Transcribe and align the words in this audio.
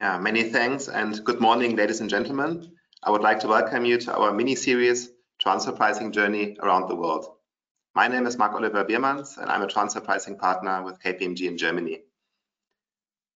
Yeah, 0.00 0.16
many 0.16 0.44
thanks 0.44 0.86
and 0.86 1.24
good 1.24 1.40
morning, 1.40 1.74
ladies 1.74 2.00
and 2.00 2.08
gentlemen. 2.08 2.70
I 3.02 3.10
would 3.10 3.20
like 3.20 3.40
to 3.40 3.48
welcome 3.48 3.84
you 3.84 3.98
to 3.98 4.16
our 4.16 4.32
mini-series 4.32 5.10
Transfer 5.40 5.72
Pricing 5.72 6.12
Journey 6.12 6.56
Around 6.62 6.86
the 6.86 6.94
World. 6.94 7.26
My 7.96 8.06
name 8.06 8.24
is 8.28 8.38
Marc-Oliver 8.38 8.84
Biermanns 8.84 9.38
and 9.38 9.50
I'm 9.50 9.62
a 9.62 9.66
transfer 9.66 10.00
pricing 10.00 10.38
partner 10.38 10.84
with 10.84 11.02
KPMG 11.02 11.48
in 11.48 11.58
Germany. 11.58 12.02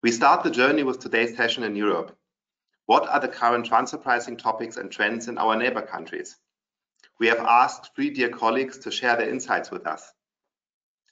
We 0.05 0.13
start 0.13 0.45
the 0.45 0.53
journey 0.53 0.85
with 0.85 1.01
today's 1.01 1.37
session 1.37 1.65
in 1.65 1.75
Europe. 1.75 2.17
What 2.87 3.09
are 3.09 3.19
the 3.19 3.27
current 3.27 3.67
transfer 3.67 3.99
pricing 3.99 4.37
topics 4.37 4.77
and 4.77 4.89
trends 4.89 5.27
in 5.27 5.39
our 5.39 5.57
neighbor 5.57 5.83
countries? 5.83 6.37
We 7.19 7.27
have 7.27 7.41
asked 7.41 7.91
three 7.97 8.11
dear 8.11 8.29
colleagues 8.29 8.79
to 8.79 8.93
share 8.93 9.17
their 9.17 9.29
insights 9.29 9.73
with 9.73 9.85
us. 9.85 10.13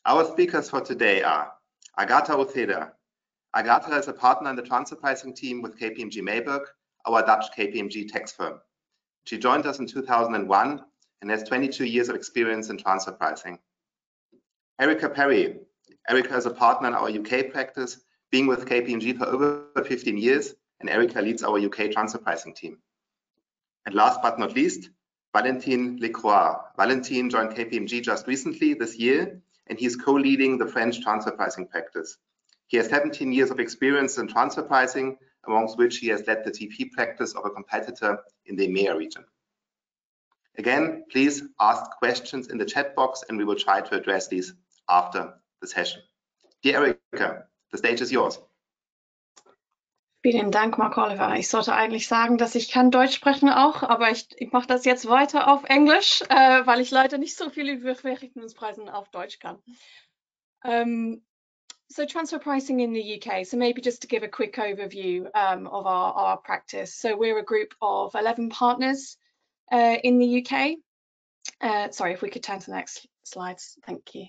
Our 0.07 0.27
speakers 0.27 0.71
for 0.71 0.81
today 0.81 1.25
are 1.25 1.53
Agata 1.99 2.35
Uceda, 2.35 2.93
Agatha 3.53 3.97
is 3.97 4.07
a 4.07 4.13
partner 4.13 4.51
in 4.51 4.57
the 4.57 4.63
transfer 4.63 4.95
pricing 4.95 5.35
team 5.35 5.61
with 5.61 5.79
KPMG 5.79 6.19
Meijburg, 6.19 6.67
our 7.05 7.23
Dutch 7.23 7.47
KPMG 7.57 8.11
tax 8.11 8.31
firm. 8.31 8.61
She 9.25 9.39
joined 9.39 9.67
us 9.67 9.81
in 9.81 9.87
2001 9.87 10.85
and 11.21 11.31
has 11.31 11.43
22 11.43 11.85
years 11.85 12.09
of 12.09 12.15
experience 12.15 12.71
in 12.71 12.79
transfer 12.79 13.13
pricing. 13.13 13.59
Erica 14.79 15.09
Perry. 15.09 15.59
Erica 16.09 16.37
is 16.37 16.47
a 16.47 16.51
partner 16.51 16.89
in 16.89 16.95
our 16.95 17.11
UK 17.11 17.51
practice, 17.51 18.01
being 18.31 18.47
with 18.47 18.67
KPMG 18.67 19.19
for 19.19 19.27
over 19.27 19.65
15 19.85 20.17
years, 20.17 20.55
and 20.79 20.89
Erica 20.89 21.21
leads 21.21 21.43
our 21.43 21.59
UK 21.59 21.91
transfer 21.91 22.19
pricing 22.19 22.55
team. 22.55 22.79
And 23.85 23.97
last 23.97 24.23
but 24.23 24.39
not 24.39 24.55
least, 24.55 24.91
Valentin 25.35 25.99
Lecroix. 25.99 26.55
Valentin 26.77 27.31
joined 27.31 27.51
KPMG 27.51 28.03
just 28.03 28.29
recently 28.29 28.75
this 28.75 28.97
year, 28.97 29.43
and 29.67 29.79
he's 29.79 29.97
co-leading 29.97 30.57
the 30.57 30.67
French 30.67 31.01
transfer 31.01 31.33
pricing 31.33 31.67
practice. 31.67 32.17
He 32.71 32.77
has 32.77 32.87
17 32.89 33.33
years 33.33 33.51
of 33.51 33.59
experience 33.59 34.17
in 34.17 34.29
transfer 34.29 34.63
pricing, 34.63 35.19
amongst 35.45 35.77
which 35.77 35.99
he 35.99 36.07
has 36.07 36.25
led 36.29 36.45
the 36.45 36.53
TP 36.53 36.93
practice 36.93 37.35
of 37.35 37.45
a 37.45 37.51
competitor 37.51 38.21
in 38.47 38.55
the 38.55 38.69
EMEA 38.69 38.97
region. 38.97 39.25
Again, 40.57 41.05
please 41.11 41.43
ask 41.59 41.91
questions 41.99 42.47
in 42.47 42.59
the 42.59 42.65
chat 42.65 42.95
box 42.95 43.25
and 43.29 43.37
we 43.37 43.45
will 43.45 43.57
try 43.57 43.81
to 43.81 43.97
address 43.97 44.29
these 44.29 44.55
after 44.89 45.35
the 45.61 45.67
session. 45.67 46.03
Dear 46.63 46.77
Erika, 47.13 47.47
the 47.73 47.79
stage 47.79 48.01
is 48.03 48.13
yours. 48.13 48.39
Vielen 50.23 50.53
Dank, 50.53 50.79
Marc 50.79 50.97
Oliver. 50.97 51.35
Ich 51.35 51.49
sollte 51.49 51.75
eigentlich 51.75 52.07
sagen, 52.07 52.39
dass 52.39 52.55
ich 52.55 52.71
kann 52.71 52.93
Deutsch 52.93 53.17
sprechen 53.17 53.49
auch, 53.49 53.83
aber 53.83 54.11
ich, 54.13 54.29
ich 54.37 54.53
mache 54.53 54.69
das 54.69 54.85
jetzt 54.85 55.09
weiter 55.09 55.49
auf 55.49 55.65
Englisch, 55.65 56.23
äh, 56.29 56.67
weil 56.67 56.81
ich 56.81 56.93
leider 56.93 57.19
nicht 57.19 57.37
so 57.37 57.51
viel 57.51 57.69
über 57.69 57.97
Verrechnungspreisen 57.97 58.89
auf 58.89 59.09
Deutsch 59.09 59.41
kann. 59.41 59.59
Um, 60.63 61.23
so 61.91 62.07
transfer 62.07 62.39
pricing 62.39 62.81
in 62.81 62.93
the 62.93 63.21
UK. 63.21 63.45
So 63.45 63.57
maybe 63.57 63.83
just 63.83 64.03
to 64.03 64.09
give 64.09 64.23
a 64.23 64.29
quick 64.29 64.57
overview 64.57 65.27
um, 65.35 65.67
of 65.67 65.87
our, 65.87 66.13
our 66.13 66.37
practice. 66.37 66.95
So 66.95 67.17
we're 67.17 67.39
a 67.39 67.45
group 67.45 67.75
of 67.83 68.15
11 68.15 68.51
partners 68.51 69.17
uh, 69.73 69.97
in 70.03 70.19
the 70.19 70.47
UK. 70.47 70.77
Uh, 71.61 71.91
sorry, 71.91 72.13
if 72.13 72.23
we 72.23 72.31
could 72.31 72.43
turn 72.43 72.61
to 72.61 72.67
the 72.67 72.77
next 72.77 73.07
slides. 73.25 73.77
Thank 73.87 74.15
you. 74.15 74.27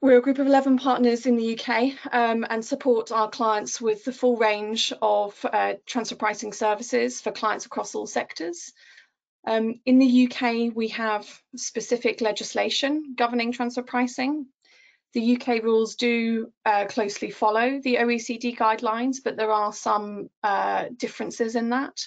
We're 0.00 0.18
a 0.18 0.22
group 0.22 0.38
of 0.38 0.46
11 0.46 0.78
partners 0.78 1.24
in 1.24 1.36
the 1.36 1.58
UK 1.58 1.92
um, 2.12 2.44
and 2.48 2.62
support 2.62 3.10
our 3.10 3.30
clients 3.30 3.80
with 3.80 4.04
the 4.04 4.12
full 4.12 4.36
range 4.36 4.92
of 5.00 5.34
uh, 5.50 5.74
transfer 5.86 6.16
pricing 6.16 6.52
services 6.52 7.20
for 7.20 7.32
clients 7.32 7.64
across 7.64 7.94
all 7.94 8.06
sectors. 8.06 8.72
Um, 9.46 9.80
in 9.84 9.98
the 9.98 10.28
UK, 10.28 10.74
we 10.74 10.88
have 10.88 11.26
specific 11.56 12.20
legislation 12.20 13.14
governing 13.16 13.52
transfer 13.52 13.82
pricing. 13.82 14.46
The 15.14 15.36
UK 15.36 15.62
rules 15.62 15.94
do 15.94 16.52
uh, 16.66 16.86
closely 16.86 17.30
follow 17.30 17.80
the 17.80 17.96
OECD 17.96 18.56
guidelines, 18.56 19.18
but 19.24 19.36
there 19.36 19.52
are 19.52 19.72
some 19.72 20.28
uh, 20.42 20.86
differences 20.96 21.54
in 21.54 21.70
that. 21.70 22.06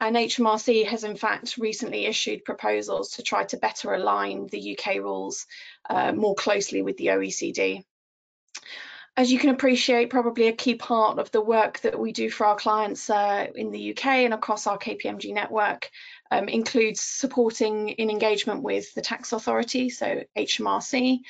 And 0.00 0.16
HMRC 0.16 0.84
has 0.86 1.04
in 1.04 1.16
fact 1.16 1.56
recently 1.56 2.06
issued 2.06 2.44
proposals 2.44 3.12
to 3.12 3.22
try 3.22 3.44
to 3.44 3.56
better 3.56 3.94
align 3.94 4.48
the 4.48 4.76
UK 4.76 4.96
rules 4.96 5.46
uh, 5.88 6.12
more 6.12 6.34
closely 6.34 6.82
with 6.82 6.96
the 6.96 7.06
OECD. 7.06 7.84
As 9.16 9.30
you 9.30 9.38
can 9.38 9.50
appreciate, 9.50 10.10
probably 10.10 10.48
a 10.48 10.52
key 10.52 10.74
part 10.74 11.20
of 11.20 11.30
the 11.30 11.40
work 11.40 11.78
that 11.80 11.96
we 11.96 12.10
do 12.10 12.28
for 12.28 12.46
our 12.46 12.56
clients 12.56 13.08
uh, 13.08 13.46
in 13.54 13.70
the 13.70 13.92
UK 13.92 14.06
and 14.06 14.34
across 14.34 14.66
our 14.66 14.76
KPMG 14.76 15.32
network 15.32 15.88
um, 16.32 16.48
includes 16.48 17.00
supporting 17.00 17.90
in 17.90 18.10
engagement 18.10 18.64
with 18.64 18.92
the 18.94 19.02
tax 19.02 19.32
authority, 19.32 19.88
so 19.88 20.24
HMRC, 20.36 21.20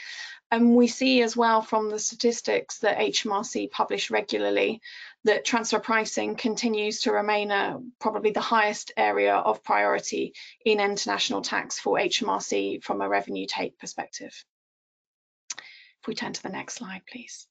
and 0.50 0.76
we 0.76 0.86
see 0.86 1.22
as 1.22 1.36
well 1.36 1.62
from 1.62 1.90
the 1.90 1.98
statistics 1.98 2.78
that 2.78 2.98
HMRC 2.98 3.70
publish 3.70 4.10
regularly 4.10 4.80
that 5.24 5.44
transfer 5.44 5.78
pricing 5.78 6.36
continues 6.36 7.00
to 7.00 7.12
remain 7.12 7.50
a, 7.50 7.80
probably 7.98 8.30
the 8.30 8.40
highest 8.40 8.92
area 8.96 9.34
of 9.34 9.64
priority 9.64 10.34
in 10.64 10.80
international 10.80 11.42
tax 11.42 11.78
for 11.78 11.96
HMRC 11.96 12.82
from 12.82 13.00
a 13.00 13.08
revenue 13.08 13.46
take 13.48 13.78
perspective. 13.78 14.44
If 15.50 16.08
we 16.08 16.14
turn 16.14 16.34
to 16.34 16.42
the 16.42 16.50
next 16.50 16.74
slide, 16.74 17.02
please. 17.10 17.46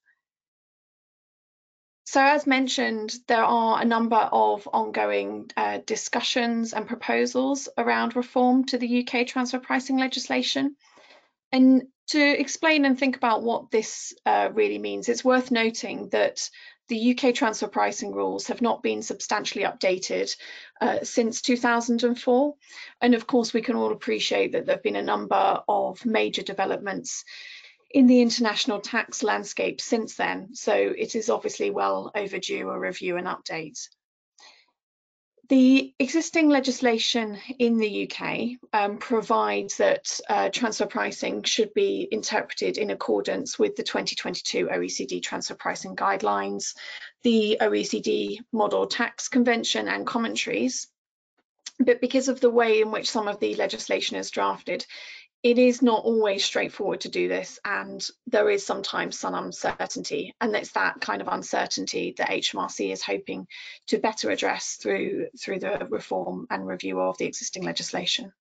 So 2.06 2.22
as 2.22 2.46
mentioned, 2.46 3.16
there 3.28 3.44
are 3.44 3.82
a 3.82 3.86
number 3.86 4.30
of 4.32 4.70
ongoing 4.72 5.50
uh, 5.58 5.80
discussions 5.84 6.74
and 6.74 6.88
proposals 6.88 7.70
around 7.76 8.16
reform 8.16 8.66
to 8.66 8.78
the 8.78 9.04
UK 9.04 9.26
transfer 9.26 9.58
pricing 9.58 9.98
legislation. 9.98 10.76
And 11.54 11.84
to 12.08 12.20
explain 12.20 12.84
and 12.84 12.98
think 12.98 13.16
about 13.16 13.44
what 13.44 13.70
this 13.70 14.14
uh, 14.26 14.50
really 14.54 14.80
means, 14.80 15.08
it's 15.08 15.24
worth 15.24 15.52
noting 15.52 16.10
that 16.10 16.50
the 16.90 17.16
UK 17.16 17.34
transfer 17.34 17.68
pricing 17.68 18.12
rules 18.12 18.48
have 18.48 18.62
not 18.62 18.84
been 18.84 19.04
substantially 19.04 19.64
updated 19.64 20.36
uh, 20.82 21.00
since 21.04 21.42
2004. 21.42 22.56
And 23.00 23.14
of 23.14 23.28
course, 23.28 23.54
we 23.54 23.62
can 23.62 23.76
all 23.76 23.94
appreciate 23.94 24.52
that 24.52 24.66
there 24.66 24.76
have 24.76 24.84
been 24.84 24.96
a 24.96 25.04
number 25.04 25.62
of 25.68 26.06
major 26.06 26.42
developments 26.42 27.24
in 27.92 28.08
the 28.08 28.22
international 28.22 28.82
tax 28.82 29.22
landscape 29.22 29.80
since 29.80 30.16
then. 30.16 30.56
So 30.56 30.74
it 30.74 31.16
is 31.16 31.30
obviously 31.30 31.70
well 31.70 32.12
overdue 32.16 32.70
a 32.70 32.80
review 32.80 33.18
and 33.18 33.28
update. 33.28 33.88
The 35.54 35.94
existing 36.00 36.50
legislation 36.50 37.38
in 37.60 37.78
the 37.78 38.10
UK 38.10 38.58
um, 38.74 38.98
provides 38.98 39.78
that 39.78 40.20
uh, 40.28 40.50
transfer 40.50 40.88
pricing 40.88 41.44
should 41.44 41.76
be 41.76 42.08
interpreted 42.12 42.80
in 42.80 42.90
accordance 42.90 43.60
with 43.60 43.76
the 43.76 43.84
2022 43.84 44.66
OECD 44.66 45.22
transfer 45.22 45.54
pricing 45.54 45.96
guidelines, 45.96 46.74
the 47.22 47.60
OECD 47.62 48.40
model 48.52 48.88
tax 48.88 49.28
convention 49.28 49.88
and 49.88 50.08
commentaries. 50.08 50.88
But 51.78 52.02
because 52.02 52.30
of 52.30 52.40
the 52.40 52.50
way 52.50 52.82
in 52.82 52.90
which 52.90 53.12
some 53.12 53.28
of 53.28 53.40
the 53.40 53.54
legislation 53.54 54.18
is 54.18 54.32
drafted, 54.32 54.88
it 55.44 55.58
is 55.58 55.82
not 55.82 56.06
always 56.06 56.44
straightforward 56.44 57.02
to 57.02 57.10
do 57.10 57.28
this 57.28 57.60
and 57.66 58.08
there 58.28 58.50
is 58.50 58.66
sometimes 58.66 59.20
some 59.20 59.36
uncertainty 59.36 60.34
and 60.40 60.56
it's 60.56 60.72
that 60.72 61.02
kind 61.02 61.22
of 61.22 61.28
uncertainty 61.28 62.16
that 62.18 62.30
HMRC 62.30 62.94
is 62.94 63.04
hoping 63.04 63.46
to 63.88 64.00
better 64.00 64.32
address 64.32 64.78
through 64.82 65.28
through 65.40 65.60
the 65.60 65.86
reform 65.90 66.48
and 66.50 66.66
review 66.66 67.00
of 67.02 67.18
the 67.18 67.26
existing 67.26 67.64
legislation. 67.64 68.32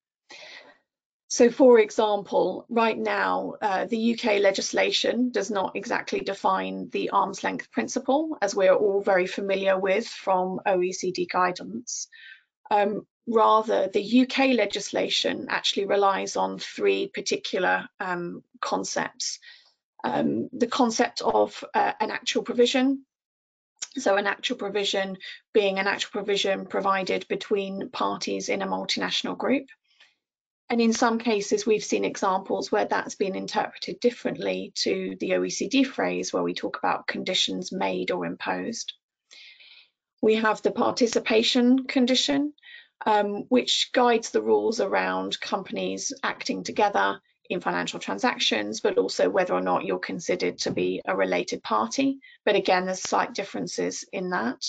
So 1.27 1.51
for 1.51 1.81
example, 1.81 2.67
right 2.69 2.99
now, 2.99 3.55
uh, 3.61 3.87
the 3.87 4.13
UK 4.15 4.41
legislation 4.41 5.31
does 5.31 5.51
not 5.51 5.75
exactly 5.75 6.21
define 6.21 6.91
the 6.91 7.09
arm's 7.09 7.43
length 7.43 7.73
principle, 7.73 8.37
as 8.43 8.55
we're 8.55 8.75
all 8.75 9.01
very 9.01 9.27
familiar 9.27 9.81
with 9.81 10.07
from 10.07 10.61
OECD 10.67 11.27
guidance. 11.27 12.07
Um, 12.71 13.07
rather 13.27 13.89
the 13.89 14.23
UK 14.23 14.55
legislation 14.55 15.47
actually 15.49 15.87
relies 15.87 16.37
on 16.37 16.59
three 16.59 17.09
particular 17.09 17.89
um, 18.01 18.43
concepts. 18.61 19.39
Um, 20.05 20.49
the 20.53 20.67
concept 20.67 21.23
of 21.23 21.65
uh, 21.75 21.93
an 22.01 22.11
actual 22.11 22.43
provision, 22.43 23.05
so 23.97 24.17
an 24.17 24.27
actual 24.27 24.57
provision 24.57 25.19
being 25.53 25.79
an 25.79 25.87
actual 25.87 26.11
provision 26.13 26.67
provided 26.67 27.29
between 27.29 27.91
parties 27.91 28.49
in 28.49 28.63
a 28.63 28.67
multinational 28.67 29.39
group. 29.39 29.67
And 30.69 30.81
in 30.81 30.95
some 30.95 31.19
cases, 31.19 31.67
we've 31.67 31.85
seen 31.85 32.05
examples 32.05 32.73
where 32.73 32.87
that's 32.87 33.15
been 33.15 33.37
interpreted 33.37 34.01
differently 34.01 34.73
to 34.77 35.17
the 35.21 35.31
OECD 35.33 35.87
phrase 35.87 36.33
where 36.33 36.43
we 36.43 36.55
talk 36.55 36.79
about 36.79 37.07
conditions 37.07 37.73
made 37.73 38.11
or 38.11 38.25
imposed. 38.25 38.95
We 40.23 40.37
have 40.37 40.63
the 40.63 40.71
participation 40.71 41.85
condition, 41.87 42.55
um, 43.07 43.45
which 43.49 43.91
guides 43.93 44.31
the 44.31 44.43
rules 44.43 44.81
around 44.81 45.41
companies 45.41 46.13
acting 46.23 46.65
together 46.65 47.21
in 47.51 47.61
financial 47.61 48.01
transactions, 48.01 48.81
but 48.81 48.99
also 48.99 49.29
whether 49.29 49.55
or 49.55 49.61
not 49.61 49.85
you're 49.85 49.99
considered 49.99 50.59
to 50.59 50.71
be 50.71 51.03
a 51.05 51.17
related 51.17 51.63
party. 51.63 52.19
But 52.45 52.57
again, 52.57 52.87
there's 52.87 53.03
slight 53.03 53.35
differences 53.35 54.05
in 54.13 54.31
that. 54.31 54.65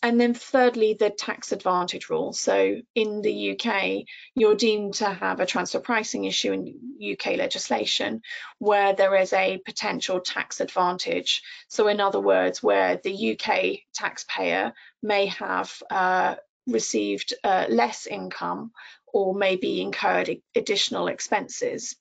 and 0.00 0.20
then 0.20 0.32
thirdly, 0.32 0.94
the 0.94 1.10
tax 1.10 1.50
advantage 1.50 2.08
rule. 2.08 2.32
So 2.32 2.76
in 2.94 3.20
the 3.20 3.58
UK, 3.58 4.04
you're 4.36 4.54
deemed 4.54 4.94
to 4.94 5.06
have 5.06 5.40
a 5.40 5.46
transfer 5.46 5.80
pricing 5.80 6.24
issue 6.24 6.52
in 6.52 7.12
UK 7.14 7.36
legislation 7.36 8.22
where 8.58 8.94
there 8.94 9.16
is 9.16 9.32
a 9.32 9.58
potential 9.66 10.20
tax 10.20 10.60
advantage. 10.60 11.42
So 11.66 11.88
in 11.88 12.00
other 12.00 12.20
words, 12.20 12.62
where 12.62 13.00
the 13.02 13.32
UK 13.32 13.80
taxpayer 13.92 14.72
may 15.02 15.26
have 15.26 15.82
uh, 15.90 16.36
received 16.68 17.34
uh, 17.42 17.66
less 17.68 18.06
income 18.06 18.72
or 19.12 19.34
maybe 19.34 19.80
incurred 19.80 20.30
additional 20.54 21.08
expenses. 21.08 21.96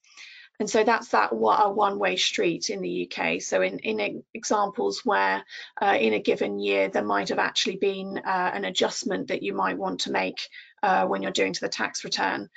And 0.59 0.69
so 0.69 0.83
that's 0.83 1.09
that 1.09 1.31
a 1.31 1.71
one-way 1.71 2.15
street 2.15 2.71
in 2.71 2.81
the 2.81 3.07
UK. 3.07 3.41
So 3.41 3.61
in, 3.61 3.77
in 3.79 4.23
examples 4.33 5.05
where 5.05 5.43
uh, 5.79 5.97
in 5.99 6.13
a 6.13 6.19
given 6.19 6.57
year 6.57 6.89
there 6.89 7.03
might 7.05 7.29
have 7.29 7.37
actually 7.37 7.75
been 7.75 8.17
uh, 8.17 8.51
an 8.53 8.65
adjustment 8.65 9.27
that 9.27 9.43
you 9.43 9.53
might 9.53 9.77
want 9.77 10.01
to 10.01 10.11
make 10.11 10.49
uh, 10.81 11.05
when 11.05 11.21
you're 11.21 11.31
doing 11.31 11.53
to 11.53 11.61
the 11.61 11.69
tax 11.69 12.03
return, 12.03 12.49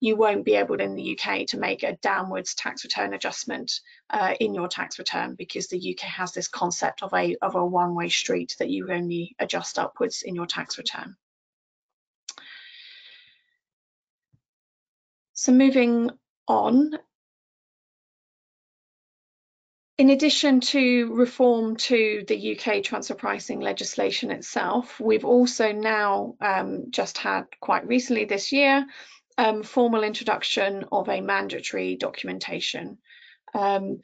you 0.00 0.14
won't 0.14 0.44
be 0.44 0.54
able 0.54 0.80
in 0.80 0.94
the 0.94 1.18
UK 1.18 1.46
to 1.48 1.58
make 1.58 1.82
a 1.82 1.96
downwards 1.96 2.54
tax 2.54 2.84
return 2.84 3.12
adjustment 3.12 3.80
uh, 4.10 4.34
in 4.38 4.54
your 4.54 4.68
tax 4.68 5.00
return 5.00 5.34
because 5.34 5.66
the 5.66 5.96
UK 5.96 6.08
has 6.08 6.32
this 6.32 6.46
concept 6.46 7.02
of 7.02 7.12
a, 7.12 7.34
of 7.42 7.56
a 7.56 7.66
one-way 7.66 8.08
street 8.08 8.54
that 8.60 8.70
you 8.70 8.92
only 8.92 9.34
adjust 9.40 9.80
upwards 9.80 10.22
in 10.22 10.36
your 10.36 10.46
tax 10.46 10.78
return. 10.78 11.16
So 15.40 15.52
moving 15.52 16.10
on, 16.48 16.98
in 19.96 20.10
addition 20.10 20.58
to 20.74 21.14
reform 21.14 21.76
to 21.76 22.24
the 22.26 22.58
UK 22.58 22.82
transfer 22.82 23.14
pricing 23.14 23.60
legislation 23.60 24.32
itself, 24.32 24.98
we've 24.98 25.24
also 25.24 25.70
now 25.70 26.34
um, 26.40 26.90
just 26.90 27.18
had 27.18 27.44
quite 27.60 27.86
recently 27.86 28.24
this 28.24 28.50
year 28.50 28.84
um, 29.38 29.62
formal 29.62 30.02
introduction 30.02 30.84
of 30.90 31.08
a 31.08 31.20
mandatory 31.20 31.94
documentation. 31.94 32.98
Um, 33.54 34.00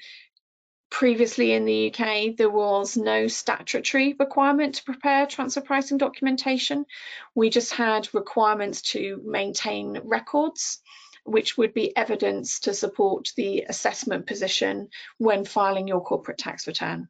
previously 0.89 1.51
in 1.51 1.65
the 1.65 1.93
UK, 1.93 2.37
there 2.37 2.49
was 2.49 2.97
no 2.97 3.27
statutory 3.27 4.15
requirement 4.17 4.77
to 4.77 4.85
prepare 4.85 5.27
transfer 5.27 5.63
pricing 5.63 5.99
documentation. 5.99 6.87
We 7.35 7.51
just 7.51 7.73
had 7.75 8.15
requirements 8.15 8.83
to 8.93 9.21
maintain 9.25 9.99
records 10.05 10.79
which 11.25 11.57
would 11.57 11.75
be 11.75 11.97
evidence 11.97 12.61
to 12.61 12.75
support 12.75 13.33
the 13.37 13.65
assessment 13.69 14.27
position 14.27 14.89
when 15.19 15.45
filing 15.45 15.89
your 15.89 16.03
corporate 16.03 16.39
tax 16.39 16.67
return. 16.67 17.09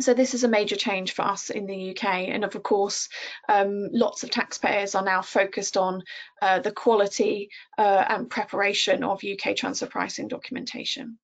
So 0.00 0.14
this 0.14 0.32
is 0.32 0.42
a 0.42 0.48
major 0.48 0.76
change 0.76 1.12
for 1.12 1.22
us 1.22 1.50
in 1.50 1.66
the 1.66 1.90
UK 1.90 2.04
and 2.28 2.44
of 2.44 2.62
course 2.62 3.10
um, 3.48 3.88
lots 3.92 4.22
of 4.22 4.30
taxpayers 4.30 4.94
are 4.94 5.04
now 5.04 5.20
focused 5.20 5.76
on 5.76 6.02
uh, 6.40 6.60
the 6.60 6.72
quality 6.72 7.50
uh, 7.76 8.04
and 8.08 8.30
preparation 8.30 9.04
of 9.04 9.22
UK 9.22 9.54
transfer 9.54 9.86
pricing 9.86 10.28
documentation. 10.28 11.18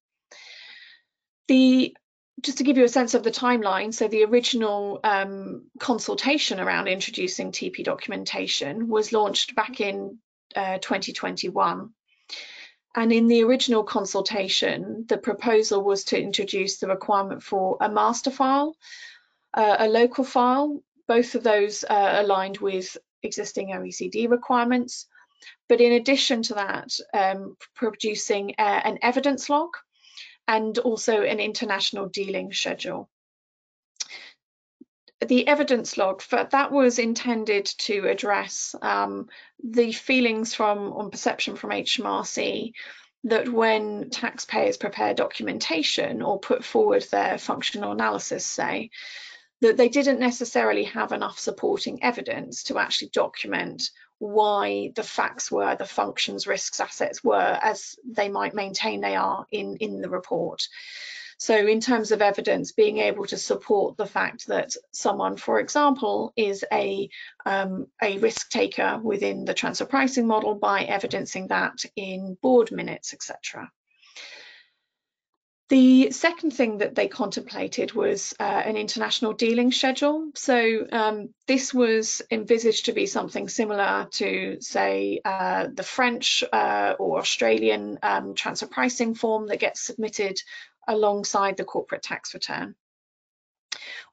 The 1.47 1.97
just 2.43 2.59
to 2.59 2.65
give 2.65 2.77
you 2.77 2.85
a 2.85 2.89
sense 2.89 3.15
of 3.15 3.25
the 3.25 3.33
timeline, 3.33 3.93
so 3.93 4.07
the 4.07 4.23
original 4.23 5.01
um, 5.03 5.65
consultation 5.81 6.61
around 6.61 6.87
introducing 6.87 7.51
TP 7.51 7.83
documentation 7.83 8.87
was 8.89 9.13
launched 9.13 9.57
back 9.57 9.81
in 9.81 10.19
uh, 10.55 10.79
2021 10.79 11.91
and 12.99 13.13
in 13.13 13.29
the 13.29 13.45
original 13.45 13.85
consultation, 13.85 15.05
the 15.09 15.19
proposal 15.19 15.85
was 15.85 16.03
to 16.03 16.21
introduce 16.21 16.79
the 16.79 16.89
requirement 16.89 17.45
for 17.45 17.77
a 17.81 17.89
master 17.89 18.33
file, 18.33 18.77
uh, 19.55 19.77
a 19.79 19.87
local 19.87 20.25
file, 20.25 20.83
both 21.07 21.37
of 21.37 21.45
those 21.45 21.85
uh, 21.85 22.17
aligned 22.17 22.59
with 22.59 22.97
existing 23.23 23.69
OECD 23.69 24.29
requirements. 24.29 25.07
But 25.69 25.81
in 25.81 25.93
addition 25.93 26.43
to 26.43 26.55
that, 26.55 26.91
um, 27.15 27.57
producing 27.77 28.57
uh, 28.59 28.81
an 28.83 28.99
evidence 29.01 29.49
log 29.49 29.71
and 30.49 30.77
also 30.79 31.23
an 31.23 31.39
international 31.39 32.09
dealing 32.09 32.53
schedule 32.53 33.09
the 35.27 35.47
evidence 35.49 35.97
log 35.97 36.23
for 36.23 36.47
that 36.51 36.71
was 36.71 36.99
intended 36.99 37.67
to 37.67 38.09
address 38.09 38.75
um, 38.83 39.29
the 39.63 39.93
feelings 39.93 40.55
from 40.55 40.93
on 40.93 41.11
perception 41.11 41.57
from 41.57 41.71
HMRC 41.71 42.73
that 43.25 43.49
when 43.49 44.11
taxpayers 44.11 44.77
prepare 44.77 45.15
documentation 45.15 46.23
or 46.23 46.39
put 46.39 46.65
forward 46.65 47.05
their 47.11 47.37
functional 47.37 47.93
analysis, 47.93 48.47
say, 48.47 48.91
that 49.61 49.77
they 49.77 49.89
didn't 49.89 50.21
necessarily 50.21 50.85
have 50.85 51.11
enough 51.11 51.39
supporting 51.39 52.03
evidence 52.03 52.63
to 52.65 52.79
actually 52.79 53.09
document 53.09 53.91
why 54.19 54.93
the 54.95 55.03
facts 55.03 55.51
were, 55.51 55.75
the 55.77 55.85
functions, 55.85 56.47
risks, 56.47 56.81
assets 56.81 57.23
were 57.25 57.59
as 57.63 57.97
they 58.05 58.29
might 58.29 58.55
maintain 58.55 59.01
they 59.01 59.17
are 59.17 59.47
in, 59.51 59.77
in 59.77 60.01
the 60.01 60.11
report. 60.11 60.69
So 61.39 61.55
in 61.55 61.81
terms 61.81 62.11
of 62.11 62.21
evidence, 62.21 62.73
being 62.73 62.99
able 62.99 63.25
to 63.27 63.37
support 63.37 63.97
the 63.97 64.07
fact 64.07 64.49
that 64.49 64.75
someone, 64.91 65.37
for 65.37 65.61
example, 65.61 66.33
is 66.37 66.65
a, 66.73 67.09
um, 67.47 67.87
a 68.03 68.19
risk 68.19 68.51
taker 68.51 68.99
within 69.01 69.45
the 69.45 69.55
transfer 69.55 69.87
pricing 69.87 70.27
model 70.27 70.57
by 70.57 70.83
evidencing 70.83 71.47
that 71.49 71.85
in 71.95 72.37
board 72.43 72.73
minutes, 72.73 73.15
etc. 73.15 73.71
The 75.69 76.13
second 76.13 76.53
thing 76.53 76.79
that 76.79 76.95
they 76.95 77.09
contemplated 77.09 77.93
was 77.93 78.35
uh, 78.41 78.43
an 78.43 78.79
international 78.79 79.35
dealing 79.35 79.71
schedule. 79.71 80.31
So 80.35 80.87
um, 80.91 81.35
this 81.47 81.75
was 81.75 82.23
envisaged 82.31 82.87
to 82.87 82.93
be 82.93 83.05
something 83.05 83.49
similar 83.49 84.09
to, 84.13 84.57
say, 84.61 85.21
uh, 85.23 85.69
the 85.73 85.83
French 85.83 86.43
uh, 86.51 86.95
or 86.99 87.19
Australian 87.19 87.99
um, 88.03 88.35
transfer 88.35 88.67
pricing 88.67 89.15
form 89.15 89.49
that 89.49 89.61
gets 89.61 89.83
submitted 89.83 90.41
alongside 90.89 91.57
the 91.57 91.65
corporate 91.65 92.03
tax 92.03 92.35
return. 92.35 92.75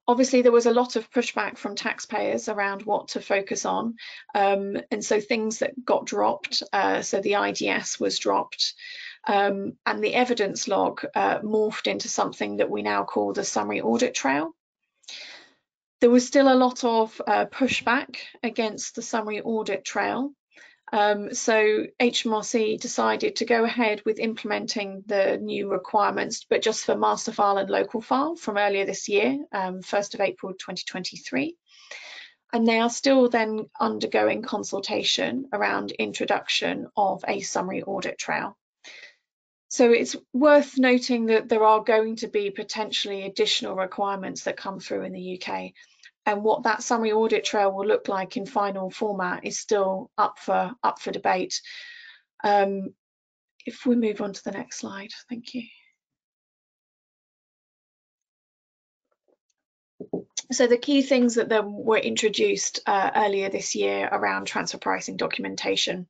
Obviously, 0.08 0.44
there 0.44 0.52
was 0.52 0.68
a 0.68 0.74
lot 0.74 0.96
of 0.96 1.10
pushback 1.10 1.58
from 1.58 1.76
taxpayers 1.76 2.48
around 2.48 2.84
what 2.84 3.08
to 3.10 3.22
focus 3.22 3.66
on. 3.66 3.96
Um, 4.36 4.78
and 4.92 5.04
so 5.04 5.20
things 5.20 5.60
that 5.60 5.84
got 5.84 6.06
dropped, 6.06 6.62
uh, 6.72 7.02
so 7.02 7.22
the 7.22 7.34
IDS 7.34 8.00
was 8.00 8.20
dropped, 8.20 8.76
um, 9.28 9.78
and 9.86 10.04
the 10.04 10.14
evidence 10.14 10.68
log 10.68 11.04
uh, 11.16 11.40
morphed 11.40 11.88
into 11.88 12.08
something 12.08 12.58
that 12.58 12.70
we 12.70 12.84
now 12.84 13.04
call 13.04 13.34
the 13.34 13.44
summary 13.44 13.82
audit 13.82 14.14
trail. 14.14 14.54
There 16.02 16.12
was 16.12 16.28
still 16.28 16.54
a 16.54 16.54
lot 16.54 16.84
of 16.84 17.20
uh, 17.26 17.46
pushback 17.46 18.18
against 18.44 18.96
the 18.96 19.02
summary 19.02 19.42
audit 19.42 19.84
trail. 19.84 20.34
Um, 20.92 21.34
so 21.34 21.86
HMRC 22.00 22.80
decided 22.80 23.38
to 23.38 23.46
go 23.46 23.64
ahead 23.64 24.04
with 24.06 24.20
implementing 24.20 25.04
the 25.08 25.38
new 25.38 25.70
requirements, 25.70 26.46
but 26.50 26.62
just 26.62 26.86
for 26.86 26.96
master 26.96 27.32
file 27.32 27.58
and 27.58 27.70
local 27.70 28.02
file 28.02 28.36
from 28.36 28.58
earlier 28.58 28.86
this 28.86 29.10
year, 29.10 29.38
um, 29.52 29.82
1st 29.82 30.14
of 30.14 30.22
April 30.22 30.54
2023. 30.54 31.56
And 32.54 32.68
they 32.68 32.80
are 32.80 32.90
still 32.90 33.30
then 33.30 33.66
undergoing 33.80 34.44
consultation 34.44 35.50
around 35.52 35.92
introduction 35.92 36.88
of 36.96 37.26
a 37.28 37.42
summary 37.42 37.84
audit 37.84 38.18
trail. 38.18 38.56
So 39.68 39.92
it's 39.92 40.16
worth 40.32 40.78
noting 40.78 41.26
that 41.26 41.50
there 41.50 41.64
are 41.64 41.84
going 41.84 42.18
to 42.18 42.28
be 42.28 42.52
potentially 42.52 43.24
additional 43.24 43.76
requirements 43.76 44.44
that 44.44 44.56
come 44.56 44.80
through 44.80 45.02
in 45.02 45.12
the 45.12 45.42
UK 45.42 45.72
and 46.26 46.44
what 46.44 46.64
that 46.64 46.84
summary 46.84 47.12
audit 47.12 47.44
trail 47.44 47.72
will 47.72 47.86
look 47.86 48.08
like 48.08 48.38
in 48.38 48.46
final 48.46 48.90
format 48.90 49.46
is 49.46 49.60
still 49.60 50.10
up 50.18 50.40
for 50.40 50.72
up 50.84 51.00
for 51.00 51.12
debate. 51.12 51.62
Um, 52.44 52.94
if 53.66 53.86
we 53.86 53.96
move 53.96 54.22
on 54.22 54.34
to 54.34 54.44
the 54.44 54.52
next 54.52 54.80
slide, 54.80 55.12
thank 55.30 55.54
you. 55.54 55.64
So 60.52 60.68
the 60.68 60.78
key 60.78 61.02
things 61.02 61.36
that 61.36 61.50
were 61.66 61.98
introduced 61.98 62.82
uh, 62.86 63.12
earlier 63.16 63.50
this 63.50 63.76
year 63.76 64.08
around 64.12 64.46
transfer 64.46 64.78
pricing 64.78 65.18
documentation 65.18 66.08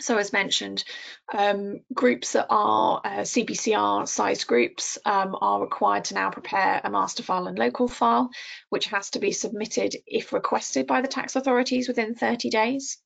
so 0.00 0.16
as 0.16 0.32
mentioned, 0.32 0.84
um, 1.32 1.80
groups 1.92 2.32
that 2.32 2.46
are 2.50 3.00
uh, 3.04 3.20
CBCR 3.20 4.06
sized 4.08 4.46
groups 4.46 4.98
um, 5.04 5.36
are 5.40 5.60
required 5.60 6.04
to 6.06 6.14
now 6.14 6.30
prepare 6.30 6.80
a 6.82 6.90
master 6.90 7.22
file 7.22 7.46
and 7.46 7.58
local 7.58 7.88
file, 7.88 8.30
which 8.68 8.86
has 8.86 9.10
to 9.10 9.18
be 9.18 9.32
submitted 9.32 9.96
if 10.06 10.32
requested 10.32 10.86
by 10.86 11.00
the 11.00 11.08
tax 11.08 11.36
authorities 11.36 11.88
within 11.88 12.14
30 12.14 12.50
days. 12.50 12.98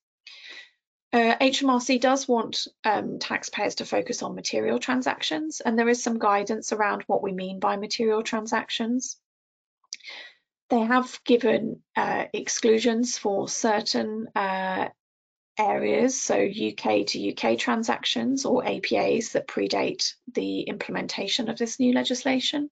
Uh, 1.13 1.35
HMRC 1.39 1.99
does 2.01 2.27
want 2.27 2.67
um, 2.83 3.19
taxpayers 3.19 3.75
to 3.75 3.85
focus 3.85 4.23
on 4.23 4.33
material 4.33 4.79
transactions, 4.79 5.61
and 5.61 5.77
there 5.77 5.89
is 5.89 6.01
some 6.01 6.17
guidance 6.17 6.73
around 6.73 7.03
what 7.03 7.21
we 7.21 7.31
mean 7.31 7.59
by 7.59 7.77
material 7.77 8.23
transactions. 8.23 9.17
They 10.69 10.79
have 10.79 11.19
given 11.23 11.83
uh, 11.95 12.25
exclusions 12.33 13.19
for 13.19 13.47
certain 13.47 14.27
uh, 14.35 14.89
areas, 15.57 16.19
so 16.19 16.35
UK 16.35 17.05
to 17.07 17.31
UK 17.31 17.57
transactions 17.57 18.45
or 18.45 18.63
APAs 18.63 19.33
that 19.33 19.47
predate 19.47 20.13
the 20.33 20.61
implementation 20.61 21.49
of 21.49 21.57
this 21.57 21.79
new 21.79 21.93
legislation. 21.93 22.69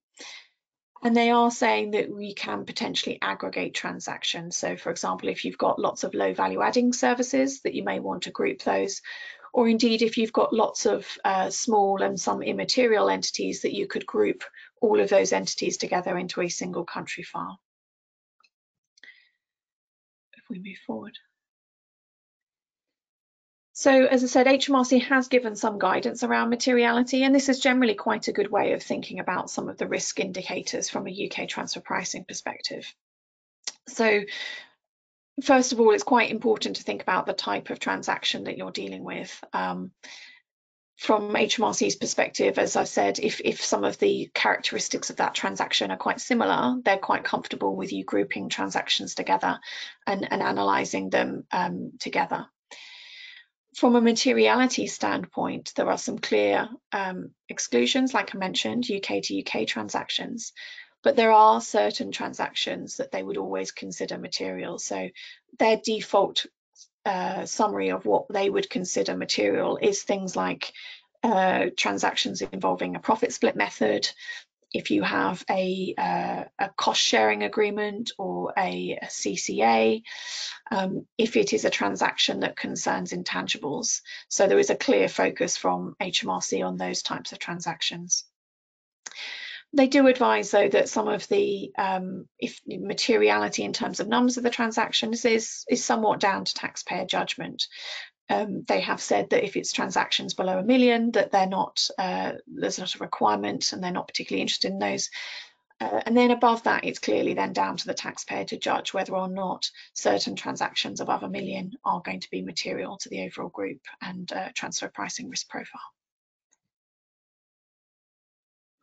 And 1.03 1.15
they 1.15 1.31
are 1.31 1.49
saying 1.49 1.91
that 1.91 2.11
we 2.11 2.33
can 2.33 2.65
potentially 2.65 3.17
aggregate 3.21 3.73
transactions. 3.73 4.55
So 4.55 4.77
for 4.77 4.91
example, 4.91 5.29
if 5.29 5.45
you've 5.45 5.57
got 5.57 5.79
lots 5.79 6.03
of 6.03 6.13
low 6.13 6.33
value 6.33 6.61
adding 6.61 6.93
services 6.93 7.61
that 7.61 7.73
you 7.73 7.83
may 7.83 7.99
want 7.99 8.23
to 8.23 8.31
group 8.31 8.61
those, 8.61 9.01
or 9.53 9.67
indeed 9.67 10.01
if 10.01 10.17
you've 10.17 10.33
got 10.33 10.53
lots 10.53 10.85
of 10.85 11.07
uh, 11.25 11.49
small 11.49 12.01
and 12.03 12.19
some 12.19 12.43
immaterial 12.43 13.09
entities 13.09 13.63
that 13.63 13.73
you 13.73 13.87
could 13.87 14.05
group 14.05 14.43
all 14.79 14.99
of 14.99 15.09
those 15.09 15.33
entities 15.33 15.77
together 15.77 16.17
into 16.17 16.41
a 16.41 16.49
single 16.49 16.85
country 16.85 17.23
file. 17.23 17.59
If 20.33 20.43
we 20.49 20.59
move 20.59 20.77
forward. 20.85 21.17
So 23.81 24.05
as 24.05 24.23
I 24.23 24.27
said, 24.27 24.45
HMRC 24.45 25.01
has 25.05 25.27
given 25.27 25.55
some 25.55 25.79
guidance 25.79 26.21
around 26.21 26.51
materiality, 26.51 27.23
and 27.23 27.33
this 27.33 27.49
is 27.49 27.59
generally 27.59 27.95
quite 27.95 28.27
a 28.27 28.31
good 28.31 28.51
way 28.51 28.73
of 28.73 28.83
thinking 28.83 29.17
about 29.19 29.49
some 29.49 29.69
of 29.69 29.79
the 29.79 29.87
risk 29.87 30.19
indicators 30.19 30.87
from 30.87 31.07
a 31.07 31.11
UK 31.25 31.47
transfer 31.47 31.79
pricing 31.79 32.23
perspective. 32.23 32.93
So 33.87 34.21
first 35.41 35.73
of 35.73 35.79
all, 35.79 35.93
it's 35.95 36.03
quite 36.03 36.29
important 36.29 36.75
to 36.75 36.83
think 36.83 37.01
about 37.01 37.25
the 37.25 37.33
type 37.33 37.71
of 37.71 37.79
transaction 37.79 38.43
that 38.43 38.55
you're 38.55 38.69
dealing 38.69 39.03
with. 39.03 39.43
Um, 39.51 39.89
from 40.97 41.33
HMRC's 41.33 41.95
perspective, 41.95 42.59
as 42.59 42.75
I 42.75 42.83
said, 42.83 43.17
if, 43.17 43.41
if 43.43 43.65
some 43.65 43.83
of 43.83 43.97
the 43.97 44.29
characteristics 44.35 45.09
of 45.09 45.15
that 45.15 45.33
transaction 45.33 45.89
are 45.89 45.97
quite 45.97 46.21
similar, 46.21 46.75
they're 46.85 46.99
quite 46.99 47.23
comfortable 47.23 47.75
with 47.75 47.91
you 47.91 48.03
grouping 48.03 48.49
transactions 48.49 49.15
together 49.15 49.59
and, 50.05 50.31
and 50.31 50.43
analysing 50.43 51.09
them 51.09 51.47
um, 51.51 51.93
together 51.99 52.45
from 53.75 53.95
a 53.95 54.01
materiality 54.01 54.87
standpoint, 54.87 55.73
there 55.75 55.89
are 55.89 55.97
some 55.97 56.19
clear 56.19 56.69
um, 56.91 57.31
exclusions, 57.47 58.13
like 58.13 58.35
I 58.35 58.37
mentioned, 58.37 58.89
UK 58.91 59.21
to 59.23 59.39
UK 59.41 59.65
transactions, 59.65 60.53
but 61.03 61.15
there 61.15 61.31
are 61.31 61.61
certain 61.61 62.11
transactions 62.11 62.97
that 62.97 63.11
they 63.11 63.23
would 63.23 63.37
always 63.37 63.71
consider 63.71 64.17
material. 64.17 64.77
So 64.77 65.09
their 65.57 65.77
default 65.77 66.45
uh, 67.05 67.45
summary 67.45 67.89
of 67.89 68.05
what 68.05 68.25
they 68.29 68.49
would 68.49 68.69
consider 68.69 69.15
material 69.15 69.77
is 69.81 70.03
things 70.03 70.35
like 70.35 70.73
uh, 71.23 71.67
transactions 71.77 72.41
involving 72.41 72.95
a 72.95 72.99
profit 72.99 73.31
split 73.31 73.55
method, 73.55 74.11
if 74.73 74.91
you 74.91 75.03
have 75.03 75.43
a, 75.49 75.93
uh, 75.97 76.43
a 76.59 76.69
cost 76.77 77.01
sharing 77.01 77.43
agreement 77.43 78.11
or 78.17 78.53
a, 78.57 78.97
a 79.01 79.05
CCA, 79.07 80.03
um, 80.71 81.05
if 81.17 81.35
it 81.35 81.53
is 81.53 81.65
a 81.65 81.69
transaction 81.69 82.41
that 82.41 82.55
concerns 82.55 83.11
intangibles. 83.11 84.01
So 84.29 84.47
there 84.47 84.59
is 84.59 84.69
a 84.69 84.75
clear 84.75 85.07
focus 85.07 85.57
from 85.57 85.95
HMRC 86.01 86.65
on 86.65 86.77
those 86.77 87.01
types 87.01 87.31
of 87.31 87.39
transactions. 87.39 88.23
They 89.73 89.87
do 89.87 90.07
advise, 90.07 90.51
though, 90.51 90.67
that 90.67 90.89
some 90.89 91.07
of 91.07 91.25
the 91.29 91.71
um, 91.77 92.27
if 92.37 92.59
materiality 92.67 93.63
in 93.63 93.71
terms 93.71 94.01
of 94.01 94.07
numbers 94.07 94.35
of 94.35 94.43
the 94.43 94.49
transactions 94.49 95.23
is 95.23 95.63
is 95.69 95.83
somewhat 95.83 96.19
down 96.19 96.43
to 96.43 96.53
taxpayer 96.53 97.05
judgment 97.05 97.67
um, 98.31 98.63
they 98.65 98.79
have 98.79 99.01
said 99.01 99.29
that 99.31 99.43
if 99.43 99.57
it's 99.57 99.73
transactions 99.73 100.33
below 100.33 100.57
a 100.57 100.63
million, 100.63 101.11
that 101.11 101.31
they're 101.31 101.47
not, 101.47 101.85
uh, 101.97 102.33
there's 102.47 102.79
not 102.79 102.95
a 102.95 102.99
requirement 102.99 103.73
and 103.73 103.83
they're 103.83 103.91
not 103.91 104.07
particularly 104.07 104.41
interested 104.41 104.71
in 104.71 104.79
those. 104.79 105.09
Uh, 105.81 105.99
and 106.05 106.15
then 106.15 106.31
above 106.31 106.63
that, 106.63 106.85
it's 106.85 106.99
clearly 106.99 107.33
then 107.33 107.51
down 107.51 107.75
to 107.75 107.85
the 107.85 107.93
taxpayer 107.93 108.45
to 108.45 108.57
judge 108.57 108.93
whether 108.93 109.13
or 109.13 109.27
not 109.27 109.69
certain 109.93 110.35
transactions 110.35 111.01
above 111.01 111.23
a 111.23 111.29
million 111.29 111.73
are 111.83 112.01
going 112.05 112.21
to 112.21 112.29
be 112.31 112.41
material 112.41 112.97
to 112.97 113.09
the 113.09 113.25
overall 113.25 113.49
group 113.49 113.81
and 114.01 114.31
uh, 114.31 114.47
transfer 114.55 114.87
pricing 114.87 115.29
risk 115.29 115.49
profile. 115.49 115.81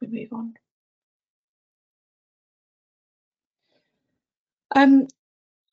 We 0.02 0.08
move 0.08 0.32
on. 0.32 0.54
Um, 4.76 5.08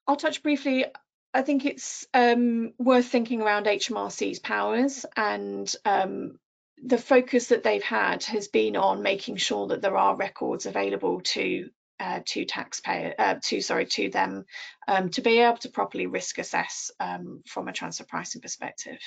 I'll 0.07 0.15
touch 0.15 0.41
briefly 0.43 0.85
I 1.35 1.41
think 1.41 1.65
it's 1.65 2.07
um, 2.13 2.71
worth 2.77 3.07
thinking 3.07 3.41
around 3.41 3.65
HMRC's 3.65 4.39
powers 4.39 5.05
and 5.17 5.75
um, 5.83 6.39
the 6.81 6.97
focus 6.97 7.47
that 7.47 7.61
they've 7.61 7.83
had 7.83 8.23
has 8.23 8.47
been 8.47 8.77
on 8.77 9.03
making 9.03 9.35
sure 9.35 9.67
that 9.67 9.81
there 9.81 9.97
are 9.97 10.15
records 10.15 10.65
available 10.65 11.19
to 11.21 11.69
uh, 11.99 12.21
to 12.25 12.45
taxpayer 12.45 13.15
uh, 13.19 13.35
to 13.43 13.59
sorry 13.59 13.85
to 13.85 14.09
them 14.09 14.45
um, 14.87 15.09
to 15.09 15.21
be 15.21 15.39
able 15.39 15.57
to 15.57 15.69
properly 15.69 16.07
risk 16.07 16.37
assess 16.37 16.89
um, 17.01 17.43
from 17.45 17.67
a 17.67 17.73
transfer 17.73 18.05
pricing 18.05 18.39
perspective. 18.39 18.99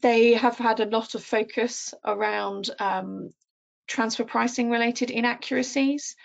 They 0.00 0.32
have 0.32 0.56
had 0.56 0.80
a 0.80 0.86
lot 0.86 1.14
of 1.14 1.22
focus 1.22 1.92
around 2.02 2.70
um, 2.78 3.34
transfer 3.86 4.24
pricing 4.24 4.70
related 4.70 5.10
inaccuracies. 5.10 6.16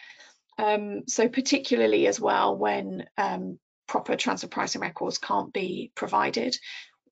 Um, 0.58 1.04
so 1.08 1.28
particularly 1.28 2.08
as 2.08 2.22
well 2.22 2.56
when 2.58 3.06
proper 3.88 4.16
transfer 4.16 4.48
pricing 4.48 4.82
records 4.82 5.18
can't 5.18 5.54
be 5.54 5.92
provided. 5.96 6.58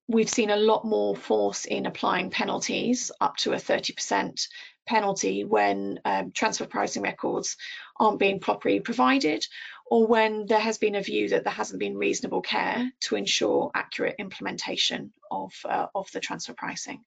We've 0.07 0.29
seen 0.29 0.51
a 0.51 0.57
lot 0.57 0.85
more 0.85 1.15
force 1.15 1.65
in 1.65 1.85
applying 1.85 2.29
penalties 2.29 3.11
up 3.19 3.37
to 3.37 3.53
a 3.53 3.57
30% 3.57 4.47
penalty 4.85 5.43
when 5.43 5.99
um, 6.05 6.31
transfer 6.31 6.65
pricing 6.65 7.01
records 7.01 7.57
aren't 7.99 8.19
being 8.19 8.39
properly 8.39 8.79
provided 8.79 9.45
or 9.87 10.07
when 10.07 10.45
there 10.47 10.59
has 10.59 10.77
been 10.77 10.95
a 10.95 11.01
view 11.01 11.29
that 11.29 11.43
there 11.43 11.53
hasn't 11.53 11.79
been 11.79 11.97
reasonable 11.97 12.41
care 12.41 12.91
to 13.01 13.15
ensure 13.15 13.71
accurate 13.73 14.15
implementation 14.19 15.13
of, 15.29 15.53
uh, 15.65 15.87
of 15.93 16.11
the 16.11 16.19
transfer 16.19 16.53
pricing. 16.53 17.03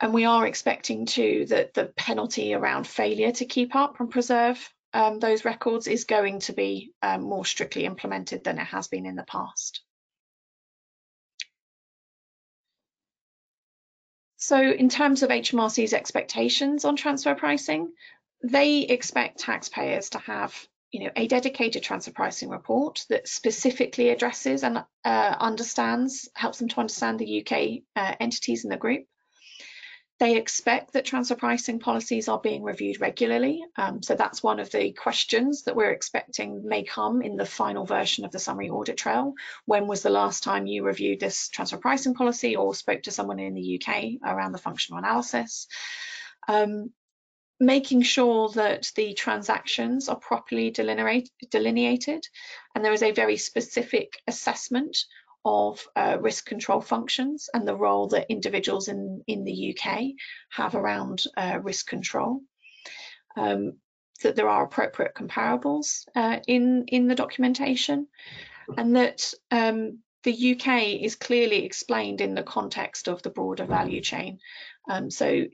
And 0.00 0.12
we 0.12 0.24
are 0.24 0.46
expecting 0.46 1.06
too 1.06 1.46
that 1.48 1.74
the 1.74 1.86
penalty 1.86 2.54
around 2.54 2.86
failure 2.86 3.32
to 3.32 3.44
keep 3.44 3.74
up 3.74 4.00
and 4.00 4.10
preserve 4.10 4.72
um, 4.92 5.18
those 5.18 5.44
records 5.44 5.86
is 5.86 6.04
going 6.04 6.40
to 6.40 6.52
be 6.52 6.92
um, 7.02 7.22
more 7.22 7.44
strictly 7.44 7.84
implemented 7.84 8.44
than 8.44 8.58
it 8.58 8.66
has 8.66 8.88
been 8.88 9.06
in 9.06 9.16
the 9.16 9.24
past. 9.24 9.82
So 14.36 14.60
in 14.60 14.88
terms 14.88 15.22
of 15.22 15.30
HMRC's 15.30 15.92
expectations 15.92 16.84
on 16.84 16.96
transfer 16.96 17.34
pricing, 17.34 17.92
they 18.42 18.80
expect 18.80 19.38
taxpayers 19.38 20.10
to 20.10 20.18
have 20.18 20.52
you 20.90 21.04
know, 21.04 21.10
a 21.16 21.26
dedicated 21.26 21.82
transfer 21.82 22.12
pricing 22.12 22.50
report 22.50 23.06
that 23.08 23.26
specifically 23.26 24.10
addresses 24.10 24.62
and 24.62 24.84
uh, 25.04 25.36
understands, 25.38 26.28
helps 26.34 26.58
them 26.58 26.68
to 26.68 26.80
understand 26.80 27.18
the 27.18 27.40
UK 27.40 27.82
uh, 27.96 28.14
entities 28.20 28.64
in 28.64 28.70
the 28.70 28.76
group, 28.76 29.06
they 30.22 30.36
expect 30.36 30.92
that 30.92 31.04
transfer 31.04 31.34
pricing 31.34 31.80
policies 31.80 32.28
are 32.28 32.38
being 32.38 32.62
reviewed 32.62 33.00
regularly. 33.00 33.60
Um, 33.76 34.04
so 34.04 34.14
that's 34.14 34.40
one 34.40 34.60
of 34.60 34.70
the 34.70 34.92
questions 34.92 35.64
that 35.64 35.74
we're 35.74 35.90
expecting 35.90 36.64
may 36.64 36.84
come 36.84 37.22
in 37.22 37.36
the 37.36 37.44
final 37.44 37.84
version 37.84 38.24
of 38.24 38.30
the 38.30 38.38
summary 38.38 38.70
audit 38.70 38.96
trail. 38.96 39.34
When 39.64 39.88
was 39.88 40.02
the 40.02 40.10
last 40.10 40.44
time 40.44 40.68
you 40.68 40.84
reviewed 40.84 41.18
this 41.18 41.48
transfer 41.48 41.76
pricing 41.76 42.14
policy 42.14 42.54
or 42.54 42.72
spoke 42.72 43.02
to 43.02 43.10
someone 43.10 43.40
in 43.40 43.54
the 43.54 43.82
UK 43.82 44.22
around 44.24 44.52
the 44.52 44.58
functional 44.58 45.00
analysis? 45.00 45.66
Um, 46.46 46.92
making 47.58 48.02
sure 48.02 48.48
that 48.50 48.92
the 48.94 49.14
transactions 49.14 50.08
are 50.08 50.14
properly 50.14 50.70
delineated 50.70 52.28
and 52.76 52.84
there 52.84 52.92
is 52.92 53.02
a 53.02 53.10
very 53.10 53.38
specific 53.38 54.22
assessment 54.28 54.98
of 55.44 55.86
uh, 55.96 56.18
risk 56.20 56.46
control 56.46 56.80
functions 56.80 57.48
and 57.52 57.66
the 57.66 57.76
role 57.76 58.08
that 58.08 58.30
individuals 58.30 58.88
in, 58.88 59.22
in 59.26 59.44
the 59.44 59.76
UK 59.76 60.02
have 60.50 60.74
around 60.74 61.22
uh, 61.36 61.58
risk 61.62 61.86
control. 61.86 62.40
Um, 63.36 63.74
that 64.22 64.36
there 64.36 64.48
are 64.48 64.64
appropriate 64.64 65.14
comparables 65.14 66.06
uh, 66.14 66.38
in, 66.46 66.84
in 66.88 67.08
the 67.08 67.14
documentation 67.14 68.06
and 68.76 68.96
that 68.96 69.34
um, 69.50 69.98
the 70.22 70.52
UK 70.52 71.00
is 71.02 71.16
clearly 71.16 71.64
explained 71.64 72.20
in 72.20 72.34
the 72.34 72.42
context 72.42 73.08
of 73.08 73.22
the 73.22 73.30
broader 73.30 73.64
value 73.64 74.00
chain. 74.00 74.38
Um, 74.88 75.10
so 75.10 75.46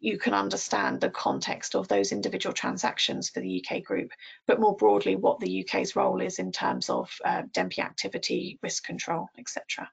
you 0.00 0.18
can 0.18 0.34
understand 0.34 1.00
the 1.00 1.10
context 1.10 1.74
of 1.74 1.88
those 1.88 2.12
individual 2.12 2.52
transactions 2.52 3.30
for 3.30 3.40
the 3.40 3.64
UK 3.64 3.82
group, 3.82 4.10
but 4.46 4.60
more 4.60 4.76
broadly 4.76 5.16
what 5.16 5.40
the 5.40 5.64
UK's 5.64 5.96
role 5.96 6.20
is 6.20 6.38
in 6.38 6.52
terms 6.52 6.90
of 6.90 7.10
uh, 7.24 7.42
DEMPE 7.52 7.78
activity, 7.78 8.58
risk 8.62 8.84
control, 8.84 9.28
etc. 9.38 9.90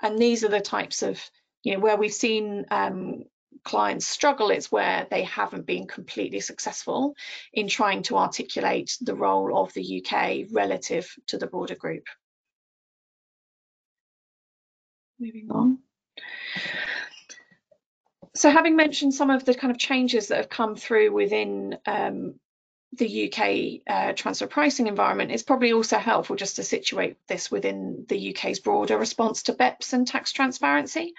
And 0.00 0.18
these 0.18 0.44
are 0.44 0.48
the 0.48 0.60
types 0.60 1.02
of, 1.02 1.22
you 1.62 1.74
know, 1.74 1.80
where 1.80 1.96
we've 1.96 2.12
seen 2.12 2.64
um, 2.70 3.24
clients 3.64 4.06
struggle, 4.06 4.50
it's 4.50 4.72
where 4.72 5.06
they 5.10 5.24
haven't 5.24 5.66
been 5.66 5.86
completely 5.86 6.40
successful 6.40 7.14
in 7.52 7.68
trying 7.68 8.02
to 8.04 8.16
articulate 8.16 8.96
the 9.00 9.14
role 9.14 9.58
of 9.58 9.72
the 9.74 10.04
UK 10.04 10.46
relative 10.52 11.14
to 11.26 11.38
the 11.38 11.46
broader 11.46 11.74
group. 11.74 12.04
Moving 15.18 15.48
on. 15.50 15.78
So 18.34 18.50
having 18.50 18.76
mentioned 18.76 19.14
some 19.14 19.30
of 19.30 19.44
the 19.44 19.54
kind 19.54 19.70
of 19.70 19.78
changes 19.78 20.28
that 20.28 20.36
have 20.36 20.48
come 20.50 20.76
through 20.76 21.10
within 21.12 21.78
um, 21.86 22.34
the 22.92 23.32
UK 23.32 23.80
uh, 23.88 24.12
transfer 24.12 24.46
pricing 24.46 24.88
environment, 24.88 25.32
it's 25.32 25.42
probably 25.42 25.72
also 25.72 25.96
helpful 25.96 26.36
just 26.36 26.56
to 26.56 26.62
situate 26.62 27.16
this 27.28 27.50
within 27.50 28.04
the 28.08 28.34
UK's 28.34 28.60
broader 28.60 28.98
response 28.98 29.44
to 29.44 29.54
BEPS 29.54 29.94
and 29.94 30.06
tax 30.06 30.32
transparency. 30.32 31.14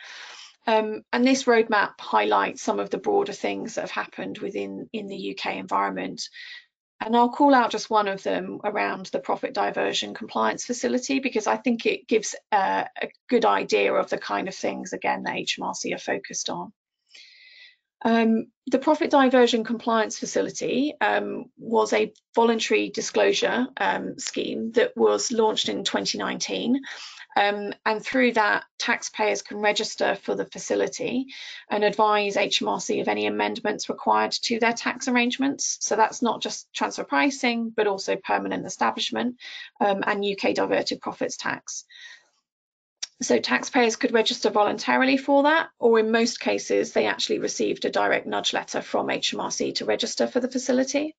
Um, 0.67 1.03
and 1.13 1.25
this 1.25 1.45
roadmap 1.45 1.99
highlights 1.99 2.61
some 2.61 2.79
of 2.79 2.89
the 2.89 2.97
broader 2.97 3.33
things 3.33 3.75
that 3.75 3.81
have 3.81 3.91
happened 3.91 4.37
within 4.39 4.89
in 4.93 5.07
the 5.07 5.35
UK 5.35 5.55
environment. 5.55 6.29
And 6.99 7.15
I'll 7.15 7.29
call 7.29 7.53
out 7.53 7.71
just 7.71 7.89
one 7.89 8.07
of 8.07 8.23
them 8.23 8.59
around 8.63 9.07
the 9.07 9.19
profit 9.19 9.53
diversion 9.53 10.13
compliance 10.13 10.65
facility 10.65 11.19
because 11.19 11.45
I 11.45 11.57
think 11.57 11.85
it 11.85 12.07
gives 12.07 12.35
uh, 12.51 12.85
a 13.01 13.09
good 13.29 13.45
idea 13.45 13.93
of 13.93 14.09
the 14.09 14.17
kind 14.17 14.47
of 14.47 14.55
things, 14.55 14.93
again, 14.93 15.23
that 15.23 15.35
HMRC 15.35 15.93
are 15.93 15.99
focused 15.99 16.49
on. 16.49 16.73
Um, 18.03 18.47
the 18.67 18.79
profit 18.79 19.09
diversion 19.09 19.63
compliance 19.63 20.19
facility 20.19 20.93
um, 21.01 21.45
was 21.57 21.93
a 21.93 22.13
voluntary 22.35 22.89
disclosure 22.89 23.67
um, 23.77 24.19
scheme 24.19 24.71
that 24.73 24.95
was 24.95 25.31
launched 25.31 25.69
in 25.69 25.83
2019 25.83 26.81
um, 27.37 27.71
and 27.85 28.03
through 28.03 28.31
that, 28.31 28.63
taxpayers 28.79 29.43
can 29.43 29.57
register 29.57 30.15
for 30.15 30.33
the 30.33 30.45
facility 30.45 31.27
and 31.69 31.83
advise 31.83 32.35
HMRC 32.35 32.99
of 32.99 33.07
any 33.07 33.27
amendments 33.27 33.89
required 33.89 34.31
to 34.31 34.59
their 34.59 34.73
tax 34.73 35.07
arrangements. 35.07 35.77
So 35.81 35.95
that's 35.95 36.23
not 36.23 36.41
just 36.41 36.67
transfer 36.73 37.03
pricing, 37.03 37.69
but 37.69 37.85
also 37.85 38.15
permanent 38.15 38.65
establishment 38.65 39.35
um, 39.79 40.03
and 40.07 40.25
UK 40.25 40.55
diverted 40.55 40.99
profits 40.99 41.37
tax. 41.37 41.85
So 43.21 43.37
taxpayers 43.37 43.97
could 43.97 44.13
register 44.13 44.49
voluntarily 44.49 45.17
for 45.17 45.43
that, 45.43 45.69
or 45.77 45.99
in 45.99 46.09
most 46.09 46.39
cases, 46.39 46.93
they 46.93 47.05
actually 47.05 47.37
received 47.37 47.85
a 47.85 47.91
direct 47.91 48.25
nudge 48.25 48.51
letter 48.51 48.81
from 48.81 49.09
HMRC 49.09 49.75
to 49.75 49.85
register 49.85 50.25
for 50.25 50.39
the 50.39 50.49
facility. 50.49 51.15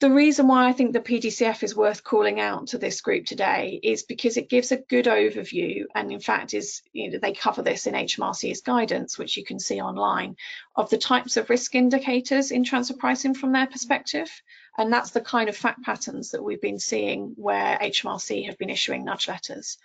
The 0.00 0.10
reason 0.10 0.48
why 0.48 0.66
I 0.66 0.72
think 0.72 0.94
the 0.94 1.00
PDCF 1.00 1.62
is 1.62 1.76
worth 1.76 2.04
calling 2.04 2.40
out 2.40 2.68
to 2.68 2.78
this 2.78 3.02
group 3.02 3.26
today 3.26 3.78
is 3.82 4.02
because 4.02 4.38
it 4.38 4.48
gives 4.48 4.72
a 4.72 4.78
good 4.78 5.04
overview 5.04 5.84
and 5.94 6.10
in 6.10 6.20
fact 6.20 6.54
is, 6.54 6.80
you 6.94 7.10
know, 7.10 7.18
they 7.18 7.34
cover 7.34 7.60
this 7.60 7.86
in 7.86 7.92
HMRC's 7.92 8.62
guidance, 8.62 9.18
which 9.18 9.36
you 9.36 9.44
can 9.44 9.58
see 9.58 9.78
online, 9.78 10.36
of 10.74 10.88
the 10.88 10.96
types 10.96 11.36
of 11.36 11.50
risk 11.50 11.74
indicators 11.74 12.50
in 12.50 12.64
transfer 12.64 12.94
pricing 12.94 13.34
from 13.34 13.52
their 13.52 13.66
perspective. 13.66 14.30
And 14.78 14.90
that's 14.90 15.10
the 15.10 15.20
kind 15.20 15.50
of 15.50 15.56
fact 15.56 15.82
patterns 15.82 16.30
that 16.30 16.42
we've 16.42 16.62
been 16.62 16.78
seeing 16.78 17.34
where 17.36 17.76
HMRC 17.76 18.46
have 18.46 18.56
been 18.56 18.70
issuing 18.70 19.04
nudge 19.04 19.28
letters. 19.28 19.76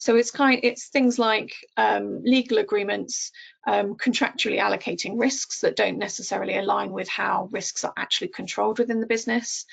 So 0.00 0.16
it's 0.16 0.30
kind, 0.30 0.60
it's 0.62 0.88
things 0.88 1.18
like 1.18 1.54
um, 1.76 2.22
legal 2.24 2.56
agreements, 2.56 3.32
um, 3.66 3.96
contractually 3.96 4.58
allocating 4.58 5.20
risks 5.20 5.60
that 5.60 5.76
don't 5.76 5.98
necessarily 5.98 6.56
align 6.56 6.90
with 6.90 7.06
how 7.06 7.50
risks 7.52 7.84
are 7.84 7.92
actually 7.98 8.28
controlled 8.28 8.78
within 8.78 9.00
the 9.00 9.06
business. 9.06 9.66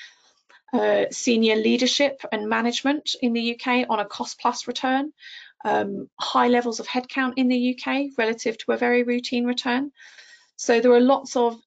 Uh, 0.73 1.05
senior 1.11 1.55
leadership 1.55 2.21
and 2.33 2.49
management 2.49 3.15
in 3.21 3.31
the 3.31 3.55
UK 3.55 3.85
on 3.89 4.01
a 4.01 4.05
cost 4.05 4.37
plus 4.37 4.67
return, 4.67 5.13
um, 5.63 6.09
high 6.19 6.49
levels 6.49 6.81
of 6.81 6.87
headcount 6.87 7.35
in 7.37 7.47
the 7.47 7.73
UK 7.79 8.07
relative 8.17 8.57
to 8.57 8.73
a 8.73 8.77
very 8.77 9.03
routine 9.03 9.45
return. 9.45 9.93
So 10.57 10.81
there 10.81 10.91
are 10.91 10.99
lots 10.99 11.37
of 11.37 11.57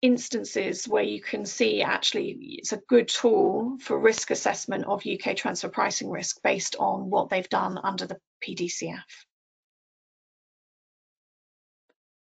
instances 0.00 0.86
where 0.86 1.02
you 1.02 1.20
can 1.20 1.44
see 1.44 1.82
actually 1.82 2.36
it's 2.58 2.72
a 2.72 2.80
good 2.88 3.08
tool 3.08 3.76
for 3.80 3.98
risk 3.98 4.30
assessment 4.30 4.84
of 4.84 5.02
UK 5.04 5.34
transfer 5.36 5.68
pricing 5.68 6.08
risk 6.08 6.40
based 6.42 6.76
on 6.78 7.10
what 7.10 7.30
they've 7.30 7.48
done 7.48 7.78
under 7.82 8.06
the 8.06 8.18
PDCF. 8.46 9.02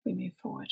We 0.04 0.14
move 0.14 0.32
forward. 0.42 0.68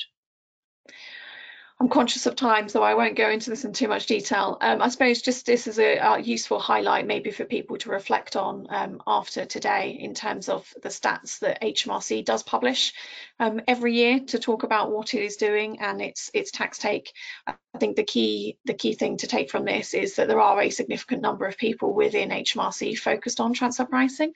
I'm 1.81 1.89
conscious 1.89 2.27
of 2.27 2.35
time, 2.35 2.69
so 2.69 2.83
I 2.83 2.93
won't 2.93 3.15
go 3.15 3.27
into 3.27 3.49
this 3.49 3.65
in 3.65 3.73
too 3.73 3.87
much 3.87 4.05
detail. 4.05 4.55
Um, 4.61 4.83
I 4.83 4.89
suppose 4.89 5.19
just 5.19 5.47
this 5.47 5.65
is 5.65 5.79
a, 5.79 5.97
a, 5.97 6.19
useful 6.19 6.59
highlight 6.59 7.07
maybe 7.07 7.31
for 7.31 7.43
people 7.43 7.75
to 7.77 7.89
reflect 7.89 8.35
on 8.35 8.67
um, 8.69 9.01
after 9.07 9.45
today 9.45 9.97
in 9.99 10.13
terms 10.13 10.47
of 10.47 10.71
the 10.83 10.89
stats 10.89 11.39
that 11.39 11.59
HMRC 11.59 12.23
does 12.23 12.43
publish 12.43 12.93
um, 13.39 13.61
every 13.67 13.95
year 13.95 14.19
to 14.27 14.37
talk 14.37 14.61
about 14.61 14.91
what 14.91 15.15
it 15.15 15.23
is 15.23 15.37
doing 15.37 15.81
and 15.81 16.03
its 16.03 16.29
its 16.35 16.51
tax 16.51 16.77
take. 16.77 17.13
I 17.47 17.55
think 17.79 17.95
the 17.95 18.03
key 18.03 18.59
the 18.65 18.75
key 18.75 18.93
thing 18.93 19.17
to 19.17 19.27
take 19.27 19.49
from 19.49 19.65
this 19.65 19.95
is 19.95 20.17
that 20.17 20.27
there 20.27 20.39
are 20.39 20.61
a 20.61 20.69
significant 20.69 21.23
number 21.23 21.47
of 21.47 21.57
people 21.57 21.95
within 21.95 22.29
HMRC 22.29 22.95
focused 22.95 23.39
on 23.39 23.53
transfer 23.53 23.85
pricing 23.85 24.33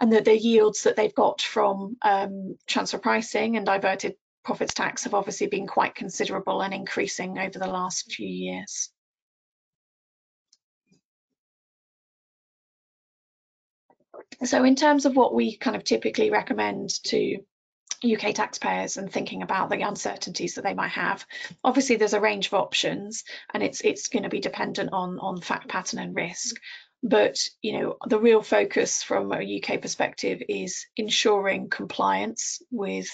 and 0.00 0.14
that 0.14 0.24
the 0.24 0.38
yields 0.38 0.84
that 0.84 0.96
they've 0.96 1.14
got 1.14 1.42
from 1.42 1.98
um, 2.00 2.56
transfer 2.66 2.96
pricing 2.96 3.58
and 3.58 3.66
diverted 3.66 4.16
profits 4.46 4.74
tax 4.74 5.04
have 5.04 5.12
obviously 5.12 5.48
been 5.48 5.66
quite 5.66 5.96
considerable 5.96 6.62
and 6.62 6.72
increasing 6.72 7.36
over 7.36 7.58
the 7.58 7.66
last 7.66 8.12
few 8.12 8.28
years. 8.28 8.90
So 14.44 14.62
in 14.64 14.76
terms 14.76 15.04
of 15.04 15.16
what 15.16 15.34
we 15.34 15.56
kind 15.56 15.74
of 15.74 15.82
typically 15.82 16.30
recommend 16.30 16.90
to 17.06 17.38
UK 18.04 18.34
taxpayers 18.34 18.98
and 18.98 19.10
thinking 19.10 19.42
about 19.42 19.68
the 19.68 19.80
uncertainties 19.80 20.54
that 20.54 20.64
they 20.64 20.74
might 20.74 20.90
have. 20.90 21.24
Obviously, 21.64 21.96
there's 21.96 22.12
a 22.12 22.20
range 22.20 22.48
of 22.48 22.54
options, 22.54 23.24
and 23.54 23.62
it's 23.62 23.80
it's 23.80 24.08
going 24.08 24.24
to 24.24 24.28
be 24.28 24.38
dependent 24.40 24.90
on 24.92 25.18
on 25.18 25.40
fact 25.40 25.68
pattern 25.68 25.98
and 25.98 26.14
risk. 26.14 26.56
But 27.02 27.38
you 27.62 27.72
know, 27.72 27.96
the 28.06 28.20
real 28.20 28.42
focus 28.42 29.02
from 29.02 29.32
a 29.32 29.62
UK 29.62 29.80
perspective 29.80 30.42
is 30.46 30.86
ensuring 30.96 31.70
compliance 31.70 32.60
with 32.70 33.08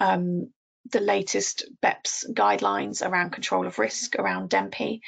um, 0.00 0.50
the 0.90 1.00
latest 1.00 1.64
BEPS 1.80 2.26
guidelines 2.32 3.06
around 3.06 3.30
control 3.30 3.66
of 3.66 3.78
risk, 3.78 4.16
around 4.16 4.50
DEMPE, 4.50 5.00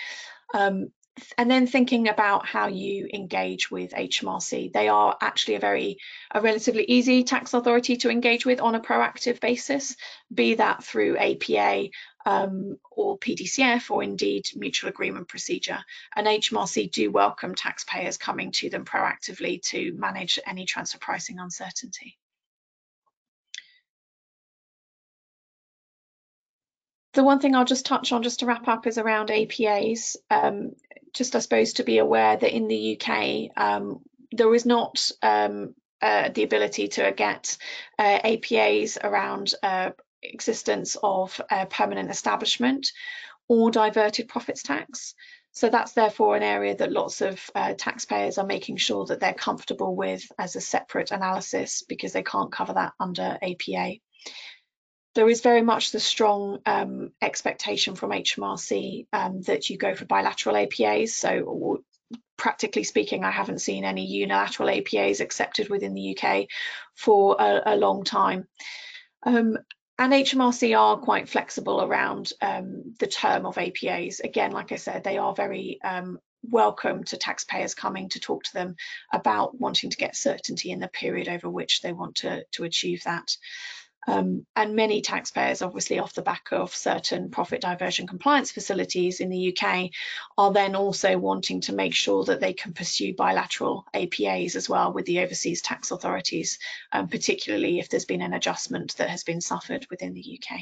um, 0.55 0.91
and 1.39 1.51
then 1.51 1.67
thinking 1.67 2.09
about 2.09 2.47
how 2.47 2.67
you 2.67 3.09
engage 3.13 3.71
with 3.71 3.93
HMRC. 3.93 4.73
They 4.73 4.89
are 4.89 5.17
actually 5.21 5.55
a 5.55 5.61
very, 5.61 5.99
a 6.33 6.41
relatively 6.41 6.85
easy 6.85 7.23
tax 7.23 7.55
authority 7.55 7.97
to 7.99 8.11
engage 8.11 8.45
with 8.45 8.61
on 8.61 8.75
a 8.75 8.81
proactive 8.81 9.41
basis, 9.41 9.95
be 10.33 10.57
that 10.57 10.83
through 10.83 11.17
APA 11.17 11.89
um, 12.27 12.79
or 12.91 13.19
PDCF 13.19 13.91
or 13.91 14.03
indeed 14.03 14.47
mutual 14.57 14.91
agreement 14.91 15.29
procedure. 15.29 15.79
And 16.17 16.27
HMRC 16.27 16.91
do 16.91 17.11
welcome 17.11 17.55
taxpayers 17.55 18.17
coming 18.17 18.51
to 18.53 18.71
them 18.71 18.85
proactively 18.85 19.63
to 19.67 19.93
manage 19.95 20.41
any 20.45 20.65
transfer 20.65 20.99
pricing 20.99 21.39
uncertainty. 21.39 22.19
The 27.15 27.25
one 27.25 27.39
thing 27.39 27.55
I'll 27.55 27.65
just 27.65 27.87
touch 27.87 28.11
on 28.13 28.23
just 28.23 28.41
to 28.41 28.47
wrap 28.47 28.67
up 28.67 28.87
is 28.87 28.99
around 28.99 29.31
APAs. 29.31 30.17
Um, 30.31 30.73
just 31.13 31.37
I 31.37 31.39
suppose 31.39 31.75
to 31.75 31.85
be 31.85 31.99
aware 31.99 32.37
that 32.37 32.55
in 32.55 32.67
the 32.67 33.01
UK 33.01 33.51
um, 33.57 34.01
there 34.33 34.53
is 34.53 34.67
not 34.67 35.11
um, 35.23 35.75
uh, 36.03 36.31
the 36.31 36.43
ability 36.43 36.89
to 36.89 37.13
get 37.17 37.57
uh, 37.99 38.19
APAs 38.25 38.99
around 39.03 39.55
uh, 39.63 39.91
existence 40.23 40.97
of 41.03 41.41
a 41.51 41.67
permanent 41.67 42.11
establishment 42.11 42.91
or 43.47 43.71
diverted 43.71 44.27
profits 44.27 44.65
tax. 44.65 45.15
So 45.53 45.69
that's 45.69 45.93
therefore 45.93 46.35
an 46.35 46.43
area 46.43 46.75
that 46.75 46.91
lots 46.91 47.21
of 47.21 47.41
uh, 47.55 47.75
taxpayers 47.79 48.39
are 48.39 48.47
making 48.47 48.79
sure 48.79 49.07
that 49.07 49.21
they're 49.21 49.35
comfortable 49.35 49.95
with 49.95 50.25
as 50.37 50.57
a 50.57 50.61
separate 50.61 51.13
analysis 51.13 51.85
because 51.89 52.13
they 52.13 52.25
can't 52.25 52.51
cover 52.51 52.73
that 52.73 52.95
under 52.99 53.39
APA 53.41 53.99
there 55.15 55.29
is 55.29 55.41
very 55.41 55.63
much 55.63 55.93
the 55.93 56.01
strong 56.01 56.59
um, 56.67 57.13
expectation 57.23 57.95
from 57.95 58.11
HMRC 58.11 59.07
um, 59.13 59.43
that 59.43 59.71
you 59.71 59.79
go 59.79 59.95
for 59.95 60.05
bilateral 60.05 60.57
APAs. 60.57 61.11
So 61.11 61.83
practically 62.37 62.85
speaking, 62.85 63.25
I 63.25 63.31
haven't 63.31 63.61
seen 63.61 63.85
any 63.85 64.07
unilateral 64.07 64.69
APAs 64.69 65.21
accepted 65.21 65.69
within 65.69 65.95
the 65.95 66.17
UK 66.17 66.47
for 66.95 67.37
a, 67.39 67.75
a 67.75 67.77
long 67.77 68.05
time. 68.05 68.49
Um, 69.25 69.57
and 69.97 70.13
HMRC 70.13 70.77
are 70.79 70.99
quite 70.99 71.29
flexible 71.29 71.81
around 71.81 72.33
um, 72.43 72.95
the 72.99 73.07
term 73.07 73.47
of 73.47 73.57
APAs. 73.57 74.21
Again, 74.21 74.51
like 74.51 74.73
I 74.73 74.77
said, 74.77 75.05
they 75.05 75.19
are 75.19 75.35
very 75.35 75.79
um, 75.85 76.19
welcome 76.43 77.05
to 77.05 77.17
taxpayers 77.17 77.75
coming 77.75 78.09
to 78.11 78.21
talk 78.21 78.43
to 78.45 78.53
them 78.53 78.75
about 79.13 79.59
wanting 79.59 79.91
to 79.91 79.97
get 79.97 80.17
certainty 80.17 80.73
in 80.73 80.81
the 80.81 80.89
period 80.89 81.29
over 81.29 81.49
which 81.49 81.81
they 81.81 81.93
want 81.93 82.17
to, 82.17 82.45
to 82.53 82.65
achieve 82.65 83.05
that. 83.05 83.37
Um, 84.07 84.47
and 84.55 84.77
many 84.77 85.01
taxpayers, 85.01 85.63
obviously 85.63 85.99
off 85.99 86.15
the 86.15 86.23
back 86.23 86.49
of 86.53 86.75
certain 86.75 87.31
profit 87.31 87.61
diversion 87.61 88.07
compliance 88.07 88.51
facilities 88.51 89.21
in 89.21 89.31
the 89.31 89.57
UK, 89.57 89.91
are 90.37 90.53
then 90.53 90.75
also 90.75 91.17
wanting 91.19 91.63
to 91.63 91.75
make 91.75 91.95
sure 91.95 92.25
that 92.25 92.41
they 92.41 92.53
can 92.53 92.75
pursue 92.75 93.15
bilateral 93.15 93.87
APAs 93.95 94.57
as 94.57 94.69
well 94.69 94.93
with 94.93 95.07
the 95.07 95.21
overseas 95.21 95.63
tax 95.63 95.91
authorities, 95.91 96.59
um, 96.93 97.09
particularly 97.09 97.79
if 97.79 97.89
there's 97.89 98.05
been 98.05 98.23
an 98.23 98.35
adjustment 98.35 98.97
that 98.97 99.11
has 99.11 99.25
been 99.25 99.41
suffered 99.41 99.87
within 99.91 100.13
the 100.13 100.41
UK. 100.41 100.61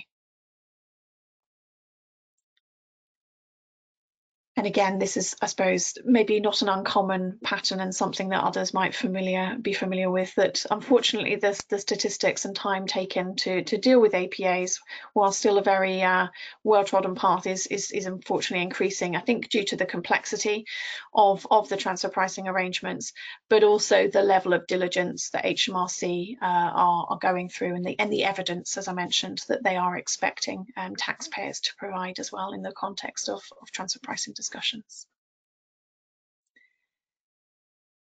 And 4.62 4.68
again, 4.68 5.00
this 5.00 5.16
is, 5.16 5.34
I 5.42 5.46
suppose, 5.46 5.98
maybe 6.04 6.38
not 6.38 6.62
an 6.62 6.68
uncommon 6.68 7.40
pattern 7.42 7.80
and 7.80 7.92
something 7.92 8.28
that 8.28 8.44
others 8.44 8.72
might 8.72 8.94
familiar 8.94 9.56
be 9.60 9.72
familiar 9.72 10.08
with. 10.08 10.32
That 10.36 10.64
unfortunately, 10.70 11.34
the, 11.34 11.60
the 11.68 11.80
statistics 11.80 12.44
and 12.44 12.54
time 12.54 12.86
taken 12.86 13.34
to 13.38 13.64
to 13.64 13.76
deal 13.76 14.00
with 14.00 14.12
APAs, 14.12 14.78
while 15.14 15.32
still 15.32 15.58
a 15.58 15.64
very 15.64 16.00
uh, 16.02 16.28
well-trodden 16.62 17.16
path, 17.16 17.48
is, 17.48 17.66
is 17.66 17.90
is 17.90 18.06
unfortunately 18.06 18.62
increasing. 18.62 19.16
I 19.16 19.20
think 19.22 19.48
due 19.48 19.64
to 19.64 19.74
the 19.74 19.84
complexity 19.84 20.64
of 21.12 21.44
of 21.50 21.68
the 21.68 21.76
transfer 21.76 22.08
pricing 22.08 22.46
arrangements, 22.46 23.14
but 23.48 23.64
also 23.64 24.06
the 24.06 24.22
level 24.22 24.52
of 24.52 24.68
diligence 24.68 25.30
that 25.30 25.44
HMRC 25.44 26.36
uh, 26.40 26.44
are, 26.44 27.06
are 27.10 27.18
going 27.18 27.48
through 27.48 27.74
and 27.74 27.84
the 27.84 27.98
and 27.98 28.12
the 28.12 28.22
evidence, 28.22 28.76
as 28.76 28.86
I 28.86 28.92
mentioned, 28.92 29.42
that 29.48 29.64
they 29.64 29.74
are 29.74 29.96
expecting 29.96 30.68
um, 30.76 30.94
taxpayers 30.94 31.58
to 31.62 31.74
provide 31.74 32.20
as 32.20 32.30
well 32.30 32.52
in 32.52 32.62
the 32.62 32.70
context 32.70 33.28
of, 33.28 33.42
of 33.60 33.72
transfer 33.72 33.98
pricing 34.00 34.34
discussions. 34.52 35.06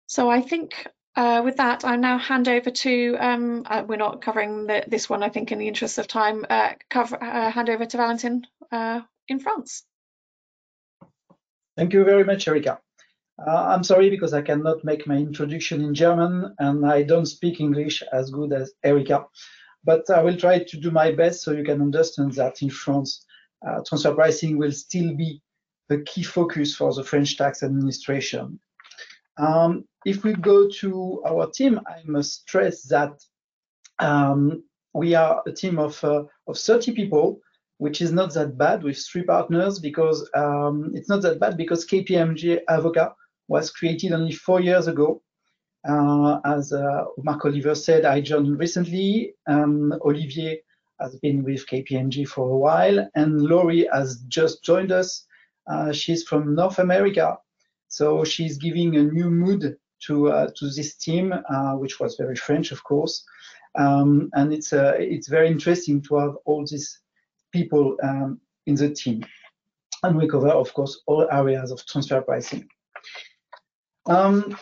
So 0.08 0.30
I 0.30 0.42
think 0.42 0.88
uh, 1.16 1.42
with 1.44 1.58
that, 1.58 1.86
I 1.86 1.96
now 1.96 2.18
hand 2.18 2.48
over 2.48 2.72
to, 2.72 3.16
um, 3.20 3.64
uh, 3.66 3.84
we're 3.88 3.98
not 3.98 4.22
covering 4.22 4.68
the, 4.68 4.84
this 4.88 5.10
one, 5.10 5.24
I 5.24 5.30
think, 5.30 5.52
in 5.52 5.60
the 5.60 5.68
interest 5.68 5.98
of 6.00 6.08
time, 6.08 6.46
uh, 6.50 6.74
cover, 6.90 7.22
uh, 7.22 7.52
hand 7.52 7.70
over 7.70 7.86
to 7.86 7.98
Valentin 7.98 8.46
uh, 8.72 9.02
in 9.28 9.40
France. 9.40 9.84
Thank 11.78 11.94
you 11.94 12.04
very 12.04 12.24
much, 12.24 12.48
Erika. 12.48 12.80
Uh, 13.40 13.68
I'm 13.74 13.84
sorry 13.84 14.10
because 14.10 14.34
I 14.34 14.42
cannot 14.42 14.84
make 14.84 15.08
my 15.08 15.16
introduction 15.16 15.82
in 15.82 15.94
German 15.94 16.54
and 16.60 16.86
I 16.86 17.04
don't 17.04 17.26
speak 17.26 17.60
English 17.60 18.04
as 18.12 18.30
good 18.30 18.52
as 18.54 18.74
Erika, 18.84 19.26
but 19.84 20.10
I 20.10 20.22
will 20.22 20.38
try 20.38 20.60
to 20.60 20.78
do 20.78 20.92
my 20.92 21.12
best 21.12 21.42
so 21.42 21.52
you 21.52 21.64
can 21.64 21.82
understand 21.82 22.34
that 22.34 22.62
in 22.62 22.70
France, 22.70 23.26
transfer 23.88 24.14
pricing 24.14 24.58
will 24.58 24.72
still 24.72 25.16
be 25.16 25.42
the 25.92 26.02
key 26.04 26.24
focus 26.24 26.74
for 26.74 26.94
the 26.94 27.04
French 27.04 27.38
tax 27.38 27.64
administration. 27.64 28.58
Um, 29.38 29.84
if 30.06 30.24
we 30.24 30.34
go 30.34 30.70
to 30.80 31.22
our 31.28 31.52
team, 31.52 31.82
I 31.86 32.02
must 32.06 32.44
stress 32.44 32.84
that 32.84 33.14
um, 34.00 34.64
we 34.94 35.16
are 35.16 35.44
a 35.46 35.52
team 35.52 35.80
of, 35.80 36.02
uh, 36.04 36.24
of 36.48 36.58
30 36.58 36.94
people, 36.94 37.42
which 37.78 38.00
is 38.02 38.14
not 38.14 38.34
that 38.36 38.58
bad 38.58 38.84
with 38.84 39.06
three 39.06 39.24
partners 39.24 39.80
because 39.80 40.30
um, 40.34 40.92
it's 40.94 41.10
not 41.10 41.22
that 41.24 41.42
bad 41.42 41.58
because 41.58 41.86
KPMG 41.86 42.62
Avocat 42.70 43.14
was 43.50 43.70
created 43.70 44.14
only 44.14 44.32
four 44.32 44.62
years 44.62 44.88
ago. 44.88 45.22
Uh, 45.90 46.40
as 46.46 46.72
uh, 46.72 47.04
Marc 47.18 47.44
Oliver 47.44 47.76
said, 47.76 48.06
I 48.06 48.22
joined 48.22 48.58
recently. 48.58 49.34
Um, 49.46 49.94
Olivier 50.06 50.62
has 51.02 51.18
been 51.18 51.44
with 51.44 51.68
KPMG 51.68 52.30
for 52.30 52.50
a 52.50 52.58
while, 52.58 53.10
and 53.16 53.42
Laurie 53.42 53.90
has 53.92 54.22
just 54.30 54.64
joined 54.64 54.94
us 54.94 55.26
uh, 55.68 55.92
she's 55.92 56.24
from 56.24 56.56
North 56.56 56.80
America, 56.80 57.38
so 57.88 58.24
she's 58.24 58.58
giving 58.58 58.96
a 58.96 59.04
new 59.04 59.30
mood 59.30 59.78
to 60.08 60.30
uh, 60.30 60.48
to 60.56 60.70
this 60.70 60.96
team, 60.96 61.34
uh, 61.34 61.74
which 61.74 62.00
was 62.00 62.16
very 62.16 62.36
French, 62.36 62.72
of 62.72 62.84
course. 62.84 63.24
Um, 63.78 64.30
and 64.34 64.54
it's 64.54 64.74
it's 64.74 65.28
very 65.28 65.48
interesting 65.48 66.02
to 66.04 66.16
have 66.18 66.36
all 66.46 66.66
these 66.66 67.00
people 67.52 67.98
um, 68.04 68.40
in 68.66 68.76
the 68.76 68.90
team. 68.90 69.24
And 70.04 70.18
we 70.18 70.28
cover, 70.28 70.50
of 70.50 70.74
course, 70.74 71.02
all 71.06 71.28
areas 71.32 71.72
of 71.72 71.86
transfer 71.86 72.22
pricing. 72.22 72.68
Um, 74.08 74.58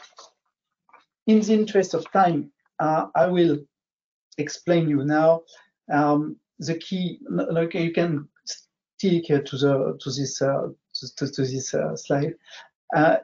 in 1.27 1.39
the 1.39 1.53
interest 1.53 1.93
of 1.93 2.12
time, 2.12 2.51
uh, 2.79 3.07
I 3.15 3.27
will 3.27 3.59
explain 4.38 4.89
you 4.89 5.05
now 5.05 5.43
um, 5.91 6.35
the 6.59 6.75
key. 6.75 7.19
Like 7.29 7.73
you 7.73 7.91
can 7.91 8.27
stick 8.45 9.27
to 9.27 9.57
the 9.57 9.97
to 10.01 10.09
this 10.09 10.41
uh, 10.41 10.67
to, 10.99 11.31
to 11.31 11.41
this 11.41 11.73
uh, 11.73 11.95
slide. 11.95 12.33
Uh, 12.95 13.17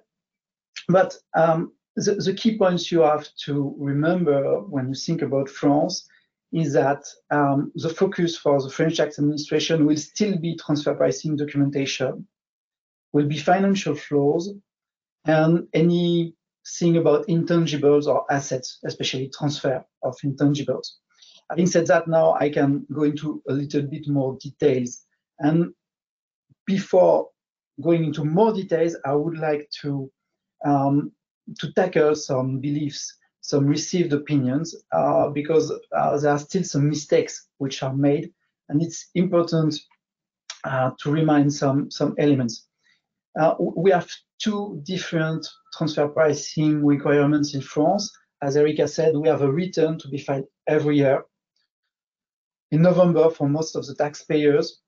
but 0.88 1.18
um, 1.36 1.74
the, 1.96 2.16
the, 2.16 2.34
key 2.34 2.58
points 2.58 2.92
you 2.92 3.02
have 3.02 3.28
to 3.46 3.76
remember 3.78 4.60
when 4.62 4.90
you 4.90 4.96
think 4.96 5.22
about 5.22 5.50
France 5.50 6.08
is 6.52 6.74
that 6.74 7.04
um, 7.32 7.72
the 7.76 7.90
focus 7.90 8.38
for 8.38 8.62
the 8.62 8.70
French 8.70 8.98
tax 8.98 9.18
administration 9.20 9.86
will 9.86 9.98
still 9.98 10.38
be 10.38 10.56
transfer 10.56 10.94
pricing 10.94 11.36
documentation, 11.36 12.28
will 13.14 13.28
be 13.28 13.38
financial 13.38 13.96
flows, 13.96 14.54
and 15.26 15.68
anything 15.74 16.98
about 16.98 17.28
intangibles 17.28 18.08
or 18.08 18.32
assets, 18.32 18.80
especially 18.86 19.32
transfer 19.36 19.84
of 20.04 20.16
intangibles. 20.24 20.88
Having 21.50 21.68
said 21.68 21.88
that, 21.88 22.08
now 22.08 22.34
I 22.40 22.50
can 22.50 22.86
go 22.92 23.04
into 23.04 23.42
a 23.48 23.54
little 23.54 23.84
bit 23.84 24.08
more 24.08 24.38
details. 24.40 25.06
And 25.40 25.74
before 26.66 27.30
going 27.82 28.06
into 28.06 28.24
more 28.24 28.54
details, 28.54 28.96
I 29.06 29.14
would 29.14 29.38
like 29.38 29.70
to 29.82 30.12
um, 30.64 31.12
to 31.60 31.72
tackle 31.74 32.16
some 32.16 32.60
beliefs, 32.60 33.16
some 33.42 33.68
received 33.68 34.14
opinions, 34.14 34.76
uh, 34.92 35.30
because 35.30 35.72
uh, 35.96 36.18
there 36.18 36.32
are 36.32 36.40
still 36.40 36.64
some 36.64 36.90
mistakes 36.90 37.48
which 37.58 37.84
are 37.84 37.96
made, 37.96 38.32
and 38.70 38.82
it's 38.82 39.10
important 39.16 39.76
uh, 40.64 40.92
to 41.00 41.12
remind 41.12 41.54
some 41.54 41.92
some 41.92 42.16
elements. 42.18 42.68
Uh, 43.40 43.54
we 43.60 43.92
have 43.92 44.10
two 44.40 44.82
different 44.84 45.46
transfer 45.78 46.08
pricing 46.08 46.86
requirements 46.86 47.54
in 47.54 47.62
France. 47.62 48.12
As 48.42 48.58
Erika 48.58 48.88
said, 48.88 49.16
we 49.16 49.28
have 49.28 49.42
a 49.42 49.52
return 49.52 49.98
to 50.00 50.08
be 50.08 50.18
filed 50.18 50.46
every 50.68 50.98
year. 50.98 51.24
In 52.72 52.82
November, 52.82 53.30
for 53.30 53.48
most 53.48 53.76
of 53.76 53.86
the 53.86 53.96
taxpayers, 53.96 54.82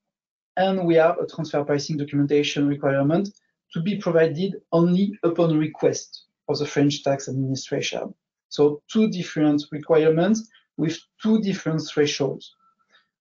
and 0.58 0.86
we 0.86 0.96
have 0.96 1.20
a 1.20 1.28
transfer 1.28 1.64
pricing 1.64 1.98
documentation 1.98 2.68
requirement 2.68 3.30
to 3.74 3.82
be 3.82 3.98
provided 3.98 4.56
only 4.72 5.18
upon 5.24 5.58
request 5.58 6.26
of 6.50 6.58
the 6.58 6.66
French 6.66 7.04
tax 7.04 7.30
administration. 7.30 8.14
So 8.50 8.82
two 8.92 9.10
different 9.10 9.64
requirements 9.72 10.50
with 10.78 10.98
two 11.22 11.42
different 11.42 11.82
thresholds. 11.88 12.56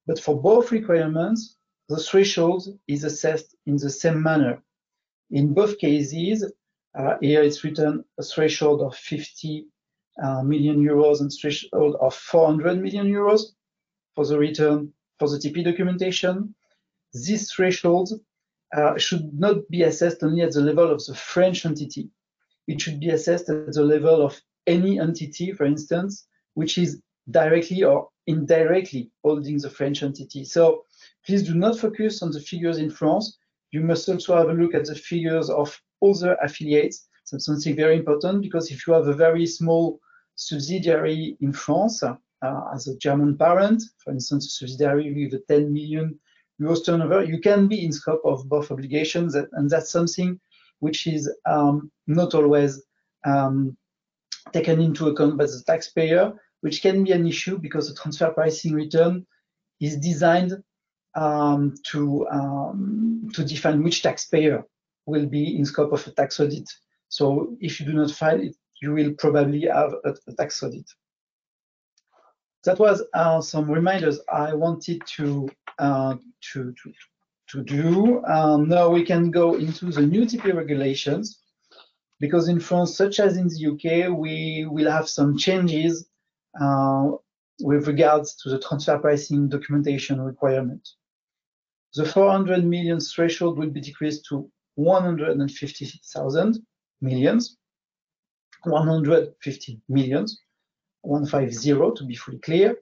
But 0.07 0.19
for 0.19 0.41
both 0.41 0.73
requirements, 0.73 1.57
the 1.89 1.99
threshold 1.99 2.67
is 2.89 3.05
assessed 3.05 3.55
in 3.67 3.77
the 3.77 3.91
same 3.91 4.23
manner. 4.23 4.63
In 5.31 5.53
both 5.53 5.79
cases, 5.79 6.51
uh, 6.99 7.17
here 7.21 7.43
it's 7.43 7.63
written 7.65 8.05
a 8.19 8.23
threshold 8.23 8.81
of 8.81 8.97
50 8.97 9.67
uh, 10.23 10.43
million 10.43 10.83
euros 10.83 11.21
and 11.21 11.31
threshold 11.31 11.97
of 12.01 12.15
400 12.15 12.81
million 12.81 13.07
euros 13.07 13.53
for 14.15 14.25
the 14.25 14.39
return 14.39 14.93
for 15.19 15.29
the 15.29 15.37
TP 15.37 15.63
documentation 15.65 16.55
this 17.25 17.53
threshold 17.53 18.11
uh, 18.77 18.99
should 18.99 19.33
not 19.33 19.69
be 19.71 19.83
assessed 19.83 20.23
only 20.23 20.43
at 20.43 20.53
the 20.53 20.61
level 20.61 20.91
of 20.91 21.05
the 21.07 21.15
French 21.15 21.65
entity. 21.65 22.11
It 22.67 22.81
should 22.81 23.01
be 23.01 23.11
assessed 23.11 23.49
at 23.49 23.73
the 23.73 23.85
level 23.85 24.23
of 24.23 24.41
any 24.67 24.99
entity, 24.99 25.53
for 25.53 25.65
instance, 25.65 26.27
which 26.55 26.79
is 26.79 27.01
directly 27.31 27.85
or 27.85 28.09
indirectly 28.27 29.11
holding 29.25 29.59
the 29.59 29.71
French 29.71 30.03
entity. 30.03 30.45
So 30.45 30.85
please 31.25 31.43
do 31.43 31.55
not 31.55 31.79
focus 31.79 32.23
on 32.23 32.33
the 32.33 32.41
figures 32.41 32.79
in 32.79 32.91
France. 32.91 33.39
You 33.71 33.81
must 33.81 34.09
also 34.09 34.37
have 34.37 34.49
a 34.49 34.55
look 34.55 34.75
at 34.75 34.87
the 34.87 34.95
figures 34.95 35.49
of 35.49 35.81
other 36.03 36.37
affiliates. 36.43 37.09
That's 37.31 37.47
something 37.47 37.75
very 37.75 37.97
important 37.97 38.43
because 38.43 38.71
if 38.71 38.87
you 38.87 38.93
have 38.93 39.09
a 39.09 39.15
very 39.15 39.47
small 39.47 40.01
subsidiary 40.35 41.37
in 41.41 41.53
France, 41.53 42.03
uh, 42.03 42.15
as 42.75 42.87
a 42.87 42.97
German 42.99 43.37
parent, 43.37 43.83
for 43.99 44.13
instance, 44.13 44.47
a 44.47 44.51
subsidiary 44.51 45.13
with 45.13 45.35
a 45.35 45.43
10 45.49 45.73
million 45.73 46.19
gross 46.61 46.83
turnover, 46.83 47.25
you 47.25 47.41
can 47.41 47.69
be 47.69 47.85
in 47.85 47.93
scope 47.93 48.23
of 48.25 48.49
both 48.49 48.71
obligations, 48.71 49.35
and 49.35 49.71
that's 49.71 49.91
something 49.91 50.41
which 50.81 51.07
is 51.07 51.31
um, 51.47 51.91
not 52.07 52.35
always 52.35 52.83
um, 53.25 53.77
taken 54.53 54.81
into 54.81 55.09
account 55.09 55.37
by 55.37 55.45
the 55.45 55.63
taxpayer, 55.67 56.33
which 56.61 56.83
can 56.83 57.05
be 57.05 57.13
an 57.13 57.27
issue 57.27 57.59
because 57.59 57.89
the 57.89 58.01
transfer 58.01 58.31
pricing 58.31 58.73
return 58.73 59.27
is 59.81 59.97
designed 59.97 60.53
um, 61.15 61.75
to 61.85 62.27
um, 62.29 63.29
to 63.33 63.45
define 63.45 63.83
which 63.83 64.03
taxpayer 64.03 64.65
will 65.07 65.27
be 65.27 65.57
in 65.57 65.65
scope 65.65 65.93
of 65.93 66.07
a 66.07 66.11
tax 66.11 66.41
audit. 66.41 66.69
So 67.09 67.57
if 67.61 67.81
you 67.81 67.87
do 67.87 67.93
not 67.93 68.11
file 68.11 68.41
it, 68.41 68.57
you 68.83 68.93
will 68.93 69.15
probably 69.15 69.63
have 69.63 69.95
a, 70.05 70.15
a 70.27 70.33
tax 70.35 70.63
audit. 70.63 70.89
That 72.67 72.81
was 72.81 73.01
uh, 73.15 73.41
some 73.41 73.71
reminders 73.71 74.19
I 74.29 74.53
wanted 74.53 75.01
to 75.15 75.49
uh, 75.79 76.17
to, 76.53 76.75
to, 76.83 76.93
to 77.51 77.63
do. 77.63 78.25
Um, 78.25 78.69
now 78.69 78.89
we 78.89 79.05
can 79.05 79.31
go 79.31 79.55
into 79.55 79.87
the 79.87 80.05
new 80.05 80.23
TP 80.23 80.53
regulations 80.53 81.39
because 82.19 82.49
in 82.49 82.59
France, 82.59 82.97
such 82.97 83.21
as 83.21 83.37
in 83.37 83.47
the 83.47 83.67
UK, 83.71 84.19
we 84.19 84.67
will 84.69 84.91
have 84.91 85.09
some 85.09 85.39
changes 85.39 86.09
uh, 86.61 87.11
with 87.61 87.87
regards 87.87 88.35
to 88.43 88.51
the 88.51 88.59
transfer 88.59 88.99
pricing 88.99 89.49
documentation 89.49 90.21
requirement. 90.21 90.89
The 91.95 92.05
400 92.05 92.65
million 92.65 92.99
threshold 92.99 93.59
will 93.59 93.71
be 93.71 93.81
decreased 93.81 94.27
to 94.31 94.51
150,000 94.75 96.67
millions, 97.01 97.57
150 98.65 99.81
millions, 99.89 100.41
150 101.07 101.97
to 101.97 102.05
be 102.05 102.15
fully 102.15 102.39
clear. 102.39 102.77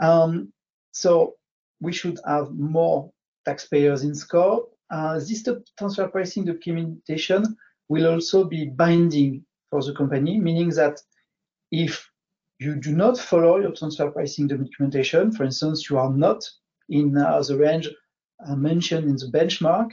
Um, 0.00 0.52
so 0.92 1.34
we 1.80 1.92
should 1.92 2.18
have 2.26 2.50
more 2.52 3.10
taxpayers 3.44 4.02
in 4.02 4.14
scope. 4.14 4.72
uh, 4.90 5.18
this 5.18 5.42
transfer 5.78 6.08
pricing 6.08 6.44
documentation 6.44 7.56
will 7.88 8.06
also 8.06 8.44
be 8.44 8.66
binding 8.66 9.44
for 9.70 9.82
the 9.82 9.94
company, 9.94 10.38
meaning 10.38 10.70
that 10.70 11.00
if 11.72 12.08
you 12.58 12.76
do 12.76 12.92
not 12.92 13.18
follow 13.18 13.58
your 13.58 13.72
transfer 13.72 14.10
pricing 14.10 14.46
documentation, 14.46 15.32
for 15.32 15.44
instance, 15.44 15.90
you 15.90 15.98
are 15.98 16.12
not 16.12 16.48
in 16.88 17.16
uh, 17.16 17.42
the 17.42 17.56
range 17.56 17.88
uh, 18.46 18.54
mentioned 18.54 19.08
in 19.08 19.16
the 19.16 19.30
benchmark, 19.32 19.90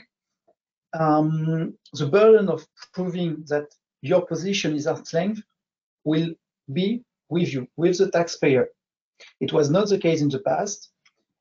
um, 0.98 1.74
the 1.94 2.06
burden 2.06 2.48
of 2.48 2.66
proving 2.92 3.44
that 3.48 3.66
your 4.02 4.24
position 4.26 4.74
is 4.74 4.86
at 4.86 5.12
length 5.12 5.42
will 6.04 6.30
be 6.72 7.02
with 7.28 7.52
you, 7.52 7.68
with 7.76 7.98
the 7.98 8.10
taxpayer. 8.10 8.68
It 9.40 9.52
was 9.52 9.70
not 9.70 9.88
the 9.88 9.98
case 9.98 10.20
in 10.20 10.28
the 10.28 10.40
past. 10.40 10.90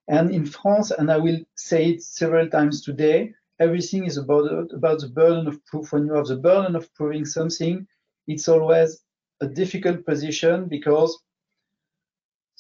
And 0.08 0.32
in 0.32 0.46
France, 0.46 0.92
and 0.92 1.12
I 1.12 1.18
will 1.18 1.40
say 1.56 1.92
it 1.92 2.04
several 2.04 2.50
times 2.50 2.84
today, 2.84 3.34
everything 3.60 4.06
is 4.06 4.18
about, 4.18 4.72
about 4.74 5.00
the 5.00 5.08
burden 5.08 5.48
of 5.48 5.66
proof. 5.66 5.94
When 5.94 6.06
you 6.08 6.14
have 6.14 6.28
the 6.28 6.36
burden 6.36 6.76
of 6.76 6.94
proving 6.94 7.26
something, 7.26 7.88
it's 8.28 8.48
always 8.48 9.02
a 9.42 9.48
difficult 9.48 10.06
position 10.06 10.68
because 10.68 11.18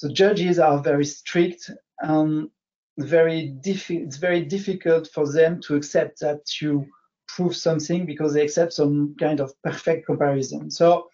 the 0.01 0.11
judges 0.11 0.59
are 0.59 0.81
very 0.81 1.05
strict 1.05 1.69
and 1.99 2.49
very 2.99 3.47
difficult 3.61 4.03
it's 4.07 4.17
very 4.17 4.41
difficult 4.41 5.07
for 5.07 5.31
them 5.31 5.59
to 5.61 5.75
accept 5.75 6.19
that 6.19 6.61
you 6.61 6.85
prove 7.27 7.55
something 7.55 8.05
because 8.05 8.33
they 8.33 8.43
accept 8.43 8.73
some 8.73 9.15
kind 9.19 9.39
of 9.39 9.51
perfect 9.63 10.05
comparison. 10.05 10.69
So 10.69 11.09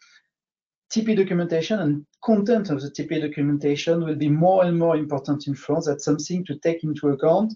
TP 0.92 1.16
documentation 1.16 1.80
and 1.80 2.06
content 2.24 2.72
of 2.72 2.82
the 2.82 2.90
TP 2.90 3.22
documentation 3.22 4.04
will 4.04 4.16
be 4.16 4.30
more 4.30 4.66
and 4.66 4.78
more 4.78 4.96
important 4.96 5.46
in 5.46 5.54
France. 5.54 5.86
That's 5.86 6.04
something 6.04 6.44
to 6.46 6.58
take 6.58 6.84
into 6.84 7.10
account, 7.10 7.54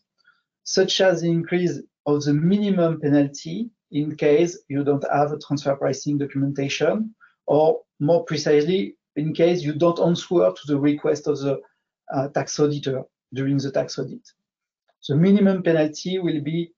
such 0.63 1.01
as 1.01 1.21
the 1.21 1.31
increase 1.31 1.79
of 2.05 2.23
the 2.23 2.33
minimum 2.33 2.99
penalty 3.01 3.71
in 3.91 4.15
case 4.15 4.59
you 4.69 4.83
don't 4.83 5.03
have 5.11 5.31
a 5.31 5.39
transfer 5.39 5.75
pricing 5.75 6.19
documentation, 6.19 7.15
or 7.47 7.81
more 7.99 8.23
precisely, 8.25 8.97
in 9.15 9.33
case 9.33 9.61
you 9.61 9.73
don't 9.73 9.99
answer 9.99 10.51
to 10.55 10.61
the 10.67 10.79
request 10.79 11.27
of 11.27 11.39
the 11.39 11.59
uh, 12.13 12.27
tax 12.29 12.59
auditor 12.59 13.03
during 13.33 13.57
the 13.57 13.71
tax 13.71 13.97
audit. 13.97 14.27
The 15.07 15.15
minimum 15.15 15.63
penalty 15.63 16.19
will 16.19 16.41
be 16.41 16.71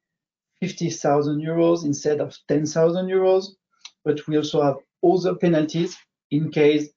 50,000 0.62 1.42
euros 1.42 1.84
instead 1.84 2.22
of 2.22 2.38
10,000 2.48 3.08
euros, 3.08 3.48
but 4.06 4.26
we 4.28 4.38
also 4.38 4.62
have 4.62 4.78
other 5.04 5.36
penalties 5.36 5.98
in 6.32 6.52
case 6.52 6.90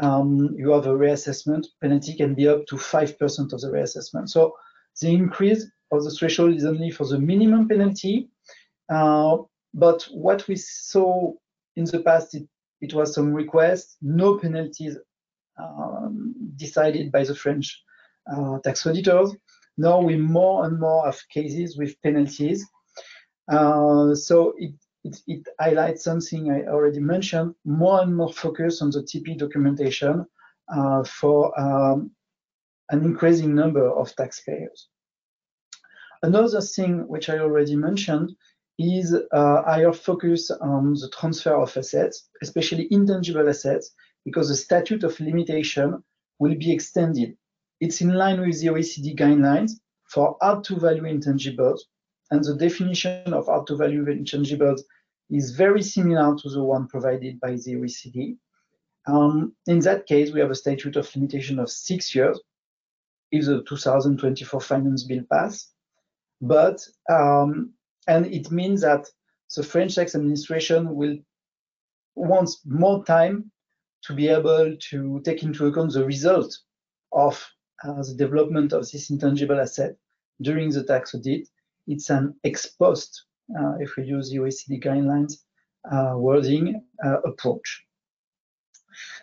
um, 0.00 0.54
you 0.56 0.70
have 0.70 0.86
a 0.86 0.90
reassessment. 0.90 1.66
Penalty 1.80 2.16
can 2.16 2.34
be 2.34 2.48
up 2.48 2.66
to 2.66 2.76
5% 2.76 3.52
of 3.52 3.60
the 3.60 3.68
reassessment. 3.68 4.28
So 4.28 4.54
the 5.00 5.08
increase 5.08 5.66
of 5.92 6.04
the 6.04 6.10
threshold 6.10 6.54
is 6.54 6.64
only 6.64 6.90
for 6.90 7.06
the 7.06 7.18
minimum 7.18 7.68
penalty. 7.68 8.28
Uh, 8.88 9.38
but 9.74 10.02
what 10.12 10.46
we 10.48 10.56
saw 10.56 11.32
in 11.76 11.84
the 11.84 12.00
past, 12.00 12.34
it, 12.34 12.48
it 12.80 12.94
was 12.94 13.14
some 13.14 13.32
requests, 13.32 13.96
no 14.02 14.38
penalties 14.38 14.96
um, 15.58 16.34
decided 16.56 17.12
by 17.12 17.24
the 17.24 17.34
French 17.34 17.82
uh, 18.30 18.58
tax 18.60 18.86
auditors. 18.86 19.34
Now 19.78 20.00
we 20.00 20.16
more 20.16 20.64
and 20.64 20.78
more 20.78 21.04
have 21.04 21.20
cases 21.28 21.76
with 21.76 22.00
penalties. 22.02 22.66
Uh, 23.50 24.14
so 24.14 24.54
it, 24.58 24.72
it, 25.06 25.22
it, 25.26 25.48
highlights 25.60 26.04
something 26.04 26.50
I 26.50 26.66
already 26.66 27.00
mentioned, 27.00 27.54
more 27.64 28.02
and 28.02 28.14
more 28.14 28.32
focus 28.32 28.82
on 28.82 28.90
the 28.90 29.02
TP 29.02 29.38
documentation 29.38 30.26
uh, 30.68 31.04
for 31.04 31.58
um, 31.60 32.10
an 32.90 33.04
increasing 33.04 33.54
number 33.54 33.88
of 33.88 34.14
taxpayers. 34.16 34.88
Another 36.22 36.60
thing 36.60 37.06
which 37.08 37.28
I 37.28 37.38
already 37.38 37.76
mentioned 37.76 38.32
is 38.78 39.14
uh, 39.14 39.62
higher 39.62 39.92
focus 39.92 40.50
on 40.50 40.94
the 40.94 41.10
transfer 41.18 41.54
of 41.54 41.76
assets, 41.76 42.28
especially 42.42 42.88
intangible 42.90 43.48
assets, 43.48 43.92
because 44.24 44.48
the 44.48 44.56
statute 44.56 45.04
of 45.04 45.18
limitation 45.20 46.02
will 46.38 46.54
be 46.56 46.72
extended. 46.72 47.36
It's 47.80 48.00
in 48.00 48.12
line 48.12 48.40
with 48.40 48.60
the 48.60 48.68
OECD 48.68 49.16
guidelines 49.16 49.72
for 50.10 50.36
hard 50.40 50.64
to 50.64 50.76
value 50.76 51.04
intangibles, 51.04 51.80
and 52.30 52.42
the 52.42 52.56
definition 52.56 53.32
of 53.32 53.46
hard 53.46 53.66
to 53.68 53.76
value 53.76 54.04
intangibles 54.04 54.80
is 55.30 55.50
very 55.52 55.82
similar 55.82 56.36
to 56.36 56.48
the 56.48 56.62
one 56.62 56.86
provided 56.86 57.40
by 57.40 57.52
the 57.52 57.74
OECD. 57.74 58.36
Um, 59.06 59.54
in 59.66 59.80
that 59.80 60.06
case, 60.06 60.32
we 60.32 60.40
have 60.40 60.50
a 60.50 60.54
statute 60.54 60.96
of 60.96 61.14
limitation 61.14 61.58
of 61.58 61.70
six 61.70 62.14
years 62.14 62.40
if 63.32 63.44
the 63.44 63.62
2024 63.68 64.60
finance 64.60 65.04
bill 65.04 65.22
pass. 65.30 65.70
But, 66.40 66.80
um, 67.10 67.72
and 68.08 68.26
it 68.26 68.50
means 68.50 68.82
that 68.82 69.06
the 69.54 69.62
French 69.62 69.94
tax 69.94 70.14
administration 70.14 70.94
will 70.94 71.16
wants 72.14 72.62
more 72.64 73.04
time 73.04 73.50
to 74.02 74.14
be 74.14 74.28
able 74.28 74.74
to 74.90 75.20
take 75.24 75.42
into 75.42 75.66
account 75.66 75.92
the 75.92 76.04
result 76.04 76.56
of 77.12 77.44
uh, 77.84 78.02
the 78.02 78.14
development 78.16 78.72
of 78.72 78.90
this 78.90 79.10
intangible 79.10 79.60
asset 79.60 79.96
during 80.40 80.70
the 80.70 80.82
tax 80.84 81.14
audit. 81.14 81.48
It's 81.86 82.10
an 82.10 82.34
ex 82.42 82.66
post, 82.66 83.26
if 83.80 83.96
we 83.96 84.04
use 84.04 84.30
the 84.30 84.38
OECD 84.38 84.82
guidelines 84.82 85.34
uh, 85.90 86.14
wording 86.16 86.82
uh, 87.04 87.20
approach. 87.22 87.84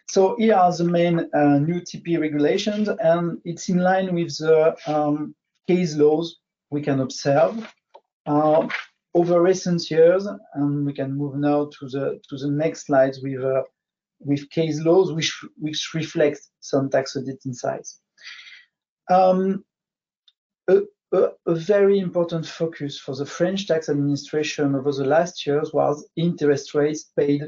So 0.08 0.36
here 0.38 0.56
are 0.56 0.72
the 0.76 0.84
main 0.84 1.30
uh, 1.34 1.60
new 1.60 1.82
TP 1.82 2.20
regulations, 2.20 2.88
and 2.88 3.40
it's 3.46 3.70
in 3.70 3.80
line 3.80 4.14
with 4.14 4.38
the 4.38 4.76
um, 4.86 5.36
case 5.68 5.96
laws 5.96 6.40
we 6.70 6.82
can 6.82 7.00
observe. 7.00 7.68
Uh, 8.26 8.68
over 9.16 9.42
recent 9.42 9.92
years, 9.92 10.28
and 10.56 10.86
we 10.86 10.94
can 10.94 11.16
move 11.16 11.36
now 11.36 11.66
to 11.66 11.88
the 11.88 12.20
to 12.30 12.38
the 12.38 12.50
next 12.50 12.88
slides 12.88 13.20
with 13.22 13.44
uh, 13.44 13.64
with 14.20 14.50
case 14.50 14.80
laws 14.82 15.12
which 15.12 15.34
which 15.58 15.92
reflect 15.94 16.40
some 16.60 16.90
tax 16.90 17.16
audit 17.16 17.46
insights. 17.46 18.00
Um, 19.10 19.64
a, 21.13 21.30
a, 21.45 21.56
very 21.56 21.99
important 21.99 22.45
focus 22.45 22.99
for 22.99 23.15
the 23.15 23.26
French 23.26 23.67
tax 23.67 23.88
administration 23.88 24.76
over 24.76 24.91
the 24.91 25.06
last 25.06 25.45
years 25.45 25.71
was 25.71 26.08
interest 26.17 26.73
rates 26.73 27.12
paid 27.17 27.43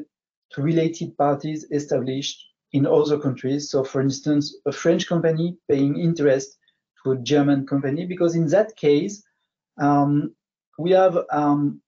to 0.52 0.62
related 0.62 1.18
parties 1.18 1.66
established 1.72 2.46
in 2.74 2.86
other 2.86 3.20
countries. 3.20 3.72
So, 3.72 3.84
for 3.84 4.02
instance, 4.02 4.56
a 4.66 4.72
French 4.72 5.08
company 5.08 5.58
paying 5.70 6.00
interest 6.00 6.58
to 7.04 7.14
a 7.14 7.18
German 7.18 7.66
company, 7.66 8.06
because 8.06 8.36
in 8.36 8.48
that 8.48 8.76
case, 8.76 9.24
um, 9.82 10.36
we 10.78 10.92
have 10.92 11.18
um, 11.32 11.82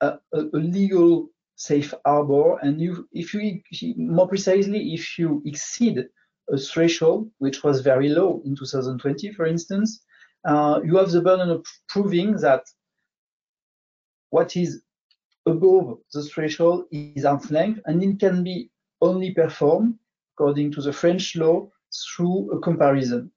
a, 0.00 0.18
a, 0.32 0.40
legal 0.52 1.28
safe 1.56 1.92
harbor, 2.06 2.58
and 2.58 2.80
you, 2.80 3.08
if 3.12 3.34
you 3.34 3.60
more 3.96 4.28
precisely, 4.28 4.94
if 4.94 5.18
you 5.18 5.42
exceed 5.44 6.04
a 6.50 6.56
threshold 6.56 7.30
which 7.38 7.64
was 7.64 7.80
very 7.80 8.08
low 8.08 8.40
in 8.44 8.54
2020, 8.54 9.32
for 9.32 9.46
instance, 9.46 10.02
uh, 10.44 10.80
you 10.84 10.96
have 10.96 11.10
the 11.10 11.22
burden 11.22 11.50
of 11.50 11.66
proving 11.88 12.36
that 12.36 12.64
what 14.30 14.56
is 14.56 14.82
above 15.46 15.98
the 16.12 16.22
threshold 16.22 16.84
is 16.90 17.24
arm's 17.24 17.50
length, 17.50 17.80
and 17.86 18.02
it 18.02 18.18
can 18.20 18.44
be 18.44 18.70
only 19.00 19.32
performed 19.32 19.94
according 20.34 20.70
to 20.72 20.82
the 20.82 20.92
French 20.92 21.36
law 21.36 21.68
through 21.92 22.50
a 22.52 22.60
comparison. 22.60 23.30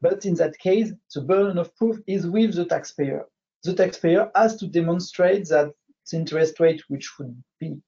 But 0.00 0.26
in 0.26 0.34
that 0.34 0.58
case, 0.58 0.92
the 1.14 1.22
burden 1.22 1.58
of 1.58 1.74
proof 1.76 1.98
is 2.06 2.26
with 2.26 2.54
the 2.54 2.66
taxpayer. 2.66 3.24
The 3.64 3.74
taxpayer 3.74 4.30
has 4.34 4.56
to 4.56 4.66
demonstrate 4.66 5.48
that 5.48 5.72
the 6.10 6.16
interest 6.18 6.60
rate, 6.60 6.82
which 6.88 7.18
would 7.18 7.42
be 7.58 7.80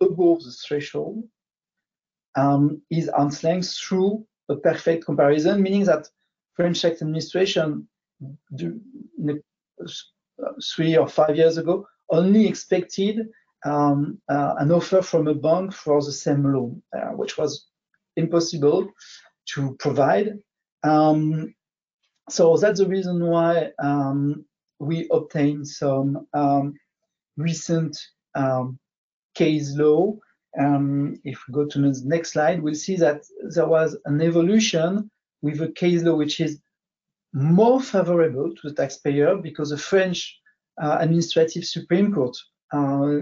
above 0.00 0.44
the 0.44 0.52
threshold, 0.66 1.24
um, 2.36 2.82
is 2.90 3.08
arm's 3.08 3.42
length 3.42 3.74
through 3.76 4.24
a 4.48 4.56
perfect 4.56 5.04
comparison, 5.04 5.62
meaning 5.62 5.84
that 5.84 6.08
French 6.60 6.82
tax 6.82 7.00
administration 7.00 7.88
three 10.74 10.94
or 10.94 11.08
five 11.08 11.34
years 11.34 11.56
ago 11.56 11.86
only 12.10 12.46
expected 12.46 13.30
um, 13.64 14.20
uh, 14.28 14.56
an 14.58 14.70
offer 14.70 15.00
from 15.00 15.26
a 15.26 15.34
bank 15.34 15.72
for 15.72 16.02
the 16.02 16.12
same 16.12 16.44
loan, 16.44 16.82
uh, 16.94 17.12
which 17.12 17.38
was 17.38 17.68
impossible 18.16 18.90
to 19.46 19.74
provide. 19.78 20.38
Um, 20.82 21.54
so 22.28 22.58
that's 22.58 22.80
the 22.80 22.86
reason 22.86 23.24
why 23.24 23.70
um, 23.78 24.44
we 24.80 25.08
obtained 25.10 25.66
some 25.66 26.26
um, 26.34 26.74
recent 27.38 27.98
um, 28.34 28.78
case 29.34 29.74
law. 29.78 30.14
Um, 30.58 31.18
if 31.24 31.38
we 31.48 31.54
go 31.54 31.64
to 31.64 31.78
the 31.78 32.02
next 32.04 32.32
slide, 32.32 32.62
we'll 32.62 32.74
see 32.74 32.96
that 32.96 33.22
there 33.54 33.66
was 33.66 33.96
an 34.04 34.20
evolution 34.20 35.10
with 35.42 35.60
a 35.60 35.68
case 35.68 36.02
law 36.02 36.14
which 36.14 36.40
is 36.40 36.60
more 37.32 37.80
favorable 37.80 38.54
to 38.54 38.68
the 38.68 38.74
taxpayer 38.74 39.36
because 39.36 39.70
the 39.70 39.78
French 39.78 40.38
uh, 40.82 40.98
Administrative 41.00 41.64
Supreme 41.64 42.12
Court 42.12 42.36
uh, 42.72 43.18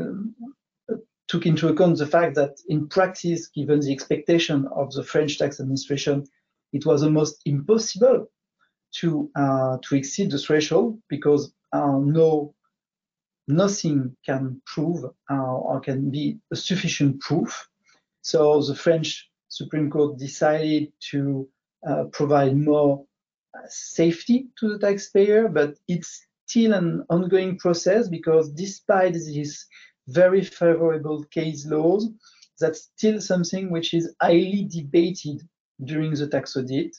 took 1.28 1.44
into 1.44 1.68
account 1.68 1.98
the 1.98 2.06
fact 2.06 2.34
that 2.36 2.56
in 2.68 2.88
practice, 2.88 3.48
given 3.48 3.80
the 3.80 3.92
expectation 3.92 4.66
of 4.74 4.92
the 4.92 5.04
French 5.04 5.38
tax 5.38 5.60
administration, 5.60 6.24
it 6.72 6.86
was 6.86 7.02
almost 7.02 7.42
impossible 7.44 8.30
to 8.90 9.30
uh, 9.36 9.76
to 9.82 9.96
exceed 9.96 10.30
the 10.30 10.38
threshold 10.38 10.98
because 11.08 11.52
uh, 11.72 11.98
no 11.98 12.54
nothing 13.46 14.16
can 14.24 14.60
prove 14.66 15.04
uh, 15.30 15.34
or 15.34 15.80
can 15.80 16.10
be 16.10 16.38
a 16.52 16.56
sufficient 16.56 17.20
proof. 17.20 17.68
So 18.22 18.60
the 18.62 18.74
French 18.74 19.30
Supreme 19.48 19.90
Court 19.90 20.18
decided 20.18 20.92
to 21.10 21.48
provide 22.12 22.56
more 22.56 23.04
uh, 23.54 23.60
safety 23.68 24.48
to 24.58 24.68
the 24.68 24.78
taxpayer, 24.78 25.48
but 25.48 25.74
it's 25.88 26.26
still 26.46 26.74
an 26.74 27.04
ongoing 27.10 27.58
process 27.58 28.08
because 28.08 28.50
despite 28.50 29.14
these 29.14 29.66
very 30.08 30.42
favorable 30.42 31.24
case 31.24 31.66
laws, 31.66 32.08
that's 32.60 32.90
still 32.96 33.20
something 33.20 33.70
which 33.70 33.94
is 33.94 34.14
highly 34.20 34.66
debated 34.70 35.46
during 35.84 36.12
the 36.14 36.26
tax 36.26 36.56
audit. 36.56 36.96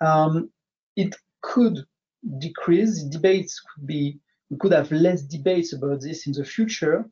Um, 0.00 0.50
it 0.96 1.16
could 1.42 1.84
decrease, 2.38 3.02
debates 3.04 3.60
could 3.60 3.86
be, 3.86 4.18
we 4.50 4.56
could 4.58 4.72
have 4.72 4.90
less 4.90 5.22
debates 5.22 5.72
about 5.72 6.00
this 6.00 6.26
in 6.26 6.32
the 6.32 6.44
future 6.44 7.04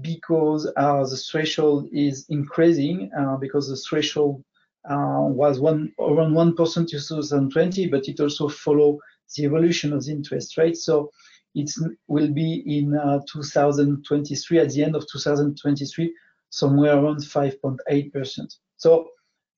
because 0.00 0.70
uh, 0.76 1.04
the 1.04 1.16
threshold 1.16 1.88
is 1.92 2.26
increasing, 2.28 3.10
uh, 3.18 3.36
because 3.36 3.68
the 3.68 3.76
threshold 3.76 4.42
uh, 4.88 5.26
was 5.28 5.60
one 5.60 5.92
around 5.98 6.32
1% 6.32 6.76
in 6.76 6.86
2020, 6.86 7.86
but 7.88 8.08
it 8.08 8.20
also 8.20 8.48
follow 8.48 8.98
the 9.36 9.44
evolution 9.44 9.92
of 9.92 10.04
the 10.04 10.12
interest 10.12 10.56
rate. 10.56 10.76
So 10.76 11.10
it 11.54 11.70
will 12.08 12.32
be 12.32 12.62
in 12.66 12.96
uh, 12.96 13.20
2023, 13.30 14.58
at 14.58 14.70
the 14.70 14.82
end 14.82 14.96
of 14.96 15.06
2023, 15.10 16.14
somewhere 16.50 16.96
around 16.96 17.18
5.8%. 17.18 18.56
So 18.76 19.08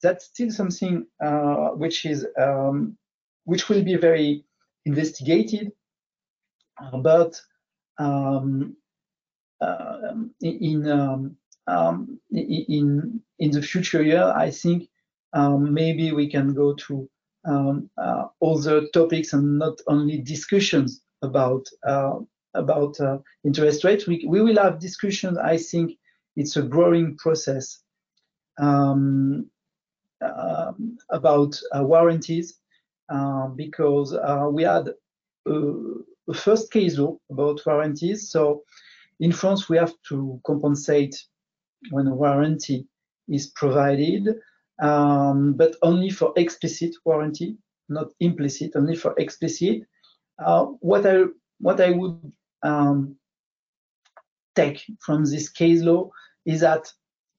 that's 0.03 0.27
still 0.27 0.51
something 0.51 1.07
uh, 1.25 1.71
which 1.71 2.05
is 2.05 2.27
um, 2.39 2.97
which 3.45 3.69
will 3.69 3.83
be 3.83 3.97
very 3.97 4.45
investigated, 4.85 5.73
uh, 6.81 6.99
but 6.99 7.41
um, 7.99 8.77
uh, 9.61 10.13
in, 10.41 10.89
um, 10.91 11.37
um, 11.67 12.21
in 12.31 13.21
in 13.39 13.51
the 13.51 13.63
future 13.63 14.03
year, 14.03 14.33
I 14.37 14.51
think 14.51 14.89
um, 15.35 15.73
maybe 15.73 16.13
we 16.13 16.31
can 16.31 16.55
go 16.55 16.75
to 16.75 17.09
um, 17.45 17.91
uh, 17.99 18.25
other 18.43 18.87
topics 18.93 19.33
and 19.33 19.59
not 19.59 19.79
only 19.87 20.19
discussions 20.19 21.03
about 21.23 21.67
uh, 21.87 22.19
about 22.55 22.99
uh, 23.01 23.19
interest 23.45 23.85
rates. 23.85 24.07
We, 24.07 24.25
we 24.29 24.41
will 24.41 24.57
have 24.57 24.79
discussions. 24.79 25.37
I 25.39 25.57
think 25.59 25.99
it's 26.37 26.57
a 26.57 26.63
growing 26.63 27.17
process 27.17 27.81
um, 28.59 29.51
uh, 30.21 30.73
about 31.11 31.59
uh, 31.77 31.83
warranties 31.83 32.61
uh, 33.09 33.49
because 33.49 34.15
uh, 34.15 34.49
we 34.51 34.63
had 34.63 34.89
a 35.47 36.35
first 36.35 36.73
case 36.73 36.99
about 37.31 37.61
warranties. 37.67 38.31
So 38.31 38.63
in 39.21 39.33
France, 39.33 39.69
we 39.69 39.77
have 39.77 39.93
to 40.09 40.41
compensate 40.47 41.21
when 41.91 42.07
a 42.07 42.15
warranty 42.15 42.87
is 43.29 43.49
provided, 43.49 44.29
um, 44.81 45.55
but 45.55 45.77
only 45.83 46.11
for 46.11 46.33
explicit 46.37 46.95
warranty, 47.05 47.57
not 47.89 48.09
implicit, 48.21 48.73
only 48.75 48.97
for 48.97 49.15
explicit. 49.19 49.83
Uh, 50.45 50.65
what 50.81 51.07
I 51.07 51.25
what 51.59 51.81
I 51.81 51.91
would 51.91 52.33
um, 52.63 53.17
take 54.55 54.85
from 55.01 55.25
this 55.25 55.49
case 55.49 55.83
law 55.83 56.11
is 56.45 56.61
that 56.61 56.93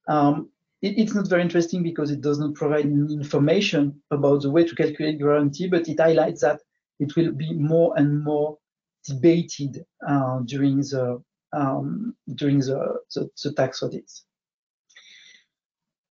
um, 0.07 0.49
it, 0.81 0.97
it's 0.97 1.15
not 1.15 1.27
very 1.27 1.41
interesting 1.41 1.83
because 1.83 2.11
it 2.11 2.21
does 2.21 2.39
not 2.39 2.53
provide 2.53 2.85
information 2.85 4.01
about 4.11 4.41
the 4.41 4.51
way 4.51 4.63
to 4.63 4.75
calculate 4.75 5.19
guarantee, 5.19 5.67
but 5.67 5.87
it 5.89 5.99
highlights 5.99 6.41
that 6.41 6.61
it 6.99 7.15
will 7.15 7.31
be 7.31 7.53
more 7.53 7.93
and 7.97 8.23
more 8.23 8.57
debated 9.05 9.85
uh, 10.07 10.39
during 10.45 10.77
the 10.77 11.21
um, 11.53 12.15
during 12.35 12.59
the, 12.59 12.97
the, 13.13 13.29
the, 13.43 13.53
tax 13.53 13.81
audits. 13.81 14.25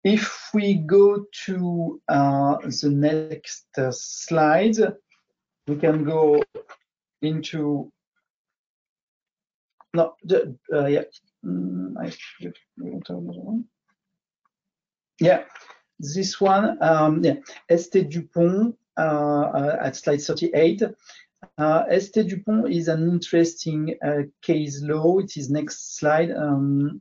If 0.05 0.51
we 0.53 0.75
go 0.75 1.25
to 1.47 2.01
uh, 2.09 2.57
the 2.59 2.91
next 2.91 3.67
uh, 3.79 3.91
slide, 3.91 4.77
we 5.67 5.77
can 5.77 6.05
go 6.05 6.43
into 7.23 7.91
no, 9.95 10.15
uh, 10.73 10.87
yeah, 10.87 11.05
mm, 11.45 11.95
I, 11.99 12.13
yeah, 15.21 15.45
this 15.99 16.41
one, 16.41 16.77
um, 16.83 17.23
yeah, 17.23 17.37
Este 17.69 18.09
Dupont 18.09 18.77
uh, 18.99 19.01
uh, 19.01 19.77
at 19.81 19.97
slide 19.97 20.21
38. 20.21 20.83
Uh, 21.59 21.85
Este 21.89 22.27
Dupont 22.27 22.67
is 22.69 22.89
an 22.89 23.09
interesting 23.09 23.97
uh, 24.05 24.23
case 24.43 24.83
law. 24.83 25.19
It 25.19 25.37
is 25.37 25.51
next 25.51 25.97
slide. 25.97 26.33
Um, 26.33 27.01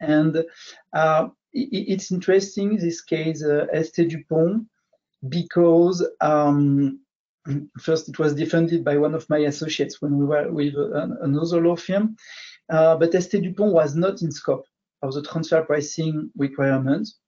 and 0.00 0.44
uh, 0.92 1.28
it's 1.52 2.10
interesting, 2.10 2.76
this 2.76 3.00
case, 3.00 3.42
uh, 3.42 3.66
Este 3.72 4.08
Dupont, 4.08 4.66
because 5.28 6.06
um, 6.20 7.00
first 7.80 8.08
it 8.08 8.18
was 8.18 8.34
defended 8.34 8.84
by 8.84 8.96
one 8.96 9.14
of 9.14 9.28
my 9.28 9.38
associates 9.38 10.00
when 10.00 10.16
we 10.16 10.26
were 10.26 10.50
with 10.50 10.74
another 11.22 11.60
law 11.60 11.76
firm, 11.76 12.16
uh, 12.70 12.96
but 12.96 13.14
Este 13.14 13.42
Dupont 13.42 13.72
was 13.72 13.94
not 13.94 14.22
in 14.22 14.30
scope 14.30 14.66
of 15.02 15.14
the 15.14 15.22
transfer 15.22 15.62
pricing 15.62 16.30
requirements. 16.36 17.18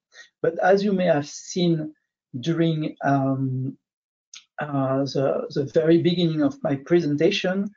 But 0.42 0.58
as 0.62 0.82
you 0.82 0.92
may 0.92 1.06
have 1.06 1.28
seen 1.28 1.94
during 2.40 2.96
um, 3.04 3.76
uh, 4.60 5.04
the, 5.04 5.46
the 5.54 5.64
very 5.72 6.02
beginning 6.02 6.42
of 6.42 6.62
my 6.62 6.76
presentation, 6.76 7.70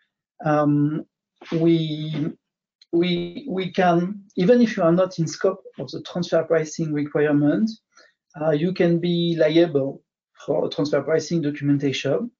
um, 0.46 1.06
we, 1.52 2.34
we, 2.94 3.46
we 3.50 3.72
can, 3.72 4.24
even 4.38 4.62
if 4.62 4.78
you 4.78 4.84
are 4.84 4.92
not 4.92 5.18
in 5.18 5.28
scope 5.28 5.64
of 5.80 5.90
the 5.90 6.02
transfer 6.04 6.44
pricing 6.44 6.94
requirement, 6.94 7.70
uh, 8.40 8.52
you 8.52 8.72
can 8.72 9.00
be 9.00 9.36
liable 9.38 10.04
for 10.46 10.70
transfer 10.70 11.02
pricing 11.02 11.42
documentation. 11.42 12.32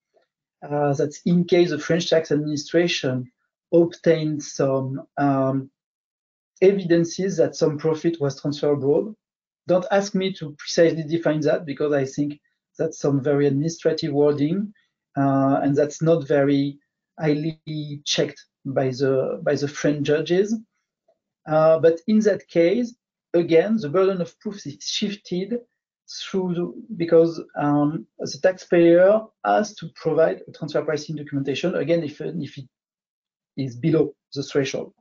Uh, 0.62 0.94
that's 0.94 1.20
in 1.26 1.44
case 1.44 1.70
the 1.70 1.78
French 1.78 2.08
tax 2.08 2.30
administration 2.30 3.30
obtained 3.72 4.42
some 4.42 5.02
um, 5.18 5.68
evidences 6.62 7.36
that 7.36 7.56
some 7.56 7.76
profit 7.76 8.20
was 8.20 8.40
transferred 8.40 8.74
abroad. 8.74 9.12
Don't 9.66 9.86
ask 9.90 10.14
me 10.14 10.32
to 10.34 10.54
precisely 10.58 11.02
define 11.02 11.40
that 11.40 11.66
because 11.66 11.92
I 11.92 12.04
think 12.04 12.40
that's 12.78 13.00
some 13.00 13.20
very 13.20 13.48
administrative 13.48 14.12
wording 14.12 14.72
uh, 15.16 15.60
and 15.62 15.74
that's 15.74 16.00
not 16.00 16.28
very 16.28 16.78
highly 17.18 17.60
checked 18.04 18.40
by 18.64 18.88
the 18.88 19.40
by 19.42 19.54
the 19.54 19.68
French 19.68 20.06
judges. 20.06 20.54
Uh, 21.46 21.78
but 21.78 22.00
in 22.06 22.20
that 22.20 22.46
case, 22.48 22.94
again, 23.34 23.76
the 23.76 23.88
burden 23.88 24.20
of 24.22 24.38
proof 24.40 24.66
is 24.66 24.78
shifted 24.80 25.58
through 26.08 26.54
the, 26.54 26.84
because 26.96 27.42
um, 27.56 28.06
the 28.18 28.38
taxpayer 28.42 29.20
has 29.44 29.74
to 29.74 29.88
provide 29.94 30.42
a 30.48 30.52
transfer 30.52 30.82
pricing 30.82 31.16
documentation 31.16 31.74
again 31.74 32.02
if 32.02 32.20
if 32.20 32.58
it 32.58 32.68
is 33.56 33.76
below 33.76 34.14
the 34.34 34.42
threshold. 34.42 34.92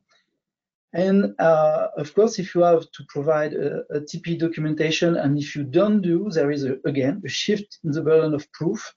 And 0.94 1.34
uh, 1.40 1.88
of 1.98 2.14
course, 2.14 2.38
if 2.38 2.54
you 2.54 2.62
have 2.62 2.90
to 2.92 3.04
provide 3.10 3.54
a, 3.54 3.80
a, 3.90 4.02
TP 4.02 4.38
documentation, 4.38 5.16
and 5.16 5.40
if 5.40 5.56
you 5.56 5.64
don't 5.64 6.02
do, 6.02 6.30
there 6.30 6.52
is 6.52 6.66
a, 6.66 6.78
again 6.86 7.22
a 7.26 7.30
shift 7.30 7.80
in 7.84 7.92
the 7.92 8.02
burden 8.02 8.36
of 8.36 8.52
proof, 8.52 8.94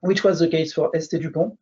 which 0.00 0.24
was 0.24 0.40
the 0.40 0.48
case 0.48 0.72
for 0.72 0.90
Este 0.96 1.20
Dupont. 1.20 1.56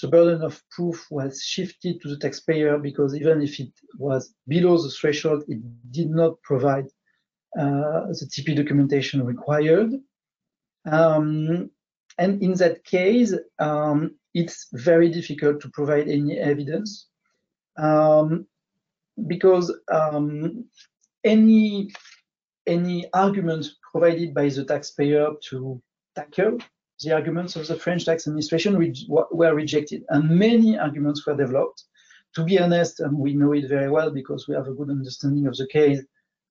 The 0.00 0.08
burden 0.08 0.42
of 0.42 0.62
proof 0.70 1.06
was 1.10 1.42
shifted 1.42 2.00
to 2.00 2.08
the 2.08 2.18
taxpayer 2.18 2.78
because 2.78 3.14
even 3.14 3.42
if 3.42 3.60
it 3.60 3.72
was 3.98 4.34
below 4.48 4.80
the 4.80 4.90
threshold, 4.90 5.44
it 5.48 5.60
did 5.90 6.10
not 6.10 6.40
provide 6.42 6.86
uh, 7.58 8.06
the 8.08 8.28
TP 8.30 8.56
documentation 8.56 9.24
required. 9.24 9.92
Um, 10.90 11.70
and 12.18 12.42
in 12.42 12.54
that 12.54 12.84
case, 12.84 13.34
um, 13.58 14.16
it's 14.34 14.68
very 14.72 15.10
difficult 15.10 15.60
to 15.60 15.68
provide 15.70 16.08
any 16.08 16.38
evidence 16.38 17.08
um, 17.76 18.46
because 19.26 19.72
um, 19.90 20.64
any 21.24 21.92
any 22.66 23.12
argument 23.12 23.66
provided 23.90 24.32
by 24.32 24.48
the 24.48 24.64
taxpayer 24.64 25.28
to 25.50 25.82
tackle 26.14 26.58
the 27.02 27.12
arguments 27.12 27.56
of 27.56 27.66
the 27.66 27.76
French 27.76 28.04
tax 28.04 28.26
administration 28.26 28.76
re 28.76 28.94
were 29.08 29.54
rejected, 29.54 30.04
and 30.10 30.30
many 30.30 30.78
arguments 30.78 31.26
were 31.26 31.36
developed. 31.36 31.84
To 32.34 32.44
be 32.44 32.58
honest, 32.58 33.00
and 33.00 33.18
we 33.18 33.34
know 33.34 33.52
it 33.52 33.68
very 33.68 33.90
well 33.90 34.10
because 34.10 34.48
we 34.48 34.54
have 34.54 34.66
a 34.66 34.72
good 34.72 34.88
understanding 34.88 35.46
of 35.46 35.56
the 35.56 35.66
case, 35.66 36.00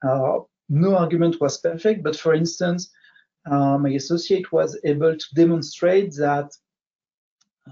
uh, 0.08 0.40
no 0.70 0.96
argument 0.96 1.42
was 1.42 1.60
perfect, 1.60 2.04
but 2.04 2.16
for 2.16 2.34
instance, 2.34 2.92
uh, 3.50 3.78
my 3.78 3.90
associate 3.90 4.52
was 4.52 4.80
able 4.84 5.18
to 5.18 5.26
demonstrate 5.36 6.14
that 6.16 6.52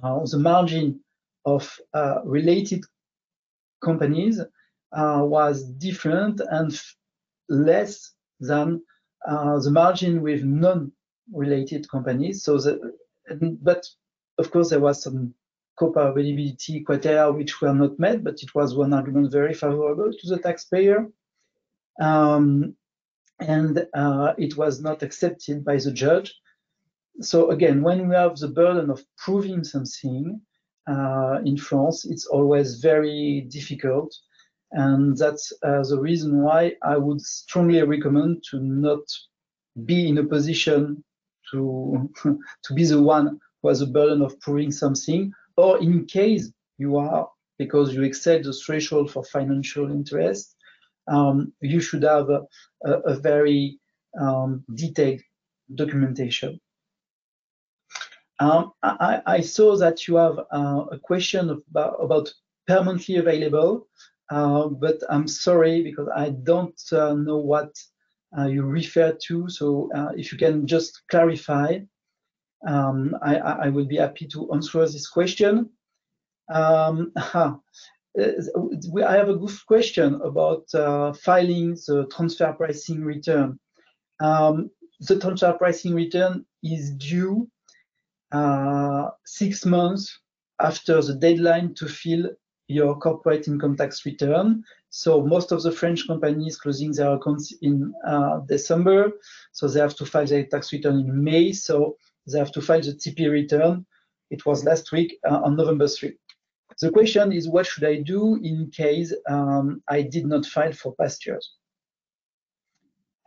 uh, 0.03 0.19
the 0.25 0.39
margin 0.39 0.99
of 1.45 1.79
uh, 1.93 2.19
related 2.25 2.83
companies 3.83 4.39
uh, 4.91 5.21
was 5.23 5.63
different 5.63 6.41
and 6.51 6.81
less 7.47 8.11
than 8.39 8.81
uh, 9.27 9.59
the 9.59 9.71
margin 9.71 10.21
with 10.21 10.43
non-related 11.31 11.89
companies. 11.89 12.43
So, 12.43 12.57
the, 12.57 12.93
but 13.61 13.85
of 14.37 14.51
course, 14.51 14.69
there 14.69 14.79
was 14.79 15.03
some 15.03 15.33
comparability 15.79 16.85
criteria 16.85 17.31
which 17.31 17.61
were 17.61 17.73
not 17.73 17.99
met, 17.99 18.23
but 18.23 18.41
it 18.43 18.53
was 18.53 18.75
one 18.75 18.93
argument 18.93 19.31
very 19.31 19.53
favorable 19.53 20.11
to 20.11 20.27
the 20.27 20.37
taxpayer. 20.37 21.07
Um, 22.01 22.75
and 23.39 23.87
uh, 23.93 24.33
it 24.37 24.57
was 24.57 24.81
not 24.81 25.03
accepted 25.03 25.63
by 25.63 25.77
the 25.77 25.91
judge. 25.91 26.35
So 27.21 27.51
again, 27.51 27.81
when 27.81 28.09
we 28.09 28.15
have 28.15 28.37
the 28.37 28.49
burden 28.49 28.89
of 28.89 29.03
proving 29.17 29.63
something 29.63 30.41
uh, 30.87 31.39
in 31.45 31.57
France, 31.57 32.05
it's 32.05 32.25
always 32.25 32.79
very 32.81 33.47
difficult. 33.49 34.13
And 34.71 35.17
that's 35.17 35.51
uh, 35.63 35.83
the 35.83 35.99
reason 35.99 36.41
why 36.41 36.75
I 36.83 36.97
would 36.97 37.21
strongly 37.21 37.81
recommend 37.81 38.43
to 38.51 38.59
not 38.59 39.03
be 39.85 40.09
in 40.09 40.17
a 40.17 40.23
position 40.23 41.03
to, 41.51 42.09
to 42.63 42.73
be 42.73 42.85
the 42.85 43.01
one 43.01 43.39
who 43.61 43.69
has 43.69 43.79
the 43.79 43.87
burden 43.87 44.21
of 44.21 44.39
proving 44.39 44.71
something, 44.71 45.31
or 45.57 45.79
in 45.79 46.05
case 46.05 46.51
you 46.77 46.97
are, 46.97 47.29
because 47.57 47.93
you 47.93 48.03
exceed 48.03 48.43
the 48.43 48.53
threshold 48.53 49.11
for 49.11 49.23
financial 49.23 49.91
interest, 49.91 50.55
um, 51.07 51.51
you 51.61 51.79
should 51.79 52.03
have 52.03 52.29
a, 52.29 52.41
a, 52.85 52.91
a 52.99 53.15
very 53.15 53.79
um, 54.19 54.63
detailed 54.73 55.21
documentation. 55.75 56.59
Um, 58.39 58.71
I, 58.81 59.21
I, 59.25 59.41
saw 59.41 59.75
that 59.75 60.07
you 60.07 60.15
have 60.15 60.39
uh, 60.51 60.85
a 60.91 60.97
question 60.97 61.49
about, 61.49 61.97
about 62.01 62.33
permanently 62.67 63.17
available, 63.17 63.89
uh, 64.31 64.67
but 64.67 65.03
I'm 65.09 65.27
sorry 65.27 65.83
because 65.83 66.07
I 66.15 66.29
don't 66.29 66.79
uh, 66.93 67.15
know 67.15 67.37
what 67.37 67.75
you 68.45 68.63
refer 68.63 69.17
to. 69.27 69.49
So 69.49 69.89
uh, 69.95 70.11
if 70.15 70.31
you 70.31 70.37
can 70.37 70.67
just 70.67 71.01
clarify, 71.09 71.79
um, 72.67 73.15
I, 73.21 73.37
I, 73.37 73.69
will 73.69 73.85
be 73.85 73.97
happy 73.97 74.27
to 74.27 74.51
answer 74.53 74.85
this 74.85 75.07
question. 75.07 75.69
Um, 76.53 77.13
Uh, 78.19 78.31
I 79.05 79.15
have 79.15 79.29
a 79.29 79.35
good 79.35 79.55
question 79.67 80.19
about 80.23 80.65
uh, 80.73 81.13
filing 81.13 81.75
the 81.87 82.07
transfer 82.11 82.51
pricing 82.53 83.03
return. 83.03 83.59
Um, 84.19 84.71
the 85.01 85.19
transfer 85.19 85.53
pricing 85.53 85.93
return 85.93 86.45
is 86.63 86.91
due 86.91 87.47
uh, 88.31 89.09
six 89.25 89.65
months 89.65 90.19
after 90.59 91.01
the 91.01 91.15
deadline 91.15 91.73
to 91.75 91.87
fill 91.87 92.29
your 92.67 92.97
corporate 92.99 93.47
income 93.47 93.77
tax 93.77 94.05
return. 94.05 94.63
So 94.89 95.21
most 95.21 95.51
of 95.51 95.61
the 95.61 95.71
French 95.71 96.07
companies 96.07 96.57
closing 96.57 96.91
their 96.91 97.13
accounts 97.13 97.53
in 97.61 97.93
uh, 98.07 98.39
December, 98.47 99.11
so 99.51 99.67
they 99.67 99.79
have 99.79 99.95
to 99.95 100.05
file 100.05 100.25
their 100.25 100.45
tax 100.45 100.73
return 100.73 100.99
in 100.99 101.23
May. 101.23 101.51
So 101.53 101.97
they 102.27 102.39
have 102.39 102.51
to 102.53 102.61
file 102.61 102.81
the 102.81 102.93
TP 102.93 103.29
return. 103.29 103.85
It 104.31 104.45
was 104.45 104.63
last 104.63 104.91
week 104.91 105.17
uh, 105.29 105.41
on 105.43 105.55
November 105.55 105.87
3. 105.87 106.15
The 106.81 106.91
question 106.91 107.31
is, 107.33 107.49
what 107.49 107.65
should 107.65 107.83
I 107.83 108.01
do 108.01 108.35
in 108.41 108.71
case 108.71 109.13
um, 109.27 109.83
I 109.87 110.01
did 110.01 110.25
not 110.25 110.45
file 110.45 110.71
for 110.71 110.95
past 110.95 111.25
years? 111.25 111.55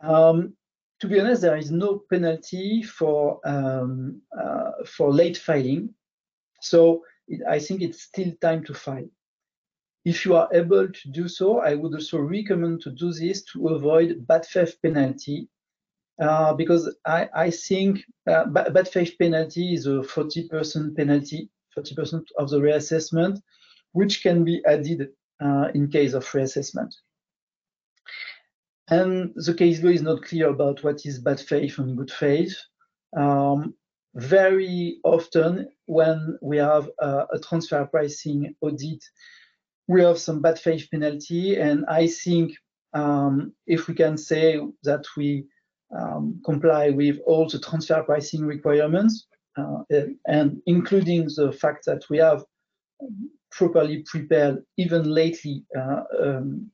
Um, 0.01 0.55
to 0.99 1.07
be 1.07 1.19
honest, 1.19 1.41
there 1.41 1.57
is 1.57 1.69
no 1.69 2.01
penalty 2.09 2.81
for 2.81 3.39
um, 3.45 4.21
uh, 4.37 4.71
for 4.85 5.13
late 5.13 5.37
filing, 5.37 5.93
so 6.61 7.03
it, 7.27 7.41
I 7.47 7.59
think 7.59 7.81
it's 7.81 8.03
still 8.03 8.31
time 8.41 8.63
to 8.65 8.73
file. 8.73 9.09
If 10.05 10.25
you 10.25 10.35
are 10.35 10.49
able 10.53 10.87
to 10.87 11.09
do 11.11 11.27
so, 11.27 11.59
I 11.59 11.75
would 11.75 11.93
also 11.93 12.19
recommend 12.19 12.81
to 12.81 12.91
do 12.91 13.13
this 13.13 13.43
to 13.53 13.69
avoid 13.69 14.27
bad 14.27 14.45
faith 14.45 14.75
penalty, 14.81 15.47
uh, 16.21 16.53
because 16.53 16.93
I, 17.05 17.29
I 17.33 17.49
think 17.49 18.03
uh, 18.27 18.45
bad 18.45 18.87
faith 18.87 19.15
penalty 19.17 19.73
is 19.73 19.87
a 19.87 20.01
40% 20.01 20.95
penalty 20.95 21.49
40% 21.77 22.23
of 22.37 22.49
the 22.49 22.59
reassessment, 22.59 23.41
which 23.91 24.21
can 24.21 24.43
be 24.43 24.63
added 24.65 25.09
uh, 25.43 25.69
in 25.73 25.89
case 25.89 26.13
of 26.13 26.25
reassessment. 26.25 26.93
And 28.89 29.33
the 29.35 29.53
case 29.53 29.81
law 29.81 29.89
is 29.89 30.01
not 30.01 30.23
clear 30.23 30.49
about 30.49 30.83
what 30.83 31.05
is 31.05 31.19
bad 31.19 31.39
faith 31.39 31.77
and 31.79 31.97
good 31.97 32.11
faith. 32.11 32.55
Um, 33.15 33.75
very 34.15 34.99
often, 35.03 35.69
when 35.85 36.37
we 36.41 36.57
have 36.57 36.89
a 36.99 37.39
transfer 37.41 37.85
pricing 37.85 38.55
audit, 38.61 39.03
we 39.87 40.01
have 40.01 40.17
some 40.17 40.41
bad 40.41 40.59
faith 40.59 40.87
penalty. 40.91 41.57
And 41.57 41.85
I 41.87 42.07
think 42.07 42.53
um, 42.93 43.53
if 43.67 43.87
we 43.87 43.93
can 43.93 44.17
say 44.17 44.59
that 44.83 45.05
we 45.17 45.45
um, 45.97 46.41
comply 46.45 46.89
with 46.89 47.19
all 47.25 47.47
the 47.47 47.59
transfer 47.59 48.01
pricing 48.03 48.45
requirements, 48.45 49.27
uh, 49.57 49.83
and 50.27 50.61
including 50.65 51.29
the 51.35 51.51
fact 51.51 51.85
that 51.85 52.03
we 52.09 52.17
have 52.17 52.43
properly 53.51 54.03
prepared 54.07 54.63
even 54.77 55.03
lately 55.03 55.63
uh, 55.77 56.01
um, 56.19 56.71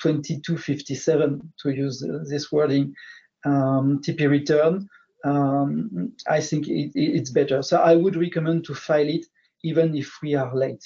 2257 0.00 1.52
to 1.62 1.70
use 1.70 2.04
this 2.28 2.52
wording 2.52 2.94
um, 3.44 4.00
TP 4.02 4.28
return, 4.28 4.88
um, 5.24 6.12
I 6.28 6.40
think 6.40 6.68
it, 6.68 6.92
it's 6.94 7.30
better. 7.30 7.62
So 7.62 7.78
I 7.78 7.96
would 7.96 8.16
recommend 8.16 8.64
to 8.66 8.74
file 8.74 9.08
it 9.08 9.26
even 9.64 9.96
if 9.96 10.12
we 10.22 10.34
are 10.34 10.54
late. 10.54 10.84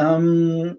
Um, 0.00 0.78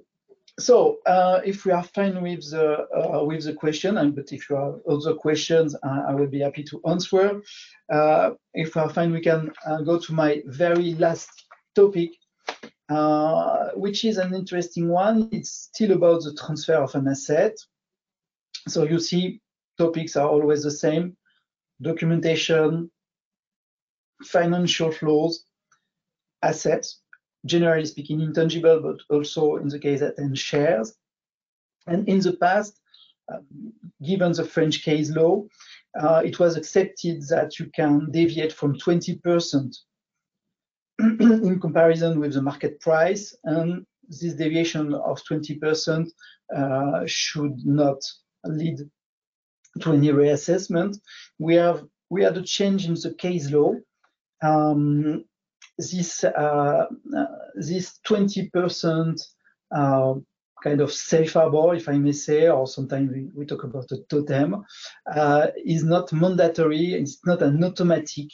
so 0.60 0.98
uh, 1.06 1.42
if 1.46 1.66
we 1.66 1.72
are 1.72 1.84
fine 1.84 2.22
with 2.22 2.50
the 2.50 2.88
uh, 2.90 3.24
with 3.24 3.44
the 3.46 3.54
question, 3.54 3.98
and 3.98 4.16
but 4.16 4.32
if 4.32 4.50
you 4.50 4.56
have 4.56 4.80
other 4.90 5.14
questions, 5.14 5.76
I 5.84 6.14
will 6.14 6.28
be 6.28 6.42
happy 6.42 6.64
to 6.64 6.82
answer. 6.88 7.42
Uh, 7.90 8.32
if 8.54 8.76
we 8.76 8.82
are 8.82 8.90
fine, 8.90 9.12
we 9.12 9.22
can 9.22 9.52
uh, 9.66 9.82
go 9.82 10.00
to 10.00 10.14
my 10.14 10.42
very 10.48 10.96
last 10.96 11.30
topic, 11.76 12.12
uh, 12.90 13.70
which 13.76 14.06
is 14.06 14.18
an 14.18 14.34
interesting 14.34 14.90
one. 14.90 15.30
It's 15.32 15.70
still 15.72 15.92
about 15.92 16.24
the 16.24 16.34
transfer 16.34 16.76
of 16.76 16.96
an 16.96 17.08
asset. 17.08 17.56
So 18.68 18.84
you 18.84 19.00
see, 19.00 19.40
topics 19.78 20.16
are 20.16 20.28
always 20.28 20.64
the 20.64 20.72
same: 20.72 21.16
documentation, 21.82 22.90
financial 24.24 24.92
flows, 24.92 25.46
assets 26.42 27.01
generally 27.46 27.86
speaking, 27.86 28.22
intangible, 28.22 28.80
but 28.82 29.16
also 29.16 29.58
in 29.58 29.68
the 29.68 29.80
case 29.80 30.00
that 30.02 30.18
in 30.18 30.36
shares. 30.36 30.94
And 31.88 32.08
in 32.08 32.20
the 32.20 32.34
past, 32.34 32.80
uh, 33.32 33.40
given 34.04 34.32
the 34.34 34.44
French 34.44 34.84
case 34.84 35.10
law, 35.10 35.44
uh, 36.00 36.22
it 36.24 36.40
was 36.40 36.56
accepted 36.56 37.24
that 37.30 37.60
you 37.60 37.68
can 37.74 38.12
deviate 38.12 38.54
from 38.54 38.78
20% 38.78 39.76
in 41.00 41.60
comparison 41.60 42.20
with 42.20 42.34
the 42.34 42.42
market 42.42 42.80
price, 42.80 43.36
and 43.44 43.86
this 44.08 44.34
deviation 44.34 44.94
of 44.94 45.22
20% 45.30 46.10
uh, 46.56 47.04
should 47.06 47.66
not 47.66 47.98
lead 48.46 48.78
to 49.80 49.94
any 49.94 50.10
reassessment. 50.10 51.00
We 51.40 51.56
have 51.56 51.86
we 52.10 52.24
had 52.24 52.38
a 52.38 52.42
change 52.42 52.88
in 52.88 52.96
the 52.96 53.14
case 53.18 53.50
law 53.52 53.74
um, 54.44 55.24
this 55.90 56.24
uh, 56.24 56.86
uh, 57.18 57.26
this 57.56 58.00
20% 58.08 59.22
uh, 59.76 60.14
kind 60.64 60.82
of 60.82 60.92
safe 60.92 61.34
harbor, 61.34 61.74
if 61.76 61.90
I 61.90 61.98
may 61.98 62.12
say, 62.12 62.50
or 62.50 62.68
sometimes 62.68 63.12
we, 63.12 63.30
we 63.36 63.46
talk 63.46 63.64
about 63.64 63.92
a 63.92 63.98
totem, 64.10 64.64
uh, 65.14 65.48
is 65.66 65.84
not 65.84 66.14
mandatory. 66.14 66.94
It's 66.94 67.26
not 67.26 67.42
an 67.42 67.64
automatic 67.64 68.28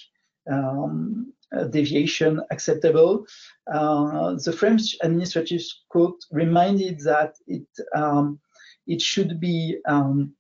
um, 0.52 1.34
deviation 1.70 2.41
acceptable. 2.52 3.26
Uh, 3.72 4.36
the 4.43 4.52
French 4.54 4.95
Administrative 5.02 5.64
Court 5.89 6.16
reminded 6.32 7.00
that 7.02 7.36
it 7.48 7.68
um, 7.95 8.39
it 8.86 9.02
should 9.02 9.39
be 9.39 9.78
um, 9.88 10.34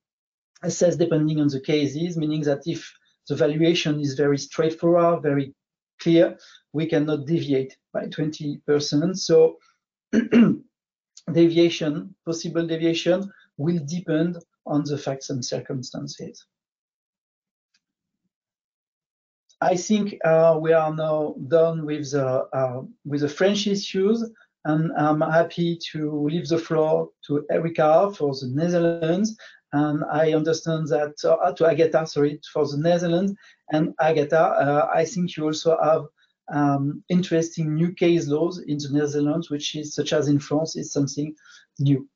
assessed 0.63 0.99
depending 0.99 1.39
on 1.39 1.47
the 1.47 1.59
cases, 1.59 2.17
meaning 2.17 2.41
that 2.41 2.61
if 2.65 2.91
the 3.27 3.35
valuation 3.35 3.99
is 3.99 4.13
very 4.13 4.37
straightforward, 4.37 5.21
very 5.21 5.53
clear, 5.99 6.37
we 6.77 6.85
cannot 6.85 7.25
deviate 7.25 7.75
by 7.91 8.05
20%. 8.05 9.17
So 9.17 9.57
deviation, 11.33 12.13
possible 12.23 12.67
deviation, 12.67 13.31
will 13.57 13.79
depend 13.83 14.37
on 14.67 14.83
the 14.83 14.95
facts 14.95 15.31
and 15.31 15.43
circumstances. 15.43 16.45
I 19.59 19.75
think 19.75 20.15
uh, 20.23 20.59
we 20.61 20.71
are 20.71 20.93
now 20.93 21.33
done 21.47 21.83
with 21.83 22.11
the 22.11 22.27
uh, 22.59 22.81
with 23.09 23.21
the 23.21 23.33
French 23.39 23.65
issues, 23.65 24.19
and 24.65 24.91
I'm 25.05 25.21
happy 25.21 25.79
to 25.91 26.01
leave 26.31 26.47
the 26.47 26.59
floor 26.67 27.09
to 27.25 27.43
Erica 27.49 28.13
for 28.17 28.35
the 28.39 28.49
Netherlands. 28.53 29.35
And 29.73 30.03
I 30.11 30.33
understand 30.33 30.83
that 30.89 31.15
uh, 31.25 31.51
to 31.53 31.65
Agatha, 31.71 32.05
sorry, 32.05 32.39
for 32.53 32.67
the 32.67 32.77
Netherlands. 32.77 33.33
And 33.73 33.95
Agatha, 33.99 34.43
uh, 34.65 34.89
I 34.93 35.03
think 35.05 35.35
you 35.35 35.45
also 35.45 35.75
have 35.83 36.05
um, 36.49 37.03
interesting 37.09 37.75
new 37.75 37.93
case 37.93 38.27
laws 38.27 38.59
in 38.59 38.77
the 38.77 38.89
Netherlands, 38.91 39.49
which 39.49 39.75
is 39.75 39.93
such 39.93 40.13
as 40.13 40.27
in 40.27 40.39
France, 40.39 40.75
is 40.75 40.91
something 40.91 41.35
new. 41.79 42.07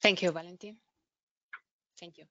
Thank 0.00 0.22
you, 0.22 0.30
Valentin. 0.30 0.76
Thank 1.98 2.18
you. 2.18 2.24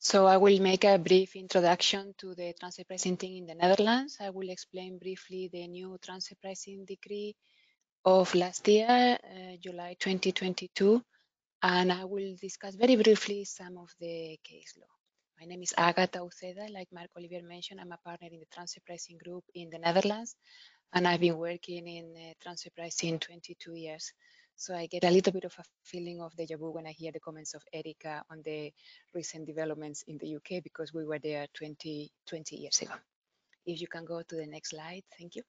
So 0.00 0.26
I 0.26 0.36
will 0.36 0.60
make 0.60 0.84
a 0.84 0.96
brief 0.96 1.34
introduction 1.34 2.14
to 2.18 2.34
the 2.34 2.54
transfer 2.58 2.84
pricing 2.84 3.18
in 3.20 3.46
the 3.46 3.56
Netherlands. 3.56 4.16
I 4.20 4.30
will 4.30 4.48
explain 4.48 4.98
briefly 4.98 5.48
the 5.52 5.66
new 5.66 5.98
transfer 6.00 6.36
pricing 6.40 6.84
decree 6.84 7.34
of 8.04 8.32
last 8.36 8.68
year, 8.68 9.18
uh, 9.22 9.56
July 9.60 9.96
2022, 9.98 11.02
and 11.64 11.92
I 11.92 12.04
will 12.04 12.36
discuss 12.40 12.76
very 12.76 12.94
briefly 12.94 13.44
some 13.44 13.76
of 13.76 13.92
the 13.98 14.38
case 14.44 14.74
law. 14.80 14.97
My 15.40 15.46
name 15.46 15.62
is 15.62 15.72
Agatha 15.76 16.18
Uceda. 16.18 16.68
Like 16.72 16.88
Marc 16.92 17.10
Oliver 17.16 17.46
mentioned, 17.46 17.80
I'm 17.80 17.92
a 17.92 17.96
partner 17.98 18.28
in 18.32 18.40
the 18.40 18.46
transfer 18.52 18.80
pricing 18.84 19.18
group 19.22 19.44
in 19.54 19.70
the 19.70 19.78
Netherlands, 19.78 20.34
and 20.92 21.06
I've 21.06 21.20
been 21.20 21.38
working 21.38 21.86
in 21.86 22.12
uh, 22.16 22.32
transfer 22.42 22.70
pricing 22.74 23.20
22 23.20 23.74
years. 23.74 24.12
So 24.56 24.74
I 24.74 24.86
get 24.86 25.04
a 25.04 25.10
little 25.10 25.32
bit 25.32 25.44
of 25.44 25.54
a 25.56 25.62
feeling 25.84 26.20
of 26.20 26.34
deja 26.34 26.56
vu 26.56 26.72
when 26.72 26.88
I 26.88 26.90
hear 26.90 27.12
the 27.12 27.20
comments 27.20 27.54
of 27.54 27.62
Erika 27.72 28.24
on 28.28 28.42
the 28.44 28.72
recent 29.14 29.46
developments 29.46 30.02
in 30.08 30.18
the 30.18 30.34
UK 30.34 30.60
because 30.64 30.92
we 30.92 31.04
were 31.04 31.20
there 31.20 31.46
20, 31.54 32.10
20 32.26 32.56
years 32.56 32.82
ago. 32.82 32.94
If 33.64 33.80
you 33.80 33.86
can 33.86 34.04
go 34.04 34.22
to 34.22 34.34
the 34.34 34.46
next 34.46 34.70
slide, 34.70 35.04
thank 35.16 35.36
you. 35.36 35.42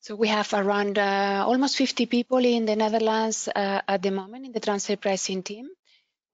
So 0.00 0.14
we 0.14 0.28
have 0.28 0.52
around 0.52 0.98
uh, 0.98 1.44
almost 1.46 1.78
50 1.78 2.04
people 2.04 2.44
in 2.44 2.66
the 2.66 2.76
Netherlands 2.76 3.48
uh, 3.48 3.80
at 3.88 4.02
the 4.02 4.10
moment 4.10 4.44
in 4.44 4.52
the 4.52 4.60
transfer 4.60 4.96
pricing 4.96 5.42
team. 5.42 5.70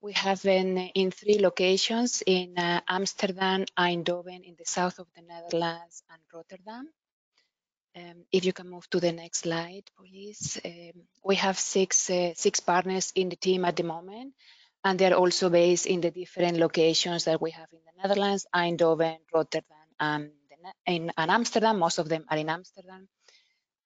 We 0.03 0.11
have 0.11 0.43
been 0.43 0.77
in 0.77 1.11
three 1.11 1.39
locations 1.39 2.21
in 2.27 2.57
uh, 2.57 2.81
Amsterdam, 2.89 3.63
Eindhoven 3.79 4.43
in 4.43 4.55
the 4.59 4.65
south 4.65 4.99
of 4.99 5.07
the 5.15 5.21
Netherlands, 5.21 6.03
and 6.11 6.21
Rotterdam. 6.33 6.89
Um, 7.95 8.25
if 8.29 8.43
you 8.43 8.51
can 8.51 8.69
move 8.69 8.89
to 8.89 8.99
the 8.99 9.13
next 9.13 9.43
slide, 9.43 9.83
please. 9.97 10.59
Um, 10.65 11.03
we 11.23 11.35
have 11.35 11.57
six 11.57 12.09
uh, 12.09 12.33
six 12.35 12.59
partners 12.59 13.13
in 13.15 13.29
the 13.29 13.37
team 13.37 13.63
at 13.63 13.77
the 13.77 13.83
moment, 13.83 14.33
and 14.83 14.99
they're 14.99 15.15
also 15.15 15.49
based 15.49 15.85
in 15.85 16.01
the 16.01 16.11
different 16.11 16.57
locations 16.57 17.23
that 17.23 17.41
we 17.41 17.51
have 17.51 17.69
in 17.71 17.79
the 17.85 18.01
Netherlands, 18.05 18.45
Eindhoven, 18.53 19.19
Rotterdam, 19.33 19.87
and, 20.01 20.31
in, 20.85 21.13
and 21.15 21.31
Amsterdam. 21.31 21.79
Most 21.79 21.97
of 21.99 22.09
them 22.09 22.25
are 22.29 22.37
in 22.37 22.49
Amsterdam. 22.49 23.07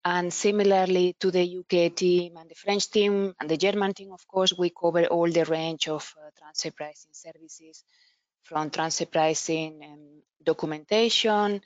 And 0.10 0.32
similarly 0.34 1.18
to 1.20 1.32
the 1.32 1.44
UK 1.60 1.94
team 1.94 2.38
and 2.38 2.50
the 2.50 2.56
French 2.56 2.90
team 2.90 3.36
and 3.42 3.50
the 3.50 3.58
German 3.58 3.94
team, 3.94 4.14
of 4.14 4.26
course, 4.26 4.54
we 4.58 4.70
cover 4.70 5.06
all 5.08 5.30
the 5.30 5.44
range 5.44 5.90
of 5.90 6.16
uh, 6.18 6.30
transfer 6.40 6.72
pricing 6.72 7.12
services 7.12 7.84
from 8.44 8.70
transfer 8.70 9.06
pricing 9.06 9.84
and 9.84 10.22
documentation, 10.42 11.62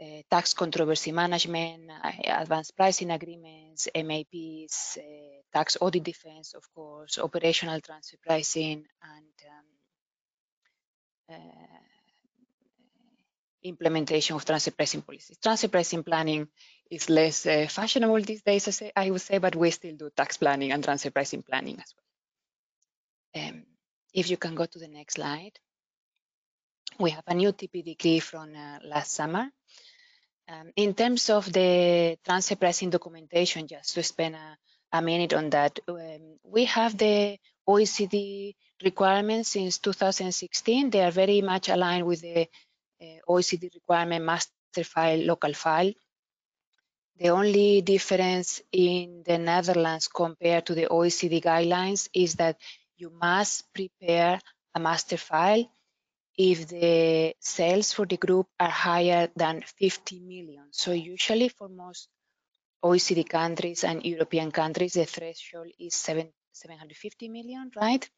uh, 0.00 0.22
tax 0.30 0.54
controversy 0.54 1.10
management, 1.10 1.90
uh, 1.90 2.12
advanced 2.42 2.76
pricing 2.76 3.10
agreements, 3.10 3.88
MAPs, 3.92 4.96
uh, 4.98 5.42
tax 5.52 5.76
audit 5.80 6.04
defense, 6.04 6.54
of 6.54 6.62
course, 6.72 7.18
operational 7.18 7.80
transfer 7.80 8.18
pricing, 8.24 8.84
and 9.02 9.36
um, 11.32 11.34
uh, 11.34 11.78
implementation 13.64 14.36
of 14.36 14.44
transfer 14.44 14.70
pricing 14.70 15.02
policies. 15.02 15.38
Transfer 15.42 15.66
pricing 15.66 16.04
planning 16.04 16.46
is 16.90 17.10
less 17.10 17.46
uh, 17.46 17.66
fashionable 17.68 18.20
these 18.22 18.42
days, 18.42 18.68
I, 18.68 18.70
say, 18.70 18.92
I, 18.96 19.10
would 19.10 19.20
say, 19.20 19.38
but 19.38 19.54
we 19.54 19.70
still 19.70 19.94
do 19.96 20.10
tax 20.16 20.36
planning 20.36 20.72
and 20.72 20.82
transfer 20.82 21.10
pricing 21.10 21.42
planning 21.42 21.78
as 21.80 21.94
well. 23.34 23.44
Um, 23.44 23.62
if 24.14 24.30
you 24.30 24.36
can 24.36 24.54
go 24.54 24.64
to 24.64 24.78
the 24.78 24.88
next 24.88 25.14
slide. 25.14 25.52
We 26.98 27.10
have 27.10 27.24
a 27.26 27.34
new 27.34 27.52
TP 27.52 27.84
decree 27.84 28.20
from 28.20 28.54
uh, 28.54 28.78
last 28.84 29.12
summer. 29.12 29.50
Um, 30.48 30.72
in 30.76 30.94
terms 30.94 31.28
of 31.30 31.52
the 31.52 32.18
transfer 32.24 32.56
pricing 32.56 32.90
documentation, 32.90 33.68
just 33.68 33.94
to 33.94 34.02
spend 34.02 34.34
a, 34.34 34.56
a 34.92 35.02
minute 35.02 35.34
on 35.34 35.50
that, 35.50 35.78
um, 35.86 36.38
we 36.42 36.64
have 36.64 36.96
the 36.96 37.38
OECD 37.68 38.54
requirements 38.82 39.50
since 39.50 39.78
2016. 39.78 40.90
They 40.90 41.02
are 41.04 41.10
very 41.10 41.42
much 41.42 41.68
aligned 41.68 42.06
with 42.06 42.22
the 42.22 42.48
uh, 43.00 43.04
OECD 43.28 43.74
requirement 43.74 44.24
master 44.24 44.84
file, 44.84 45.18
local 45.18 45.52
file. 45.52 45.92
The 47.18 47.30
only 47.30 47.82
difference 47.82 48.62
in 48.70 49.24
the 49.26 49.38
Netherlands 49.38 50.06
compared 50.06 50.66
to 50.66 50.74
the 50.74 50.86
OECD 50.86 51.42
guidelines 51.42 52.08
is 52.14 52.34
that 52.34 52.60
you 52.96 53.10
must 53.10 53.72
prepare 53.74 54.40
a 54.74 54.80
master 54.80 55.16
file 55.16 55.68
if 56.36 56.68
the 56.68 57.34
sales 57.40 57.92
for 57.92 58.06
the 58.06 58.16
group 58.16 58.46
are 58.60 58.70
higher 58.70 59.28
than 59.34 59.62
50 59.62 60.20
million. 60.20 60.68
So 60.70 60.92
usually 60.92 61.48
for 61.48 61.68
most 61.68 62.08
OECD 62.84 63.28
countries 63.28 63.82
and 63.82 64.04
European 64.04 64.52
countries, 64.52 64.92
the 64.92 65.04
threshold 65.04 65.72
is 65.80 65.96
seven, 65.96 66.28
750 66.52 67.28
million, 67.28 67.72
right? 67.74 68.08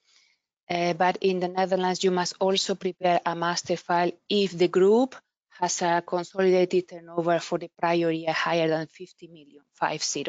Uh, 0.69 0.93
but 0.93 1.17
in 1.23 1.41
the 1.41 1.49
Netherlands, 1.49 2.05
you 2.05 2.11
must 2.11 2.35
also 2.39 2.75
prepare 2.75 3.21
a 3.25 3.35
master 3.35 3.79
file 3.79 4.13
if 4.29 4.57
the 4.57 4.69
group 4.69 5.17
has 5.61 5.83
a 5.83 6.03
consolidated 6.07 6.89
turnover 6.89 7.39
for 7.39 7.59
the 7.59 7.71
prior 7.79 8.11
year 8.11 8.33
higher 8.33 8.69
than 8.69 8.87
50 8.87 9.29
million, 9.29 9.63
50. 9.75 10.27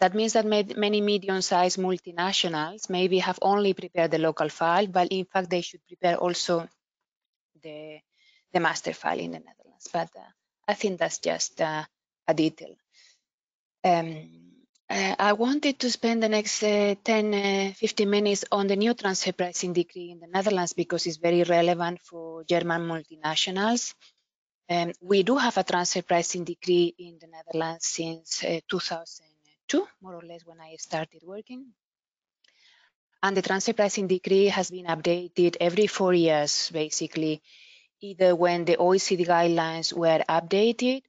That 0.00 0.14
means 0.14 0.32
that 0.34 0.46
many 0.46 1.00
medium-sized 1.00 1.78
multinationals 1.78 2.88
maybe 2.88 3.18
have 3.18 3.38
only 3.42 3.74
prepared 3.74 4.10
the 4.10 4.18
local 4.18 4.48
file, 4.48 4.86
but 4.86 5.08
in 5.10 5.24
fact 5.26 5.50
they 5.50 5.60
should 5.60 5.86
prepare 5.86 6.16
also 6.16 6.68
the, 7.62 7.98
the 8.52 8.60
master 8.60 8.92
file 8.92 9.18
in 9.18 9.32
the 9.32 9.38
Netherlands. 9.38 9.88
But 9.92 10.08
uh, 10.16 10.30
I 10.66 10.74
think 10.74 10.98
that's 10.98 11.18
just 11.18 11.60
uh, 11.60 11.84
a 12.26 12.34
detail. 12.34 12.74
Um, 13.84 14.28
uh, 14.88 15.14
I 15.18 15.34
wanted 15.34 15.78
to 15.78 15.90
spend 15.90 16.22
the 16.22 16.28
next 16.28 16.62
uh, 16.62 16.94
10, 17.04 17.34
uh, 17.34 17.72
15 17.76 18.10
minutes 18.10 18.44
on 18.50 18.66
the 18.66 18.76
new 18.76 18.94
transfer 18.94 19.32
pricing 19.32 19.72
decree 19.72 20.10
in 20.10 20.20
the 20.20 20.26
Netherlands 20.26 20.72
because 20.72 21.06
it's 21.06 21.18
very 21.18 21.44
relevant 21.44 22.00
for 22.00 22.42
German 22.44 22.82
multinationals. 22.82 23.94
Um, 24.70 24.92
we 25.00 25.24
do 25.24 25.36
have 25.36 25.58
a 25.58 25.64
transfer 25.64 26.02
pricing 26.02 26.44
decree 26.44 26.94
in 26.96 27.18
the 27.20 27.26
Netherlands 27.26 27.86
since 27.86 28.44
uh, 28.44 28.60
2002, 28.68 29.88
more 30.00 30.14
or 30.14 30.22
less 30.22 30.46
when 30.46 30.60
I 30.60 30.76
started 30.76 31.22
working. 31.24 31.66
And 33.20 33.36
the 33.36 33.42
transfer 33.42 33.72
pricing 33.72 34.06
decree 34.06 34.46
has 34.46 34.70
been 34.70 34.86
updated 34.86 35.56
every 35.60 35.88
four 35.88 36.14
years, 36.14 36.70
basically, 36.72 37.42
either 38.00 38.36
when 38.36 38.64
the 38.64 38.76
OECD 38.76 39.26
guidelines 39.26 39.92
were 39.92 40.22
updated 40.28 41.02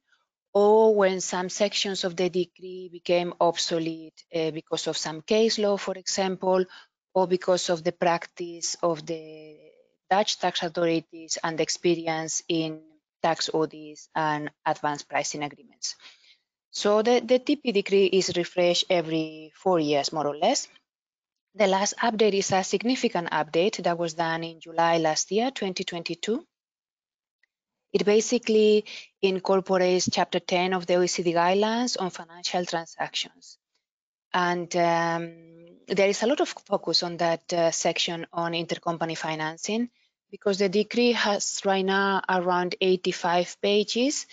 or 0.52 0.94
when 0.96 1.20
some 1.20 1.48
sections 1.48 2.02
of 2.02 2.16
the 2.16 2.28
decree 2.28 2.90
became 2.92 3.32
obsolete 3.40 4.24
uh, 4.34 4.50
because 4.50 4.88
of 4.88 4.98
some 4.98 5.22
case 5.22 5.60
law, 5.60 5.76
for 5.76 5.94
example, 5.94 6.64
or 7.14 7.28
because 7.28 7.70
of 7.70 7.84
the 7.84 7.92
practice 7.92 8.76
of 8.82 9.06
the 9.06 9.56
Dutch 10.10 10.40
tax 10.40 10.64
authorities 10.64 11.38
and 11.42 11.60
experience 11.60 12.42
in 12.48 12.80
tax 13.22 13.50
audits, 13.54 14.08
and 14.14 14.50
advanced 14.66 15.08
pricing 15.08 15.42
agreements. 15.42 15.96
So 16.70 17.02
the, 17.02 17.20
the 17.20 17.38
TP 17.38 17.72
decree 17.72 18.06
is 18.06 18.36
refreshed 18.36 18.86
every 18.88 19.52
four 19.54 19.78
years, 19.78 20.12
more 20.12 20.26
or 20.26 20.36
less. 20.36 20.68
The 21.54 21.66
last 21.66 21.94
update 21.98 22.32
is 22.32 22.50
a 22.50 22.64
significant 22.64 23.30
update 23.30 23.82
that 23.82 23.98
was 23.98 24.14
done 24.14 24.42
in 24.42 24.58
July 24.58 24.96
last 24.96 25.30
year, 25.30 25.50
2022. 25.50 26.42
It 27.92 28.06
basically 28.06 28.86
incorporates 29.20 30.08
Chapter 30.10 30.40
10 30.40 30.72
of 30.72 30.86
the 30.86 30.94
OECD 30.94 31.34
guidelines 31.34 32.00
on 32.00 32.08
financial 32.08 32.64
transactions. 32.64 33.58
And 34.32 34.74
um, 34.76 35.34
there 35.88 36.08
is 36.08 36.22
a 36.22 36.26
lot 36.26 36.40
of 36.40 36.48
focus 36.48 37.02
on 37.02 37.18
that 37.18 37.52
uh, 37.52 37.70
section 37.70 38.26
on 38.32 38.52
intercompany 38.52 39.16
financing 39.16 39.90
because 40.32 40.58
the 40.58 40.68
decree 40.70 41.12
has 41.12 41.60
right 41.64 41.84
now 41.84 42.22
around 42.26 42.74
85 42.80 43.60
pages. 43.60 44.26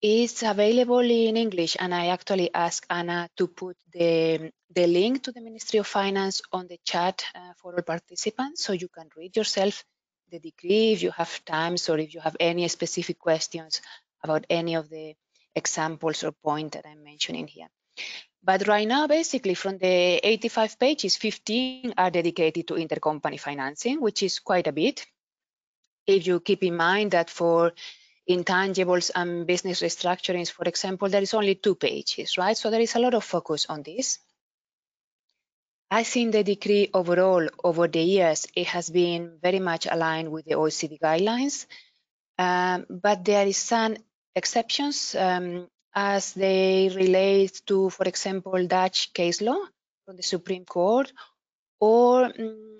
It's 0.00 0.42
available 0.42 1.00
in 1.00 1.36
English, 1.36 1.76
and 1.80 1.92
I 1.92 2.06
actually 2.08 2.54
asked 2.54 2.86
Anna 2.88 3.28
to 3.36 3.48
put 3.48 3.76
the, 3.92 4.52
the 4.70 4.86
link 4.86 5.24
to 5.24 5.32
the 5.32 5.40
Ministry 5.40 5.80
of 5.80 5.86
Finance 5.86 6.40
on 6.52 6.68
the 6.68 6.78
chat 6.84 7.24
uh, 7.34 7.52
for 7.56 7.74
all 7.74 7.82
participants 7.82 8.64
so 8.64 8.74
you 8.74 8.88
can 8.88 9.08
read 9.16 9.36
yourself 9.36 9.84
the 10.30 10.38
decree 10.38 10.92
if 10.92 11.02
you 11.02 11.10
have 11.10 11.44
times 11.44 11.88
or 11.88 11.98
if 11.98 12.14
you 12.14 12.20
have 12.20 12.36
any 12.38 12.68
specific 12.68 13.18
questions 13.18 13.80
about 14.22 14.46
any 14.48 14.74
of 14.74 14.88
the 14.88 15.14
examples 15.54 16.22
or 16.22 16.32
points 16.32 16.76
that 16.76 16.86
I'm 16.86 17.02
mentioning 17.02 17.48
here. 17.48 17.68
But 18.42 18.68
right 18.68 18.86
now, 18.86 19.06
basically, 19.06 19.54
from 19.54 19.78
the 19.78 20.20
85 20.22 20.78
pages, 20.78 21.16
15 21.16 21.94
are 21.96 22.10
dedicated 22.10 22.68
to 22.68 22.74
intercompany 22.74 23.40
financing, 23.40 24.00
which 24.00 24.22
is 24.22 24.38
quite 24.38 24.66
a 24.66 24.72
bit 24.72 25.06
if 26.06 26.26
you 26.26 26.40
keep 26.40 26.62
in 26.62 26.76
mind 26.76 27.12
that 27.12 27.30
for 27.30 27.72
intangibles 28.28 29.10
and 29.14 29.46
business 29.46 29.82
restructurings, 29.82 30.50
for 30.50 30.64
example, 30.64 31.08
there 31.08 31.22
is 31.22 31.34
only 31.34 31.54
two 31.54 31.74
pages, 31.74 32.38
right? 32.38 32.56
So 32.56 32.70
there 32.70 32.80
is 32.80 32.94
a 32.94 32.98
lot 32.98 33.14
of 33.14 33.24
focus 33.24 33.66
on 33.68 33.82
this. 33.82 34.18
I 35.90 36.02
think 36.02 36.32
the 36.32 36.42
decree 36.42 36.90
overall 36.92 37.46
over 37.62 37.86
the 37.86 38.00
years, 38.00 38.46
it 38.56 38.66
has 38.68 38.90
been 38.90 39.38
very 39.42 39.60
much 39.60 39.86
aligned 39.86 40.32
with 40.32 40.44
the 40.46 40.54
OECD 40.54 40.98
guidelines, 40.98 41.66
um, 42.38 42.86
but 42.90 43.24
there 43.24 43.46
is 43.46 43.58
some 43.58 43.96
exceptions 44.34 45.14
um, 45.14 45.68
as 45.94 46.32
they 46.32 46.90
relate 46.94 47.62
to, 47.66 47.90
for 47.90 48.04
example, 48.08 48.66
Dutch 48.66 49.12
case 49.12 49.40
law 49.40 49.62
from 50.04 50.16
the 50.16 50.22
Supreme 50.22 50.64
Court 50.64 51.12
or 51.80 52.24
um, 52.24 52.78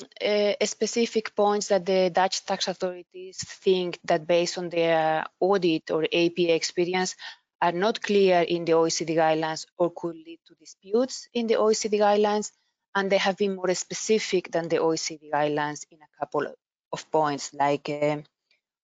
specific 0.65 1.35
points 1.35 1.69
that 1.69 1.85
the 1.85 2.11
Dutch 2.11 2.45
tax 2.47 2.69
authorities 2.69 3.39
think 3.39 3.99
that 4.05 4.27
based 4.27 4.59
on 4.59 4.69
their 4.69 5.27
audit 5.41 5.91
or 5.91 6.05
APA 6.05 6.55
experience 6.55 7.17
are 7.61 7.73
not 7.73 8.01
clear 8.01 8.43
in 8.43 8.65
the 8.65 8.73
OECD 8.73 9.17
guidelines 9.17 9.67
or 9.79 9.91
could 9.91 10.17
lead 10.17 10.39
to 10.47 10.55
disputes 10.55 11.29
in 11.33 11.47
the 11.47 11.55
OECD 11.55 11.99
guidelines, 11.99 12.53
and 12.95 13.11
they 13.11 13.19
have 13.19 13.37
been 13.37 13.57
more 13.57 13.75
specific 13.75 14.51
than 14.51 14.69
the 14.69 14.77
OECD 14.77 15.31
guidelines 15.33 15.85
in 15.91 15.99
a 15.99 16.19
couple 16.19 16.47
of 16.93 17.11
points, 17.11 17.53
like 17.55 17.89
uh, 17.89 18.19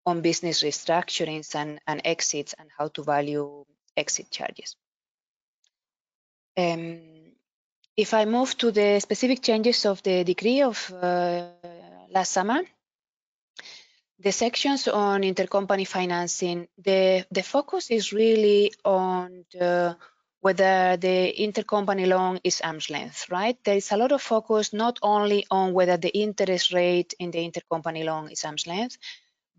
on 0.07 0.21
business 0.21 0.63
restructurings 0.63 1.55
and, 1.55 1.81
and 1.87 2.01
exits 2.05 2.55
and 2.59 2.69
how 2.77 2.89
to 2.89 3.03
value 3.03 3.65
exit 3.97 4.31
charges. 4.31 4.77
Um, 6.57 7.01
if 7.97 8.15
I 8.15 8.25
move 8.25 8.57
to 8.59 8.71
the 8.71 9.01
specific 9.01 9.43
changes 9.43 9.85
of 9.87 10.03
the 10.03 10.25
decree 10.25 10.63
of 10.63 10.93
uh, 10.93 11.49
last 12.11 12.33
summer, 12.33 12.63
the 14.19 14.33
sections 14.33 14.87
on 14.87 15.23
intercompany 15.23 15.87
financing, 15.87 16.69
the, 16.79 17.25
the 17.31 17.43
focus 17.43 17.91
is 17.91 18.13
really 18.13 18.73
on 18.85 19.45
the, 19.53 19.97
whether 20.41 20.97
the 20.99 21.35
intercompany 21.39 22.07
loan 22.07 22.39
is 22.45 22.61
arm's 22.61 22.91
length, 22.91 23.31
right? 23.31 23.57
There 23.65 23.77
is 23.77 23.93
a 23.93 23.97
lot 23.97 24.13
of 24.13 24.21
focus 24.21 24.73
not 24.73 24.99
only 25.03 25.47
on 25.51 25.73
whether 25.73 25.97
the 25.97 26.11
interest 26.11 26.73
rate 26.73 27.15
in 27.19 27.31
the 27.31 27.39
intercompany 27.39 28.05
loan 28.05 28.31
is 28.31 28.45
arm's 28.45 28.67
length, 28.67 28.99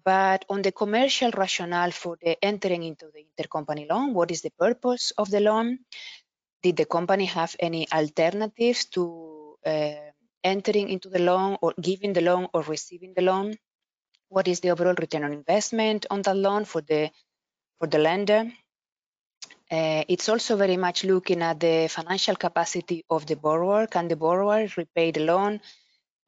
but 0.03 0.45
on 0.49 0.61
the 0.61 0.71
commercial 0.71 1.31
rationale 1.31 1.91
for 1.91 2.17
the 2.21 2.43
entering 2.43 2.83
into 2.83 3.07
the 3.13 3.25
intercompany 3.25 3.89
loan, 3.89 4.13
what 4.13 4.31
is 4.31 4.41
the 4.41 4.51
purpose 4.51 5.11
of 5.17 5.29
the 5.29 5.39
loan? 5.39 5.79
Did 6.63 6.77
the 6.77 6.85
company 6.85 7.25
have 7.25 7.55
any 7.59 7.91
alternatives 7.91 8.85
to 8.93 9.57
uh, 9.65 9.93
entering 10.43 10.89
into 10.89 11.09
the 11.09 11.19
loan 11.19 11.57
or 11.61 11.73
giving 11.79 12.13
the 12.13 12.21
loan 12.21 12.47
or 12.53 12.61
receiving 12.61 13.13
the 13.15 13.21
loan? 13.21 13.55
What 14.29 14.47
is 14.47 14.59
the 14.59 14.71
overall 14.71 14.95
return 14.97 15.23
on 15.23 15.33
investment 15.33 16.05
on 16.09 16.21
that 16.21 16.37
loan 16.37 16.65
for 16.65 16.81
the 16.81 17.11
for 17.79 17.87
the 17.87 17.97
lender? 17.97 18.51
Uh, 19.71 20.03
it's 20.07 20.27
also 20.29 20.57
very 20.57 20.77
much 20.77 21.03
looking 21.03 21.41
at 21.41 21.59
the 21.59 21.87
financial 21.87 22.35
capacity 22.35 23.05
of 23.09 23.25
the 23.25 23.35
borrower. 23.35 23.87
Can 23.87 24.07
the 24.07 24.17
borrower 24.17 24.67
repay 24.77 25.11
the 25.11 25.21
loan? 25.21 25.61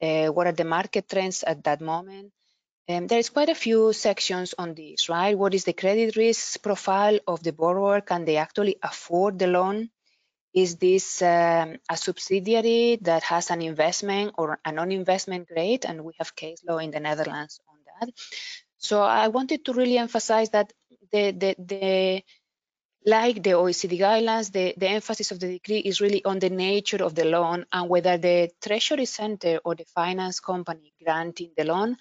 Uh, 0.00 0.28
what 0.28 0.46
are 0.46 0.52
the 0.52 0.64
market 0.64 1.08
trends 1.08 1.42
at 1.42 1.62
that 1.64 1.80
moment? 1.80 2.32
Um, 2.88 3.06
there 3.06 3.18
is 3.18 3.30
quite 3.30 3.48
a 3.50 3.54
few 3.54 3.92
sections 3.92 4.54
on 4.58 4.74
this, 4.74 5.08
right? 5.08 5.38
What 5.38 5.54
is 5.54 5.64
the 5.64 5.72
credit 5.72 6.16
risk 6.16 6.62
profile 6.62 7.18
of 7.26 7.42
the 7.42 7.52
borrower? 7.52 8.00
Can 8.00 8.24
they 8.24 8.36
actually 8.36 8.76
afford 8.82 9.38
the 9.38 9.46
loan? 9.46 9.90
Is 10.54 10.76
this 10.76 11.20
um, 11.20 11.76
a 11.90 11.96
subsidiary 11.96 12.98
that 13.02 13.24
has 13.24 13.50
an 13.50 13.60
investment 13.60 14.34
or 14.38 14.60
a 14.64 14.70
non-investment 14.70 15.48
grade? 15.48 15.84
And 15.84 16.04
we 16.04 16.12
have 16.18 16.36
case 16.36 16.62
law 16.66 16.78
in 16.78 16.92
the 16.92 17.00
Netherlands 17.00 17.60
on 17.68 17.78
that. 18.00 18.14
So 18.78 19.02
I 19.02 19.28
wanted 19.28 19.64
to 19.64 19.72
really 19.72 19.98
emphasize 19.98 20.50
that 20.50 20.72
the, 21.10 21.32
the, 21.32 21.56
the 21.58 22.22
like 23.06 23.42
the 23.42 23.50
OECD 23.50 23.98
guidelines, 23.98 24.50
the, 24.50 24.74
the 24.76 24.88
emphasis 24.88 25.30
of 25.30 25.40
the 25.40 25.48
decree 25.48 25.78
is 25.78 26.00
really 26.00 26.24
on 26.24 26.38
the 26.38 26.50
nature 26.50 27.02
of 27.04 27.14
the 27.14 27.24
loan 27.24 27.66
and 27.72 27.88
whether 27.88 28.16
the 28.16 28.50
Treasury 28.62 29.04
Center 29.04 29.58
or 29.64 29.74
the 29.74 29.84
finance 29.84 30.40
company 30.40 30.92
granting 31.02 31.50
the 31.56 31.64
loan 31.64 31.96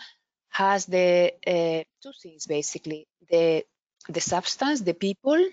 has 0.49 0.86
the 0.86 1.34
uh, 1.45 1.84
two 2.01 2.12
things 2.22 2.45
basically 2.45 3.08
the 3.30 3.66
the 4.08 4.22
substance 4.22 4.82
the 4.82 4.93
people 4.93 5.43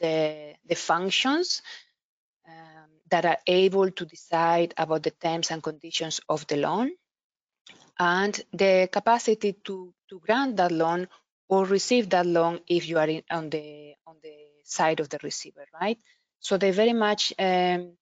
the 0.00 0.54
the 0.66 0.74
functions 0.74 1.62
that 3.10 3.24
are 3.24 3.38
able 3.46 3.90
to 3.90 4.04
decide 4.04 4.74
about 4.76 5.02
the 5.02 5.10
terms 5.10 5.50
and 5.50 5.62
conditions 5.62 6.20
of 6.28 6.46
the 6.46 6.56
loan 6.56 6.90
and 7.98 8.40
the 8.52 8.88
capacity 8.90 9.54
to 9.64 9.92
to 10.08 10.20
grant 10.20 10.56
that 10.56 10.72
loan 10.72 11.08
or 11.48 11.64
receive 11.64 12.10
that 12.10 12.26
loan 12.26 12.60
if 12.66 12.88
you 12.88 12.98
are 12.98 13.08
in, 13.08 13.22
on 13.30 13.50
the 13.50 13.94
on 14.06 14.16
the 14.22 14.36
side 14.64 15.00
of 15.00 15.08
the 15.08 15.18
receiver 15.22 15.64
right 15.80 15.98
so 16.40 16.56
they 16.56 16.70
very 16.70 16.92
much 16.92 17.32
um, 17.38 17.92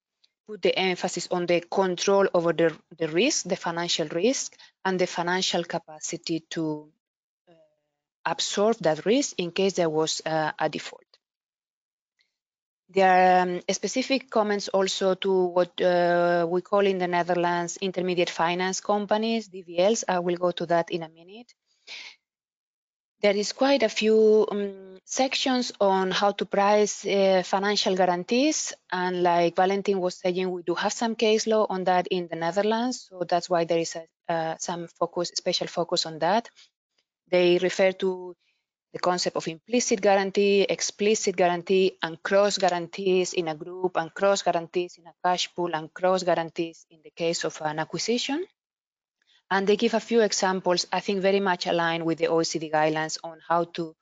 put 0.46 0.62
the 0.62 0.78
emphasis 0.78 1.28
on 1.30 1.46
the 1.46 1.61
control 1.61 2.28
over 2.32 2.52
the, 2.52 2.76
the 2.98 3.09
risk, 3.09 3.48
the 3.48 3.57
financial 3.57 4.07
risk, 4.09 4.57
and 4.84 4.98
the 4.98 5.07
financial 5.07 5.64
capacity 5.64 6.40
to 6.50 6.88
uh, 7.48 7.52
absorb 8.24 8.76
that 8.78 9.04
risk 9.04 9.34
in 9.38 9.50
case 9.50 9.74
there 9.74 9.90
was 9.90 10.22
uh, 10.24 10.52
a 10.59 10.68
default. 10.68 11.05
There 12.89 13.11
are 13.11 13.43
um, 13.43 13.61
specific 13.70 14.30
comments 14.30 14.68
also 14.68 15.14
to 15.16 15.47
what 15.47 15.80
uh, 15.80 16.47
we 16.49 16.61
call 16.62 16.87
in 16.87 16.99
the 16.99 17.09
Netherlands 17.09 17.78
intermediate 17.78 18.30
finance 18.30 18.80
companies, 18.80 19.49
DVLs. 19.49 20.05
I 20.09 20.20
will 20.20 20.37
go 20.37 20.53
to 20.53 20.66
that 20.66 20.91
in 20.91 21.03
a 21.03 21.09
minute. 21.09 21.53
There 23.22 23.34
is 23.34 23.53
quite 23.53 23.82
a 23.82 23.89
few 23.89 24.47
um, 24.51 24.99
sections 25.05 25.72
on 25.80 26.12
how 26.12 26.30
to 26.32 26.45
price 26.45 27.05
uh, 27.05 27.43
financial 27.45 27.97
guarantees. 27.97 28.72
And 28.93 29.22
like 29.22 29.57
Valentin 29.57 29.99
was 29.99 30.18
saying, 30.18 30.49
we 30.51 30.62
do 30.62 30.74
have 30.74 30.93
some 30.93 31.16
case 31.16 31.47
law 31.49 31.66
on 31.68 31.84
that 31.84 32.07
in 32.09 32.28
the 32.28 32.37
Netherlands. 32.37 33.09
So 33.11 33.24
that's 33.28 33.51
why 33.51 33.64
there 33.64 33.78
is 33.78 33.97
a, 33.97 34.32
uh, 34.32 34.57
some 34.59 34.87
focus, 34.87 35.32
special 35.34 35.66
focus 35.66 36.07
on 36.07 36.20
that. 36.20 36.49
They 37.28 37.59
refer 37.59 37.93
to 37.93 38.37
the 38.97 39.01
concept 39.11 39.36
of 39.36 39.47
implicit 39.47 40.01
guarantee, 40.01 40.62
explicit 40.62 41.36
guarantee, 41.36 41.99
and 42.03 42.22
cross 42.22 42.57
guarantees 42.57 43.34
in 43.34 43.49
a 43.49 43.55
group, 43.55 43.99
and 43.99 44.14
cross 44.14 44.40
guarantees 44.40 44.97
in 44.97 45.07
a 45.07 45.12
cash 45.22 45.55
pool, 45.55 45.74
and 45.74 45.92
cross 45.92 46.22
guarantees 46.22 46.86
in 46.90 47.01
the 47.05 47.11
case 47.11 47.44
of 47.44 47.61
an 47.61 47.78
acquisition. 47.78 48.42
And 49.51 49.66
they 49.66 49.76
give 49.76 49.92
a 49.92 50.01
few 50.01 50.22
examples, 50.22 50.86
I 50.90 51.01
think 51.01 51.20
very 51.20 51.40
much 51.40 51.66
aligned 51.66 52.07
with 52.07 52.16
the 52.18 52.28
OECD 52.28 52.72
guidelines 52.72 53.18
on 53.22 53.38
how 53.47 53.64
to 53.74 53.94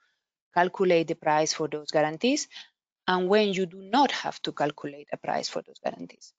calculate 0.54 1.08
the 1.08 1.16
price 1.16 1.52
for 1.52 1.66
those 1.66 1.90
guarantees 1.90 2.46
and 3.08 3.28
when 3.28 3.52
you 3.52 3.66
do 3.66 3.80
not 3.82 4.12
have 4.12 4.40
to 4.42 4.52
calculate 4.52 5.08
a 5.12 5.16
price 5.16 5.48
for 5.48 5.62
those 5.66 5.80
guarantees. 5.82 6.32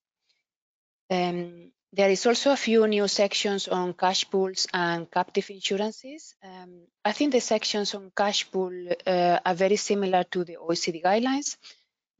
Um, 1.10 1.72
there 1.96 2.10
is 2.10 2.26
also 2.26 2.52
a 2.52 2.58
few 2.58 2.86
new 2.88 3.08
sections 3.08 3.68
on 3.68 3.93
cash 3.93 4.30
pools 4.30 4.68
and 4.74 5.10
captive 5.10 5.50
insurances. 5.50 6.36
Um, 6.43 6.82
I 7.04 7.14
think 7.14 7.32
the 7.32 7.39
sections 7.39 7.96
on 7.96 8.12
cash 8.16 8.52
pool 8.52 8.74
uh, 9.08 9.39
are 9.46 9.54
very 9.54 9.78
similar 9.78 10.24
to 10.26 10.43
the 10.43 10.58
OECD 10.58 11.02
guidelines. 11.02 11.58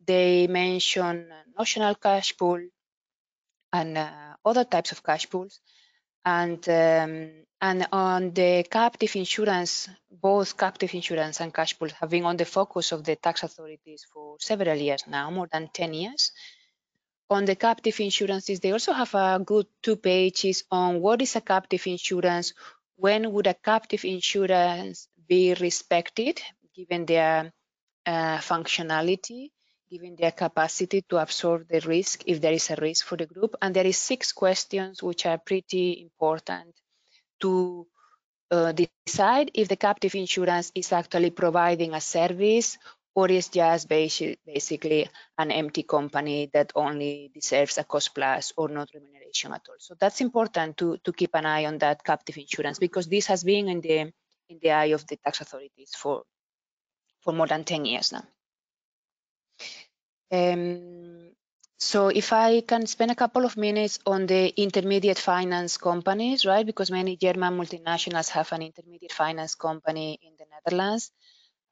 They 0.06 0.48
mention 0.48 1.28
notional 1.58 1.96
cash 1.96 2.38
pool 2.38 2.62
and 3.74 3.98
uh, 3.98 4.36
other 4.46 4.64
types 4.64 4.94
of 4.94 5.04
cash 5.04 5.30
pools. 5.30 5.60
And 6.24 6.68
um, 6.70 7.32
and 7.62 7.88
on 7.92 8.32
the 8.32 8.64
captive 8.70 9.16
insurance, 9.16 9.90
both 10.10 10.58
captive 10.58 10.94
insurance 10.94 11.42
and 11.42 11.54
cash 11.54 11.78
pools 11.78 11.94
have 11.94 12.10
been 12.10 12.26
on 12.26 12.38
the 12.38 12.46
focus 12.46 12.92
of 12.92 13.04
the 13.04 13.16
tax 13.16 13.44
authorities 13.44 14.06
for 14.14 14.38
several 14.40 14.78
years 14.78 15.04
now, 15.08 15.32
more 15.32 15.48
than 15.52 15.70
10 15.74 15.94
years. 15.94 16.32
On 17.30 17.44
the 17.46 17.56
captive 17.56 18.00
insurances, 18.00 18.60
they 18.60 18.72
also 18.72 18.94
have 18.94 19.14
a 19.16 19.42
good 19.44 19.66
two 19.82 19.96
pages 19.96 20.64
on 20.70 21.02
what 21.02 21.22
is 21.22 21.36
a 21.36 21.42
captive 21.42 21.88
insurance, 21.88 22.54
when 22.98 23.32
would 23.32 23.48
a 23.48 23.56
captive 23.56 24.06
insurance 24.06 25.08
be 25.28 25.54
respected 25.56 26.40
given 26.76 27.06
their 27.06 27.52
uh, 28.06 28.38
functionality, 28.38 29.50
given 29.90 30.16
their 30.16 30.32
capacity 30.32 31.02
to 31.10 31.18
absorb 31.18 31.68
the 31.68 31.80
risk 31.82 32.24
if 32.28 32.42
there 32.42 32.54
is 32.54 32.70
a 32.70 32.76
risk 32.76 33.06
for 33.06 33.18
the 33.18 33.26
group. 33.26 33.56
And 33.62 33.76
there 33.76 33.88
is 33.88 33.98
six 33.98 34.32
questions 34.32 35.02
which 35.02 35.26
are 35.26 35.40
pretty 35.40 36.02
important 36.02 36.76
to 37.42 37.88
uh, 38.52 38.74
decide 38.74 39.52
if 39.54 39.68
the 39.68 39.78
captive 39.78 40.14
insurance 40.16 40.72
is 40.76 40.92
actually 40.92 41.32
providing 41.32 41.94
a 41.94 42.02
service 42.02 42.78
or 43.16 43.32
is 43.32 43.48
just 43.48 43.88
basically 43.88 45.10
an 45.38 45.52
empty 45.52 45.84
company 45.84 46.50
that 46.54 46.74
only 46.76 47.32
deserves 47.34 47.78
a 47.78 47.86
cost 47.86 48.14
plus 48.14 48.52
or 48.58 48.68
not 48.68 48.90
remuneration 48.94 49.54
at 49.54 49.62
all. 49.70 49.76
So 49.80 49.96
that's 49.98 50.20
important 50.20 50.78
to, 50.78 50.98
to 50.98 51.14
keep 51.14 51.34
an 51.34 51.46
eye 51.46 51.66
on 51.66 51.78
that 51.78 52.04
captive 52.04 52.38
insurance 52.38 52.78
because 52.78 53.08
this 53.08 53.28
has 53.28 53.44
been 53.44 53.70
in 53.70 53.82
the 53.82 54.12
in 54.48 54.60
the 54.62 54.72
eye 54.72 54.94
of 54.94 55.08
the 55.08 55.16
tax 55.16 55.42
authorities 55.42 55.94
for 55.96 56.24
for 57.22 57.34
more 57.34 57.48
than 57.48 57.64
10 57.64 57.86
years 57.86 58.12
now. 58.12 58.24
Um, 60.32 61.32
so 61.80 62.10
if 62.10 62.34
I 62.34 62.62
can 62.62 62.86
spend 62.86 63.12
a 63.12 63.16
couple 63.16 63.46
of 63.46 63.58
minutes 63.58 64.00
on 64.06 64.28
the 64.28 64.50
intermediate 64.62 65.20
finance 65.20 65.78
companies, 65.78 66.46
right? 66.46 66.66
Because 66.66 66.92
many 66.92 67.18
German 67.18 67.58
multinationals 67.58 68.30
have 68.30 68.52
an 68.52 68.62
intermediate 68.62 69.12
finance 69.12 69.56
company 69.56 70.20
in 70.22 70.34
the 70.38 70.46
Netherlands. 70.52 71.12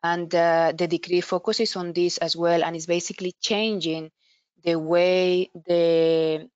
And 0.04 0.34
uh, 0.36 0.74
the 0.76 0.88
decree 0.88 1.22
focuses 1.22 1.76
on 1.76 1.94
this 1.94 2.18
as 2.18 2.36
well 2.36 2.64
and 2.64 2.76
is 2.76 2.86
basically 2.86 3.34
changing 3.40 4.12
the 4.64 4.76
way 4.76 5.50
the, 5.54 6.50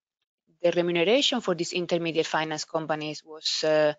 the 0.62 0.72
remuneration 0.72 1.42
for 1.42 1.56
these 1.56 1.74
intermediate 1.74 2.28
finance 2.28 2.66
companies 2.66 3.24
was 3.26 3.64
uh, 3.64 3.94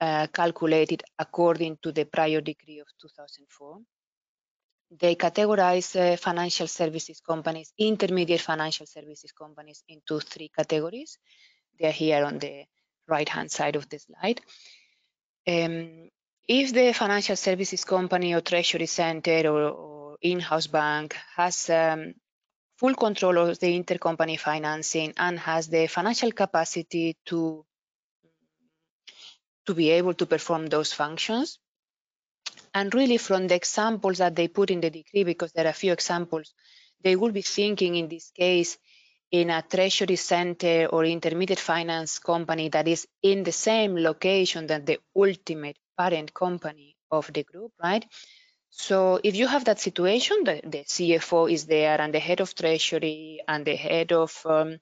uh, 0.00 0.26
calculated 0.32 1.02
according 1.18 1.78
to 1.82 1.90
the 1.90 2.04
prior 2.04 2.40
decree 2.40 2.78
of 2.78 2.86
2004 3.00 3.80
they 4.90 5.16
categorize 5.16 5.96
uh, 5.96 6.16
financial 6.16 6.66
services 6.66 7.20
companies, 7.20 7.72
intermediate 7.78 8.40
financial 8.40 8.86
services 8.86 9.32
companies 9.32 9.82
into 9.88 10.20
three 10.20 10.48
categories. 10.48 11.18
they're 11.78 11.92
here 11.92 12.24
on 12.24 12.38
the 12.38 12.64
right 13.08 13.28
hand 13.28 13.50
side 13.50 13.76
of 13.76 13.88
the 13.88 13.98
slide. 13.98 14.40
Um, 15.46 16.08
if 16.48 16.72
the 16.72 16.92
financial 16.92 17.36
services 17.36 17.84
company 17.84 18.34
or 18.34 18.40
treasury 18.40 18.86
center 18.86 19.48
or, 19.48 19.70
or 19.70 20.16
in-house 20.20 20.68
bank 20.68 21.16
has 21.36 21.68
um, 21.70 22.14
full 22.76 22.94
control 22.94 23.38
of 23.38 23.58
the 23.58 23.82
intercompany 23.82 24.38
financing 24.38 25.12
and 25.16 25.38
has 25.38 25.68
the 25.68 25.86
financial 25.86 26.32
capacity 26.32 27.16
to 27.24 27.64
to 29.66 29.74
be 29.74 29.90
able 29.90 30.14
to 30.14 30.26
perform 30.26 30.68
those 30.68 30.92
functions. 30.92 31.58
And 32.72 32.94
really 32.94 33.18
from 33.18 33.48
the 33.48 33.56
examples 33.56 34.18
that 34.18 34.36
they 34.36 34.46
put 34.46 34.70
in 34.70 34.80
the 34.80 34.90
decree, 34.90 35.24
because 35.24 35.50
there 35.52 35.66
are 35.66 35.70
a 35.70 35.72
few 35.72 35.92
examples, 35.92 36.54
they 37.02 37.16
will 37.16 37.32
be 37.32 37.42
thinking 37.42 37.96
in 37.96 38.08
this 38.08 38.30
case 38.30 38.78
in 39.32 39.50
a 39.50 39.62
treasury 39.62 40.14
center 40.14 40.86
or 40.86 41.04
intermediate 41.04 41.58
finance 41.58 42.20
company 42.20 42.68
that 42.68 42.86
is 42.86 43.08
in 43.22 43.42
the 43.42 43.50
same 43.50 43.96
location 43.96 44.68
than 44.68 44.84
the 44.84 45.00
ultimate 45.16 45.76
parent 45.96 46.32
company 46.34 46.96
of 47.10 47.32
the 47.32 47.42
group, 47.44 47.72
right? 47.82 48.04
So 48.70 49.20
if 49.22 49.36
you 49.36 49.46
have 49.46 49.64
that 49.64 49.80
situation, 49.80 50.44
the, 50.44 50.60
the 50.64 50.84
CFO 50.84 51.50
is 51.50 51.66
there 51.66 52.00
and 52.00 52.12
the 52.12 52.18
head 52.18 52.40
of 52.40 52.54
treasury 52.54 53.40
and 53.48 53.64
the 53.64 53.76
head 53.76 54.12
of 54.12 54.38
um, 54.44 54.78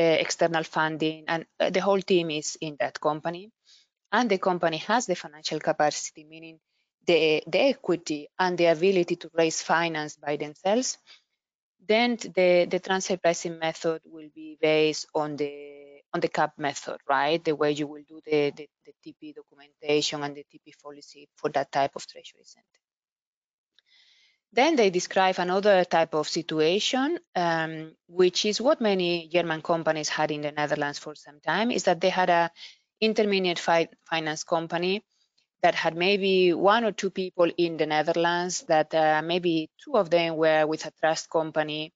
uh, 0.00 0.02
external 0.02 0.64
funding 0.64 1.24
and 1.28 1.46
uh, 1.60 1.70
the 1.70 1.80
whole 1.80 2.00
team 2.00 2.30
is 2.30 2.56
in 2.60 2.76
that 2.80 3.00
company 3.00 3.50
and 4.10 4.30
the 4.30 4.38
company 4.38 4.78
has 4.78 5.06
the 5.06 5.14
financial 5.14 5.60
capacity, 5.60 6.24
meaning 6.24 6.58
the, 7.06 7.42
the 7.46 7.60
equity 7.60 8.28
and 8.38 8.56
the 8.58 8.66
ability 8.66 9.16
to 9.16 9.30
raise 9.34 9.62
finance 9.62 10.16
by 10.16 10.36
themselves, 10.36 10.98
then 11.86 12.16
the, 12.16 12.66
the 12.68 12.80
transfer 12.80 13.16
pricing 13.16 13.58
method 13.58 14.02
will 14.04 14.28
be 14.34 14.58
based 14.60 15.06
on 15.14 15.36
the 15.36 15.77
on 16.14 16.20
the 16.20 16.28
CAP 16.28 16.58
method, 16.58 16.98
right? 17.08 17.42
The 17.44 17.54
way 17.54 17.72
you 17.72 17.86
will 17.86 18.02
do 18.08 18.20
the, 18.24 18.50
the, 18.50 18.68
the 18.86 18.92
TP 19.04 19.34
documentation 19.34 20.22
and 20.22 20.34
the 20.34 20.44
TP 20.44 20.72
policy 20.82 21.28
for 21.36 21.50
that 21.50 21.70
type 21.70 21.92
of 21.96 22.06
treasury 22.06 22.44
center. 22.44 22.64
Then 24.52 24.76
they 24.76 24.88
describe 24.88 25.38
another 25.38 25.84
type 25.84 26.14
of 26.14 26.26
situation, 26.26 27.18
um, 27.36 27.94
which 28.06 28.46
is 28.46 28.60
what 28.60 28.80
many 28.80 29.28
German 29.28 29.60
companies 29.60 30.08
had 30.08 30.30
in 30.30 30.40
the 30.40 30.52
Netherlands 30.52 30.98
for 30.98 31.14
some 31.14 31.38
time, 31.40 31.70
is 31.70 31.84
that 31.84 32.00
they 32.00 32.08
had 32.08 32.30
a 32.30 32.50
intermediate 33.00 33.58
fi 33.58 33.88
finance 34.04 34.44
company 34.44 35.04
that 35.62 35.74
had 35.74 35.96
maybe 35.96 36.54
one 36.54 36.84
or 36.84 36.92
two 36.92 37.10
people 37.10 37.50
in 37.58 37.76
the 37.76 37.86
Netherlands, 37.86 38.62
that 38.68 38.94
uh, 38.94 39.20
maybe 39.22 39.70
two 39.84 39.96
of 39.96 40.08
them 40.08 40.36
were 40.36 40.66
with 40.66 40.86
a 40.86 40.92
trust 41.00 41.28
company 41.28 41.92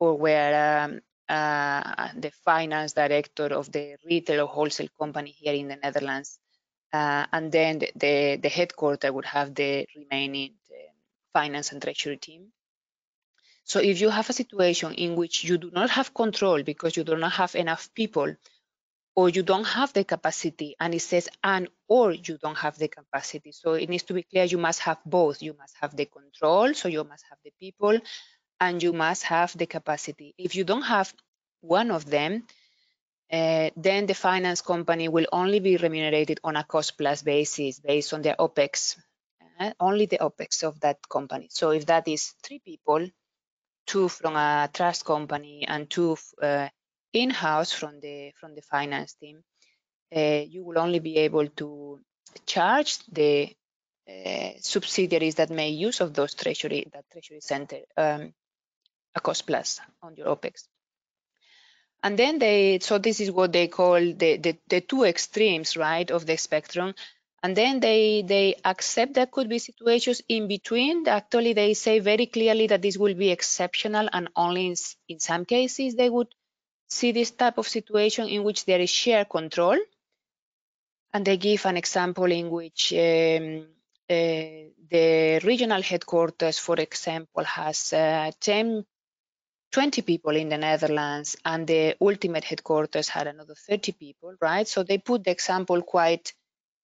or 0.00 0.16
were 0.16 0.84
um, 0.84 1.00
uh, 1.28 2.08
the 2.16 2.30
finance 2.44 2.92
director 2.92 3.46
of 3.46 3.70
the 3.72 3.96
retail 4.04 4.42
or 4.42 4.48
wholesale 4.48 4.88
company 4.98 5.30
here 5.30 5.54
in 5.54 5.68
the 5.68 5.76
Netherlands. 5.76 6.38
Uh, 6.92 7.26
and 7.32 7.50
then 7.50 7.78
the, 7.80 7.90
the, 7.96 8.38
the 8.42 8.48
headquarter 8.48 9.12
would 9.12 9.24
have 9.24 9.54
the 9.54 9.86
remaining 9.96 10.54
finance 11.34 11.72
and 11.72 11.82
treasury 11.82 12.16
team. 12.16 12.52
So 13.64 13.80
if 13.80 14.00
you 14.00 14.10
have 14.10 14.30
a 14.30 14.32
situation 14.32 14.94
in 14.94 15.16
which 15.16 15.44
you 15.44 15.58
do 15.58 15.70
not 15.72 15.90
have 15.90 16.14
control 16.14 16.62
because 16.62 16.96
you 16.96 17.04
do 17.04 17.16
not 17.16 17.32
have 17.32 17.54
enough 17.54 17.90
people 17.94 18.34
or 19.16 19.28
you 19.28 19.42
don't 19.42 19.66
have 19.66 19.92
the 19.92 20.04
capacity 20.04 20.76
and 20.78 20.94
it 20.94 21.00
says 21.00 21.28
and 21.42 21.68
or 21.88 22.12
you 22.12 22.36
don't 22.42 22.58
have 22.58 22.78
the 22.78 22.88
capacity. 22.88 23.52
So 23.52 23.72
it 23.72 23.88
needs 23.88 24.02
to 24.04 24.14
be 24.14 24.22
clear 24.22 24.44
you 24.44 24.58
must 24.58 24.80
have 24.80 24.98
both. 25.06 25.42
You 25.42 25.54
must 25.58 25.76
have 25.80 25.96
the 25.96 26.06
control, 26.06 26.74
so 26.74 26.88
you 26.88 27.04
must 27.04 27.24
have 27.30 27.38
the 27.44 27.52
people 27.58 27.98
and 28.60 28.82
you 28.82 28.92
must 28.92 29.24
have 29.24 29.56
the 29.56 29.66
capacity. 29.66 30.34
If 30.38 30.54
you 30.54 30.64
don't 30.64 30.82
have 30.82 31.12
one 31.60 31.90
of 31.90 32.04
them, 32.06 32.44
uh, 33.32 33.70
then 33.76 34.06
the 34.06 34.14
finance 34.14 34.60
company 34.60 35.08
will 35.08 35.26
only 35.32 35.60
be 35.60 35.76
remunerated 35.76 36.40
on 36.44 36.56
a 36.56 36.64
cost 36.64 36.96
plus 36.98 37.22
basis 37.22 37.80
based 37.80 38.12
on 38.12 38.22
their 38.22 38.36
OPEX 38.38 38.96
uh, 39.58 39.72
only 39.80 40.06
the 40.06 40.18
OPEX 40.18 40.64
of 40.64 40.80
that 40.80 40.98
company. 41.08 41.48
So 41.50 41.70
if 41.70 41.86
that 41.86 42.08
is 42.08 42.34
three 42.42 42.58
people, 42.58 43.08
two 43.86 44.08
from 44.08 44.36
a 44.36 44.68
trust 44.72 45.04
company 45.04 45.64
and 45.66 45.88
two 45.88 46.16
uh, 46.42 46.68
in-house 47.12 47.72
from 47.72 48.00
the 48.00 48.32
from 48.36 48.54
the 48.54 48.62
finance 48.62 49.14
team, 49.14 49.42
you 50.10 50.64
will 50.64 50.78
only 50.78 51.00
be 51.00 51.16
able 51.18 51.48
to 51.48 52.00
charge 52.46 52.98
the 53.06 53.54
subsidiaries 54.60 55.36
that 55.36 55.50
make 55.50 55.78
use 55.78 56.00
of 56.00 56.14
those 56.14 56.34
treasury 56.34 56.86
that 56.92 57.04
treasury 57.10 57.40
center 57.40 57.78
um, 57.96 58.32
a 59.14 59.20
cost 59.20 59.46
plus 59.46 59.80
on 60.02 60.16
your 60.16 60.28
OPEX. 60.28 60.68
And 62.02 62.18
then 62.18 62.38
they, 62.38 62.78
so 62.80 62.98
this 62.98 63.20
is 63.20 63.30
what 63.30 63.52
they 63.52 63.68
call 63.68 63.98
the, 63.98 64.36
the, 64.36 64.58
the 64.68 64.80
two 64.82 65.04
extremes, 65.04 65.76
right, 65.76 66.10
of 66.10 66.26
the 66.26 66.36
spectrum. 66.36 66.94
And 67.42 67.54
then 67.56 67.80
they 67.80 68.22
they 68.26 68.54
accept 68.64 69.12
there 69.12 69.26
could 69.26 69.50
be 69.50 69.58
situations 69.58 70.22
in 70.28 70.48
between. 70.48 71.06
Actually 71.06 71.52
they 71.52 71.74
say 71.74 71.98
very 71.98 72.24
clearly 72.24 72.66
that 72.68 72.80
this 72.80 72.96
will 72.96 73.14
be 73.14 73.30
exceptional 73.30 74.08
and 74.10 74.30
only 74.34 74.68
in, 74.68 74.74
in 75.08 75.20
some 75.20 75.44
cases 75.44 75.94
they 75.94 76.08
would 76.08 76.34
see 76.88 77.12
this 77.12 77.32
type 77.32 77.58
of 77.58 77.68
situation 77.68 78.28
in 78.28 78.44
which 78.44 78.64
there 78.64 78.80
is 78.80 78.88
shared 78.88 79.28
control. 79.28 79.76
And 81.12 81.26
they 81.26 81.36
give 81.36 81.66
an 81.66 81.76
example 81.76 82.32
in 82.32 82.50
which 82.50 82.94
um, 82.94 83.66
uh, 84.08 84.70
the 84.90 85.40
regional 85.44 85.82
headquarters 85.82 86.58
for 86.58 86.76
example 86.76 87.44
has 87.44 87.92
uh, 87.92 88.30
10 88.40 88.86
20 89.74 90.02
people 90.02 90.36
in 90.36 90.48
the 90.48 90.56
Netherlands 90.56 91.36
and 91.44 91.66
the 91.66 91.96
ultimate 92.00 92.44
headquarters 92.44 93.08
had 93.08 93.26
another 93.26 93.56
30 93.56 93.90
people, 93.90 94.32
right? 94.40 94.68
So 94.68 94.84
they 94.84 94.98
put 94.98 95.24
the 95.24 95.32
example 95.32 95.82
quite 95.82 96.32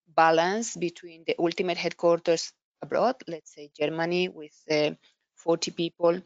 balanced 0.08 0.80
between 0.80 1.22
the 1.24 1.36
ultimate 1.38 1.76
headquarters 1.76 2.52
abroad, 2.82 3.14
let's 3.28 3.54
say 3.54 3.70
Germany 3.78 4.28
with 4.28 4.56
uh, 4.68 4.90
40 5.36 5.70
people, 5.70 6.20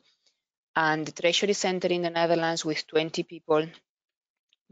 and 0.75 1.05
the 1.05 1.13
Treasury 1.13 1.53
Center 1.53 1.89
in 1.89 2.01
the 2.01 2.09
Netherlands 2.09 2.65
with 2.65 2.87
20 2.87 3.23
people. 3.25 3.67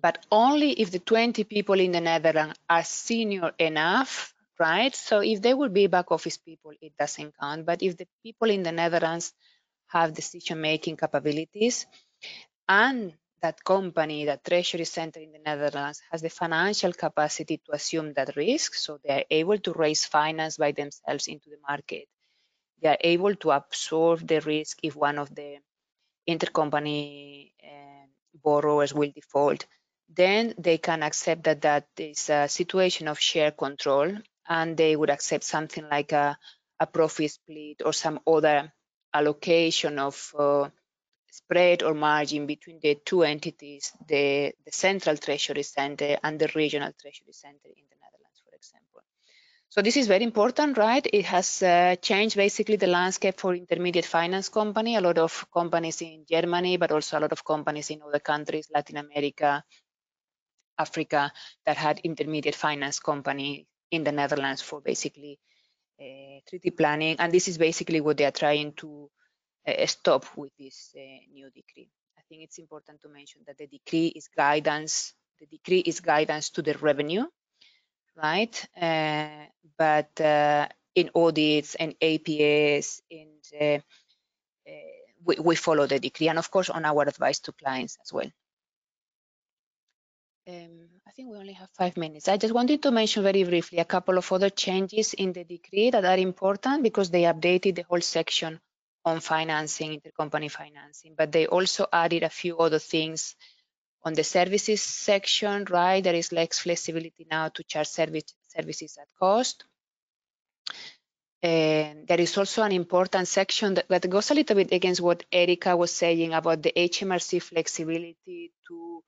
But 0.01 0.25
only 0.31 0.73
if 0.73 0.91
the 0.91 0.99
20 0.99 1.45
people 1.45 1.79
in 1.79 1.93
the 1.93 2.01
Netherlands 2.01 2.59
are 2.71 2.85
senior 2.85 3.53
enough, 3.59 4.33
right? 4.59 4.97
So 4.97 5.21
if 5.21 5.43
they 5.43 5.53
will 5.53 5.69
be 5.69 5.89
back 5.89 6.11
office 6.11 6.39
people, 6.39 6.73
it 6.81 6.95
doesn't 6.99 7.35
count. 7.39 7.67
But 7.67 7.83
if 7.83 7.99
the 7.99 8.09
people 8.23 8.49
in 8.49 8.63
the 8.63 8.73
Netherlands 8.73 9.35
have 9.93 10.15
decision-making 10.15 10.97
capabilities 10.97 11.87
and 12.69 13.15
that 13.43 13.63
company, 13.65 14.25
that 14.27 14.45
treasury 14.45 14.85
center 14.85 15.21
in 15.21 15.33
the 15.33 15.41
Netherlands 15.45 16.01
has 16.11 16.23
the 16.23 16.31
financial 16.31 16.93
capacity 16.93 17.61
to 17.67 17.73
assume 17.73 18.13
that 18.15 18.37
risk. 18.37 18.75
So 18.75 18.99
they 19.05 19.13
are 19.15 19.25
able 19.31 19.59
to 19.59 19.73
raise 19.73 20.07
finance 20.07 20.57
by 20.57 20.73
themselves 20.73 21.27
into 21.27 21.51
the 21.51 21.59
market. 21.69 22.07
They 22.81 22.89
are 22.89 22.99
able 23.01 23.35
to 23.37 23.51
absorb 23.51 24.27
the 24.27 24.41
risk 24.41 24.79
if 24.83 24.95
one 24.95 25.19
of 25.19 25.35
the 25.35 25.59
intercompany 26.29 27.53
uh, 27.63 28.07
borrowers 28.43 28.95
will 28.95 29.11
default. 29.13 29.67
Then 30.09 30.55
they 30.59 30.79
can 30.79 31.03
accept 31.03 31.45
that 31.45 31.63
that 31.63 31.89
is 31.99 32.31
a 32.31 32.49
situation 32.49 33.09
of 33.09 33.19
share 33.19 33.51
control 33.51 34.17
and 34.49 34.77
they 34.77 34.95
would 34.95 35.11
accept 35.11 35.45
something 35.45 35.89
like 35.89 36.13
a, 36.13 36.37
a 36.79 36.87
profit 36.87 37.31
split 37.31 37.83
or 37.85 37.93
some 37.93 38.21
other 38.27 38.73
allocation 39.15 39.99
of 39.99 40.35
uh, 40.39 40.69
spread 41.31 41.83
or 41.83 41.95
margin 41.95 42.47
between 42.47 42.79
the 42.81 42.99
two 43.05 43.23
entities, 43.23 43.93
the, 44.07 44.53
the 44.65 44.73
central 44.73 45.17
treasury 45.17 45.63
center 45.63 46.19
and 46.23 46.39
the 46.39 46.51
regional 46.55 46.93
treasury 47.01 47.33
center 47.33 47.69
in 47.69 47.85
the 47.89 47.97
Netherlands, 48.03 48.43
for 48.45 48.55
example. 48.55 49.01
So 49.71 49.81
this 49.81 49.97
is 49.97 50.07
very 50.07 50.25
important, 50.25 50.77
right? 50.77 51.07
It 51.11 51.25
has 51.25 51.63
uh, 51.63 51.97
changed 52.03 52.37
basically 52.37 52.77
the 52.77 52.87
landscape 52.87 53.41
for 53.41 53.55
intermediate 53.55 54.05
finance 54.05 54.51
company. 54.51 54.97
A 54.97 55.01
lot 55.01 55.17
of 55.17 55.47
companies 55.51 56.03
in 56.03 56.27
Germany, 56.31 56.77
but 56.77 56.93
also 56.93 57.19
a 57.19 57.21
lot 57.21 57.33
of 57.33 57.43
companies 57.43 57.89
in 57.89 58.03
other 58.03 58.19
countries, 58.19 58.69
Latin 58.75 58.99
America, 58.99 59.65
Africa, 60.79 61.33
that 61.65 61.79
had 61.79 62.01
intermediate 62.01 62.55
finance 62.55 63.01
company 63.01 63.67
in 63.91 64.05
the 64.05 64.13
Netherlands 64.13 64.61
for 64.61 64.83
basically 64.83 65.39
treaty 66.49 66.71
planning. 66.71 67.17
And 67.19 67.33
this 67.33 67.49
is 67.49 67.59
basically 67.59 68.01
what 68.01 68.17
they 68.17 68.25
are 68.25 68.31
trying 68.31 68.73
to 68.75 69.11
uh, 69.67 69.87
stop 69.87 70.27
with 70.37 70.53
this 70.59 70.95
uh, 70.97 71.01
new 71.33 71.51
decree. 71.51 71.91
I 72.19 72.23
think 72.29 72.43
it's 72.43 72.59
important 72.59 73.01
to 73.03 73.09
mention 73.09 73.43
that 73.47 73.59
the 73.59 73.67
decree 73.67 74.09
is 74.09 74.29
guidance. 74.29 75.15
The 75.41 75.47
decree 75.47 75.81
is 75.81 76.01
guidance 76.01 76.51
to 76.51 76.63
the 76.63 76.75
revenue, 76.79 77.25
right? 78.17 78.69
Uh, 78.81 79.47
but 79.79 80.21
in 80.95 81.11
audits 81.15 81.75
and 81.75 81.95
APS 82.01 83.01
and 83.11 83.83
we, 85.25 85.37
we, 85.37 85.55
follow 85.57 85.87
the 85.87 85.99
decree 85.99 86.29
and 86.29 86.39
of 86.39 86.51
course 86.51 86.69
on 86.71 86.85
our 86.85 87.03
advice 87.03 87.39
to 87.41 87.53
clients 87.53 87.97
as 88.03 88.13
well. 88.13 88.31
Um, 90.49 90.89
I 91.13 91.17
think 91.17 91.31
we 91.31 91.37
only 91.39 91.53
have 91.55 91.71
five 91.73 91.99
minutes. 91.99 92.29
I 92.29 92.39
just 92.39 92.55
wanted 92.55 92.83
to 92.85 92.91
mention 92.91 93.23
very 93.23 93.45
briefly 93.45 93.79
a 93.79 93.85
couple 93.85 94.17
of 94.19 94.33
other 94.33 94.49
changes 94.51 95.13
in 95.15 95.35
the 95.35 95.45
decree 95.45 95.91
that 95.91 96.07
are 96.07 96.17
important 96.19 96.83
because 96.83 97.11
they 97.11 97.25
updated 97.25 97.77
the 97.77 97.83
whole 97.83 98.01
section 98.01 98.61
on 99.05 99.21
financing, 99.21 100.01
intercompany 100.01 100.51
financing, 100.51 101.15
but 101.19 101.31
they 101.33 101.47
also 101.47 101.87
added 101.93 102.23
a 102.23 102.31
few 102.31 102.59
other 102.59 102.79
things 102.79 103.37
On 104.05 104.15
the 104.15 104.25
services 104.25 104.83
section, 104.83 105.65
right, 105.71 106.03
there 106.03 106.15
is 106.15 106.33
less 106.33 106.59
flexibility 106.59 107.27
now 107.31 107.49
to 107.51 107.63
charge 107.65 107.89
service, 107.89 108.35
services 108.49 108.99
at 109.01 109.09
cost. 109.19 109.65
And 111.43 112.07
there 112.09 112.21
is 112.21 112.37
also 112.39 112.63
an 112.63 112.73
important 112.73 113.29
section 113.29 113.75
that, 113.75 113.89
that 113.89 114.11
goes 114.11 114.31
a 114.31 114.35
little 114.35 114.57
bit 114.57 114.73
against 114.73 115.01
what 115.01 115.25
Erica 115.33 115.77
was 115.77 115.93
saying 115.93 116.33
about 116.35 116.63
the 116.63 116.73
HMRC 116.77 117.43
flexibility 117.43 118.53
to 118.69 119.05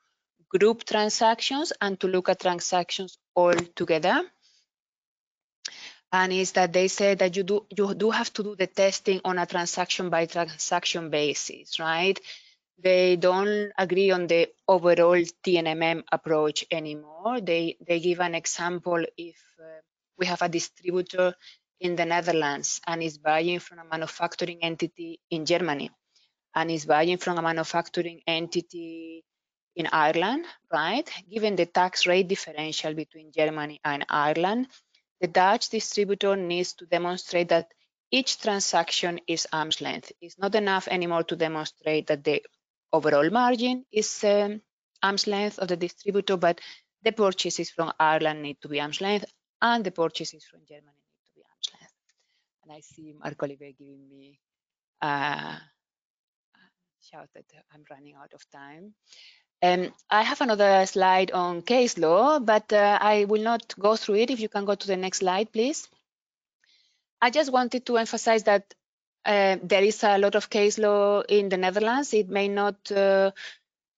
group 0.49 0.84
transactions 0.84 1.72
and 1.80 1.99
to 2.01 2.09
look 2.09 2.28
at 2.28 2.40
transactions 2.40 3.18
all 3.34 3.55
together. 3.55 4.22
And 6.12 6.32
is 6.32 6.53
that 6.53 6.72
they 6.72 6.88
say 6.88 7.14
that 7.14 7.36
you 7.36 7.42
do 7.42 7.66
you 7.76 7.95
do 7.95 8.11
have 8.11 8.32
to 8.34 8.42
do 8.42 8.55
the 8.55 8.68
testing 8.68 9.20
on 9.24 9.38
a 9.38 9.47
transaction 9.47 10.11
by 10.11 10.26
transaction 10.26 11.11
basis, 11.11 11.80
right? 11.80 12.18
They 12.78 13.16
don't 13.16 13.72
agree 13.76 14.11
on 14.11 14.26
the 14.26 14.49
overall 14.68 15.20
TNMM 15.45 16.05
approach 16.12 16.64
anymore. 16.70 17.40
They 17.40 17.76
they 17.84 17.99
give 17.99 18.20
an 18.20 18.34
example 18.34 19.05
if 19.16 19.36
uh, 19.59 19.80
we 20.16 20.26
have 20.26 20.42
a 20.42 20.49
distributor 20.49 21.34
in 21.80 21.97
the 21.97 22.05
Netherlands 22.05 22.80
and 22.86 23.03
is 23.03 23.18
buying 23.18 23.59
from 23.59 23.78
a 23.80 23.84
manufacturing 23.84 24.62
entity 24.62 25.20
in 25.30 25.45
Germany 25.45 25.90
and 26.55 26.70
is 26.70 26.86
buying 26.86 27.18
from 27.18 27.38
a 27.38 27.42
manufacturing 27.42 28.20
entity 28.26 29.24
in 29.77 29.89
Ireland, 29.93 30.47
right? 30.72 31.09
Given 31.31 31.57
the 31.57 31.66
tax 31.66 32.07
rate 32.07 32.29
differential 32.29 32.95
between 32.95 33.33
Germany 33.33 33.81
and 33.85 34.05
Ireland, 34.09 34.68
the 35.20 35.27
Dutch 35.27 35.68
distributor 35.70 36.37
needs 36.37 36.75
to 36.75 36.87
demonstrate 36.87 37.49
that 37.49 37.72
each 38.11 38.41
transaction 38.41 39.20
is 39.27 39.47
arm's 39.53 39.81
length. 39.81 40.12
It's 40.20 40.39
not 40.39 40.55
enough 40.55 40.87
anymore 40.89 41.25
to 41.25 41.37
demonstrate 41.37 42.07
that 42.07 42.22
the 42.22 42.43
overall 42.93 43.29
margin 43.31 43.85
is 43.91 44.22
um, 44.25 44.61
arm's 45.03 45.27
length 45.27 45.59
of 45.59 45.68
the 45.68 45.77
distributor, 45.77 46.37
but 46.37 46.61
the 47.03 47.12
purchases 47.12 47.70
from 47.70 47.93
Ireland 47.99 48.43
need 48.43 48.61
to 48.62 48.68
be 48.68 48.81
arm's 48.81 49.01
length 49.01 49.27
and 49.61 49.85
the 49.85 49.91
purchases 49.91 50.45
from 50.45 50.61
Germany 50.68 51.03
need 51.11 51.25
to 51.27 51.33
be 51.35 51.43
arm's 51.51 51.70
length. 51.75 51.95
And 52.62 52.72
I 52.72 52.81
see 52.81 53.14
Marc 53.18 53.43
Oliver 53.43 53.70
giving 53.77 54.09
me 54.09 54.39
a 55.01 55.59
shout 57.01 57.29
that 57.35 57.45
I'm 57.72 57.85
running 57.91 58.14
out 58.14 58.33
of 58.33 58.49
time. 58.51 58.95
Um, 59.65 59.95
I 60.11 60.23
have 60.23 60.43
another 60.43 60.85
slide 60.85 61.31
on 61.31 61.62
case 61.62 61.97
law, 61.97 62.39
but 62.39 62.71
uh, 62.71 62.99
I 63.01 63.25
will 63.25 63.43
not 63.43 63.75
go 63.79 63.97
through 63.97 64.17
it. 64.17 64.31
If 64.31 64.41
you 64.41 64.51
can 64.51 64.67
go 64.67 64.75
to 64.75 64.87
the 64.87 64.97
next 64.97 65.19
slide, 65.21 65.53
please. 65.53 65.89
I 67.23 67.31
just 67.31 67.51
wanted 67.51 67.87
to 67.87 67.97
emphasize 67.97 68.43
that 68.43 68.75
uh, 69.25 69.57
there 69.62 69.83
is 69.83 70.05
a 70.05 70.19
lot 70.19 70.35
of 70.35 70.51
case 70.51 70.77
law 70.77 71.23
in 71.23 71.49
the 71.49 71.57
Netherlands. 71.57 72.12
It 72.12 72.29
may 72.29 72.49
not 72.49 72.93
uh, 72.93 73.31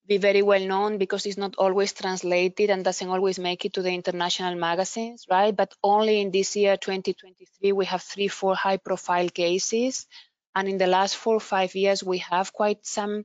be 0.06 0.18
very 0.18 0.42
well 0.42 0.64
known 0.64 0.98
because 0.98 1.26
it's 1.26 1.36
not 1.36 1.56
always 1.56 1.92
translated 1.92 2.70
and 2.70 2.84
doesn't 2.84 3.08
always 3.08 3.40
make 3.40 3.64
it 3.64 3.72
to 3.72 3.82
the 3.82 3.90
international 3.92 4.54
magazines, 4.54 5.26
right? 5.28 5.56
But 5.56 5.74
only 5.82 6.20
in 6.20 6.30
this 6.30 6.54
year, 6.54 6.76
2023, 6.76 7.72
we 7.72 7.86
have 7.86 8.02
three, 8.02 8.28
four 8.28 8.54
high 8.54 8.76
profile 8.76 9.28
cases. 9.30 10.06
And 10.54 10.68
in 10.68 10.78
the 10.78 10.86
last 10.86 11.16
four 11.16 11.34
or 11.34 11.40
five 11.40 11.74
years, 11.74 12.04
we 12.04 12.18
have 12.18 12.52
quite 12.52 12.86
some 12.86 13.24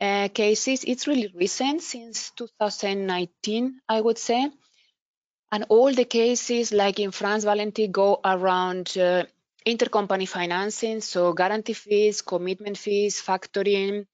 uh, 0.00 0.28
cases. 0.28 0.84
It's 0.84 1.06
really 1.06 1.32
recent, 1.34 1.82
since 1.82 2.30
2019, 2.30 3.80
I 3.88 4.00
would 4.00 4.18
say. 4.18 4.50
And 5.52 5.64
all 5.68 5.92
the 5.92 6.04
cases, 6.04 6.72
like 6.72 6.98
in 6.98 7.12
France, 7.12 7.44
Valentin, 7.44 7.92
go 7.92 8.20
around 8.24 8.96
uh, 8.98 9.24
intercompany 9.66 10.28
financing, 10.28 11.00
so 11.00 11.32
guarantee 11.32 11.72
fees, 11.72 12.22
commitment 12.22 12.76
fees, 12.76 13.22
factoring, 13.22 14.06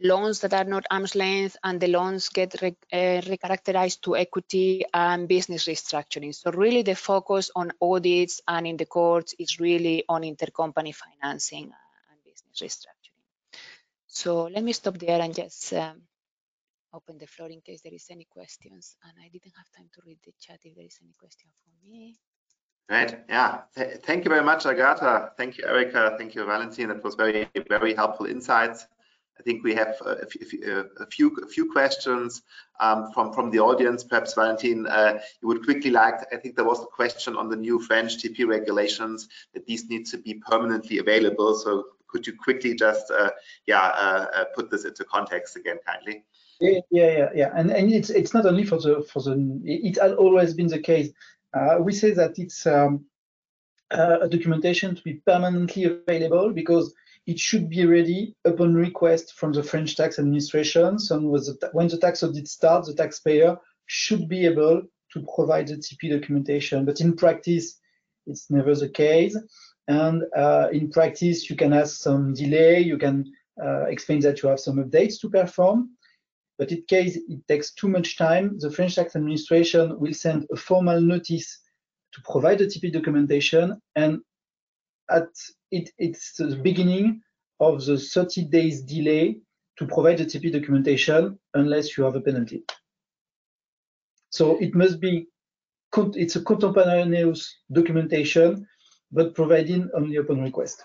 loans 0.00 0.40
that 0.40 0.54
are 0.54 0.64
not 0.64 0.86
arm's 0.90 1.14
length, 1.14 1.56
and 1.62 1.80
the 1.80 1.88
loans 1.88 2.28
get 2.28 2.54
re 2.62 2.74
uh, 2.92 3.20
recharacterized 3.30 4.00
to 4.02 4.16
equity 4.16 4.84
and 4.94 5.28
business 5.28 5.66
restructuring. 5.66 6.34
So 6.34 6.50
really 6.52 6.82
the 6.82 6.94
focus 6.94 7.50
on 7.54 7.72
audits 7.80 8.40
and 8.48 8.66
in 8.66 8.76
the 8.76 8.86
courts 8.86 9.34
is 9.38 9.60
really 9.60 10.04
on 10.08 10.22
intercompany 10.22 10.94
financing 10.94 11.64
and 11.64 12.24
business 12.24 12.60
restructuring. 12.62 12.99
So 14.12 14.46
let 14.46 14.64
me 14.64 14.72
stop 14.72 14.98
there 14.98 15.20
and 15.20 15.32
just 15.32 15.72
um, 15.72 16.02
open 16.92 17.16
the 17.16 17.28
floor 17.28 17.48
in 17.48 17.60
case 17.60 17.80
there 17.82 17.94
is 17.94 18.06
any 18.10 18.26
questions. 18.28 18.96
And 19.04 19.12
I 19.24 19.28
didn't 19.28 19.54
have 19.56 19.70
time 19.76 19.88
to 19.94 20.00
read 20.04 20.18
the 20.24 20.32
chat 20.40 20.58
if 20.64 20.74
there 20.74 20.84
is 20.84 20.98
any 21.00 21.14
question 21.16 21.48
for 21.62 21.70
me. 21.88 22.16
Great. 22.88 23.16
Yeah. 23.28 23.60
Th 23.76 24.00
thank 24.02 24.24
you 24.24 24.30
very 24.30 24.42
much, 24.44 24.66
Agatha. 24.66 25.30
Thank 25.36 25.58
you, 25.58 25.64
Erica. 25.64 26.16
Thank 26.18 26.34
you, 26.34 26.44
Valentin. 26.44 26.88
That 26.88 27.04
was 27.04 27.14
very, 27.14 27.48
very 27.68 27.94
helpful 27.94 28.26
insights. 28.26 28.84
I 29.38 29.42
think 29.44 29.62
we 29.62 29.74
have 29.76 29.94
a, 30.04 30.26
a, 31.00 31.06
few 31.06 31.28
a 31.42 31.46
few 31.46 31.70
questions 31.70 32.42
um, 32.80 33.12
from 33.14 33.32
from 33.32 33.50
the 33.52 33.60
audience. 33.60 34.02
Perhaps 34.02 34.34
Valentin, 34.34 34.88
uh, 34.88 35.20
you 35.40 35.46
would 35.48 35.62
quickly 35.64 35.92
like. 35.92 36.18
I 36.34 36.36
think 36.36 36.56
there 36.56 36.70
was 36.72 36.82
a 36.82 36.86
question 36.86 37.36
on 37.36 37.48
the 37.48 37.56
new 37.56 37.78
French 37.78 38.18
TP 38.18 38.44
regulations 38.46 39.28
that 39.54 39.64
these 39.66 39.88
need 39.88 40.04
to 40.06 40.18
be 40.18 40.34
permanently 40.34 40.98
available. 40.98 41.54
So 41.54 41.84
could 42.10 42.26
you 42.26 42.34
quickly 42.36 42.74
just 42.74 43.10
uh, 43.10 43.30
yeah 43.66 43.86
uh, 43.86 44.26
uh, 44.34 44.44
put 44.54 44.70
this 44.70 44.84
into 44.84 45.04
context 45.04 45.56
again 45.56 45.78
kindly 45.86 46.24
yeah 46.60 46.80
yeah 46.90 47.28
yeah 47.34 47.50
and 47.54 47.70
and 47.70 47.92
it's 47.92 48.10
it's 48.10 48.34
not 48.34 48.46
only 48.46 48.64
for 48.64 48.78
the 48.78 49.02
for 49.10 49.22
the 49.22 49.60
it 49.64 49.98
has 49.98 50.12
always 50.12 50.54
been 50.54 50.68
the 50.68 50.78
case 50.78 51.10
we 51.80 51.92
say 51.92 52.12
that 52.12 52.38
it's 52.38 52.66
um, 52.66 53.04
a 53.90 54.28
documentation 54.28 54.94
to 54.94 55.02
be 55.02 55.14
permanently 55.26 55.84
available 55.84 56.52
because 56.52 56.94
it 57.26 57.38
should 57.38 57.68
be 57.68 57.84
ready 57.86 58.34
upon 58.44 58.74
request 58.74 59.34
from 59.34 59.52
the 59.52 59.62
French 59.62 59.96
tax 59.96 60.18
administration. 60.18 60.98
So 60.98 61.18
when 61.72 61.88
the 61.88 61.98
tax 61.98 62.22
audit 62.22 62.48
starts, 62.48 62.88
the 62.88 62.94
taxpayer 62.94 63.56
should 63.86 64.28
be 64.28 64.46
able 64.46 64.82
to 65.12 65.26
provide 65.34 65.68
the 65.68 65.76
TP 65.76 66.10
documentation. 66.10 66.84
But 66.84 67.00
in 67.00 67.16
practice, 67.16 67.78
it's 68.26 68.50
never 68.50 68.74
the 68.74 68.88
case. 68.88 69.36
And 69.88 70.24
uh, 70.36 70.68
in 70.72 70.90
practice, 70.90 71.50
you 71.50 71.56
can 71.56 71.72
have 71.72 71.88
some 71.88 72.34
delay. 72.34 72.80
You 72.80 72.98
can 72.98 73.32
uh, 73.62 73.84
explain 73.86 74.20
that 74.20 74.42
you 74.42 74.48
have 74.48 74.60
some 74.60 74.76
updates 74.76 75.20
to 75.20 75.30
perform. 75.30 75.90
But 76.58 76.72
in 76.72 76.82
case 76.82 77.16
it 77.16 77.46
takes 77.48 77.72
too 77.72 77.88
much 77.88 78.18
time, 78.18 78.58
the 78.58 78.70
French 78.70 78.96
tax 78.96 79.16
administration 79.16 79.98
will 79.98 80.12
send 80.12 80.46
a 80.52 80.56
formal 80.56 81.00
notice 81.00 81.58
to 82.12 82.20
provide 82.30 82.58
the 82.58 82.66
TP 82.66 82.92
documentation. 82.92 83.80
And 83.96 84.20
at 85.10 85.28
it, 85.70 85.90
it's 85.98 86.36
the 86.36 86.56
beginning 86.56 87.22
of 87.60 87.84
the 87.84 87.98
30 87.98 88.44
days 88.44 88.82
delay 88.82 89.38
to 89.78 89.86
provide 89.86 90.18
the 90.18 90.26
TP 90.26 90.52
documentation 90.52 91.38
unless 91.54 91.96
you 91.96 92.04
have 92.04 92.14
a 92.14 92.20
penalty. 92.20 92.62
So 94.30 94.58
it 94.58 94.74
must 94.74 95.00
be, 95.00 95.26
it's 95.96 96.36
a 96.36 96.42
contemporaneous 96.42 97.56
documentation 97.72 98.66
but 99.12 99.34
providing 99.34 99.90
only 99.94 100.16
upon 100.16 100.40
request. 100.42 100.84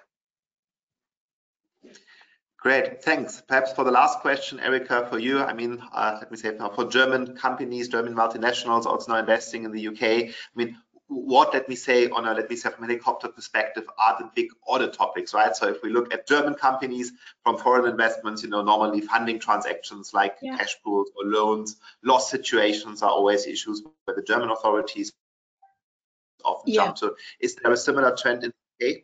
Great, 2.65 3.03
thanks. 3.03 3.43
Perhaps 3.47 3.73
for 3.73 3.83
the 3.83 3.91
last 3.91 4.21
question, 4.21 4.59
Erica, 4.59 5.05
for 5.07 5.19
you, 5.19 5.39
I 5.39 5.53
mean, 5.53 5.79
uh, 5.93 6.17
let 6.19 6.31
me 6.31 6.37
say 6.37 6.57
for 6.73 6.85
German 6.85 7.35
companies, 7.35 7.89
German 7.89 8.15
multinationals 8.15 8.87
also 8.87 9.11
now 9.13 9.19
investing 9.19 9.65
in 9.65 9.71
the 9.71 9.89
UK, 9.89 10.01
I 10.01 10.33
mean, 10.55 10.75
what, 11.07 11.53
let 11.53 11.69
me 11.69 11.75
say, 11.75 12.09
on 12.09 12.25
a, 12.25 12.33
let 12.33 12.49
me 12.49 12.55
say, 12.55 12.71
from 12.71 12.85
a 12.85 12.87
helicopter 12.87 13.27
perspective, 13.27 13.83
are 13.99 14.17
the 14.17 14.31
big 14.35 14.47
audit 14.65 14.93
topics, 14.93 15.33
right? 15.33 15.55
So 15.55 15.67
if 15.67 15.83
we 15.83 15.89
look 15.91 16.11
at 16.11 16.27
German 16.27 16.55
companies 16.55 17.13
from 17.43 17.57
foreign 17.57 17.87
investments, 17.87 18.41
you 18.41 18.49
know, 18.49 18.63
normally 18.63 19.01
funding 19.01 19.39
transactions 19.39 20.11
like 20.13 20.37
yeah. 20.41 20.57
cash 20.57 20.75
pools 20.83 21.11
or 21.15 21.29
loans, 21.29 21.75
loss 22.03 22.31
situations 22.31 23.03
are 23.03 23.11
always 23.11 23.45
issues 23.45 23.83
where 24.05 24.15
the 24.15 24.23
German 24.23 24.49
authorities 24.49 25.13
often 26.45 26.73
yeah. 26.73 26.85
jump 26.85 26.97
to. 26.97 27.15
Is 27.39 27.55
there 27.55 27.71
a 27.71 27.77
similar 27.77 28.15
trend 28.15 28.43
in 28.43 28.53
the 28.79 28.87
UK? 28.87 28.97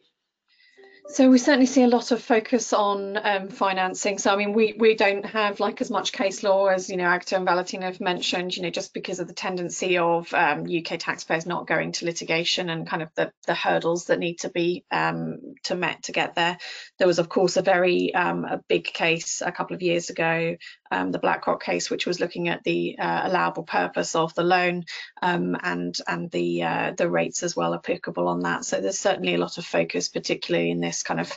So 1.14 1.30
we 1.30 1.40
certainly 1.40 1.66
see 1.66 1.84
a 1.84 1.90
lot 1.90 2.14
of 2.14 2.24
focus 2.24 2.72
on 2.72 3.20
um, 3.22 3.50
financing. 3.50 4.18
So 4.18 4.32
I 4.32 4.38
mean, 4.38 4.54
we 4.54 4.76
we 4.78 4.96
don't 4.96 5.26
have 5.26 5.60
like 5.60 5.82
as 5.82 5.92
much 5.92 6.14
case 6.14 6.42
law 6.42 6.68
as 6.68 6.90
you 6.90 6.96
know 6.96 7.04
Agatha 7.04 7.36
and 7.36 7.44
Valentina 7.44 7.88
have 7.88 8.00
mentioned. 8.00 8.56
You 8.56 8.64
know, 8.64 8.70
just 8.70 8.94
because 8.94 9.20
of 9.20 9.28
the 9.28 9.34
tendency 9.34 9.98
of 9.98 10.34
um, 10.34 10.62
UK 10.62 10.98
taxpayers 11.00 11.46
not 11.46 11.68
going 11.68 11.92
to 11.94 12.06
litigation 12.06 12.70
and 12.70 12.88
kind 12.88 13.04
of 13.04 13.10
the 13.16 13.34
the 13.46 13.54
hurdles 13.54 14.06
that 14.06 14.20
need 14.20 14.40
to 14.40 14.50
be 14.50 14.86
um, 14.90 15.56
to 15.64 15.76
met 15.76 16.04
to 16.04 16.14
get 16.14 16.36
there. 16.36 16.58
There 16.98 17.08
was 17.08 17.20
of 17.20 17.28
course 17.28 17.58
a 17.58 17.62
very 17.62 18.16
um, 18.16 18.46
a 18.46 18.62
big 18.70 18.86
case 18.86 19.42
a 19.46 19.52
couple 19.52 19.76
of 19.76 19.82
years 19.82 20.10
ago, 20.10 20.56
um, 20.92 21.12
the 21.12 21.20
BlackRock 21.20 21.62
case, 21.62 21.90
which 21.90 22.08
was 22.08 22.22
looking 22.22 22.48
at 22.48 22.64
the 22.64 22.98
uh, 22.98 23.22
allowable 23.26 23.64
purpose 23.64 24.16
of 24.16 24.34
the 24.36 24.44
loan 24.44 24.86
um, 25.22 25.58
and 25.62 25.98
and 26.08 26.32
the 26.32 26.64
uh, 26.64 26.94
the 26.98 27.10
rates 27.10 27.44
as 27.44 27.54
well 27.54 27.74
applicable 27.74 28.30
on 28.30 28.42
that. 28.42 28.64
So 28.64 28.80
there's 28.80 29.00
certainly 29.00 29.36
a 29.36 29.40
lot 29.40 29.58
of 29.58 29.66
focus, 29.66 30.08
particularly 30.08 30.72
in 30.72 30.80
this 30.80 31.01
kind 31.04 31.20
of 31.20 31.32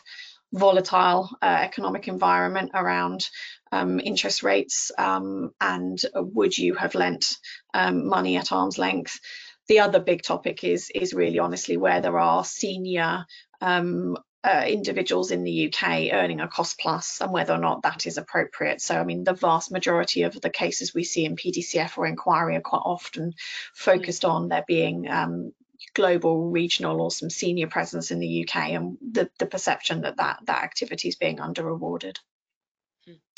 volatile 0.53 1.31
uh, 1.43 1.59
economic 1.63 2.07
environment 2.09 2.71
around 2.75 3.29
um, 3.73 3.99
interest 3.99 4.43
rates 4.43 4.93
um, 4.97 5.51
and 5.61 6.01
would 6.15 6.57
you 6.57 6.75
have 6.75 6.95
lent 6.95 7.37
um, 7.75 8.07
money 8.07 8.37
at 8.37 8.53
arm's 8.53 8.79
length. 8.79 9.19
The 9.67 9.81
other 9.81 9.99
big 9.99 10.23
topic 10.23 10.63
is 10.63 10.91
is 10.95 11.15
really 11.15 11.39
honestly 11.39 11.77
where 11.77 12.01
there 12.01 12.19
are 12.19 12.45
senior 12.45 13.25
um, 13.61 14.17
uh, 14.45 14.65
individuals 14.69 15.31
in 15.31 15.43
the 15.43 15.73
UK 15.73 16.13
earning 16.13 16.41
a 16.41 16.47
cost 16.47 16.79
plus 16.79 17.23
and 17.23 17.33
whether 17.33 17.55
or 17.55 17.59
not 17.59 17.83
that 17.83 18.07
is 18.07 18.19
appropriate. 18.19 18.81
So, 18.83 18.95
I 18.95 19.03
mean, 19.03 19.25
the 19.25 19.33
vast 19.33 19.73
majority 19.73 20.23
of 20.25 20.39
the 20.39 20.51
cases 20.51 20.93
we 20.95 21.03
see 21.03 21.25
in 21.25 21.35
PDCF 21.35 21.97
or 21.97 22.07
inquiry 22.07 22.57
are 22.57 22.61
quite 22.61 22.83
often 22.85 23.33
focused 23.73 24.25
on 24.25 24.49
there 24.49 24.65
being 24.69 25.11
um, 25.11 25.53
global, 25.95 26.51
regional, 26.51 27.01
or 27.01 27.11
some 27.11 27.31
senior 27.31 27.67
presence 27.67 28.11
in 28.11 28.21
the 28.21 28.45
UK, 28.45 28.71
and 28.71 28.99
the, 29.01 29.31
the 29.39 29.47
perception 29.47 30.03
that 30.03 30.17
that, 30.17 30.41
that 30.47 30.65
activity 30.65 31.09
is 31.09 31.17
being 31.17 31.41
under 31.41 31.65
rewarded. 31.65 32.19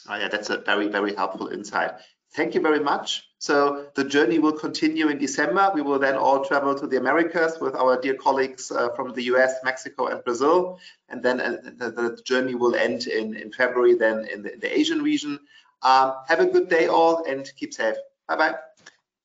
Oh, 0.09 0.17
yeah, 0.17 0.29
that's 0.29 0.51
a 0.51 0.59
very, 0.59 0.89
very 0.89 1.15
helpful 1.15 1.49
insight. 1.49 1.93
Thank 2.35 2.55
you 2.55 2.61
very 2.61 2.81
much. 2.81 3.25
So 3.39 3.87
the 3.95 4.05
journey 4.05 4.39
will 4.39 4.53
continue 4.53 5.09
in 5.09 5.19
December. 5.19 5.71
We 5.75 5.83
will 5.83 5.99
then 5.99 6.17
all 6.17 6.45
travel 6.45 6.75
to 6.75 6.87
the 6.87 6.99
Americas 6.99 7.59
with 7.61 7.75
our 7.75 8.01
dear 8.01 8.15
colleagues 8.15 8.71
uh, 8.71 8.91
from 8.91 9.13
the 9.13 9.23
US, 9.25 9.55
Mexico, 9.65 10.07
and 10.09 10.23
Brazil. 10.25 10.79
And 11.09 11.23
then 11.23 11.41
uh, 11.41 11.57
the, 11.65 11.91
the, 11.91 12.23
journey 12.25 12.55
will 12.55 12.75
end 12.75 13.07
in, 13.07 13.35
in 13.35 13.53
February, 13.53 13.95
then 13.95 14.27
in 14.33 14.43
the, 14.43 14.57
the 14.61 14.79
Asian 14.79 15.03
region. 15.03 15.39
Um, 15.83 16.15
have 16.29 16.41
a 16.41 16.47
good 16.47 16.69
day 16.69 16.89
all 16.89 17.25
and 17.25 17.51
keep 17.57 17.73
safe. 17.73 17.97
Bye-bye. 18.29 18.57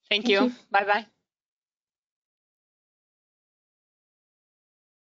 Thank 0.10 0.28
you. 0.28 0.52
Bye-bye. 0.72 1.06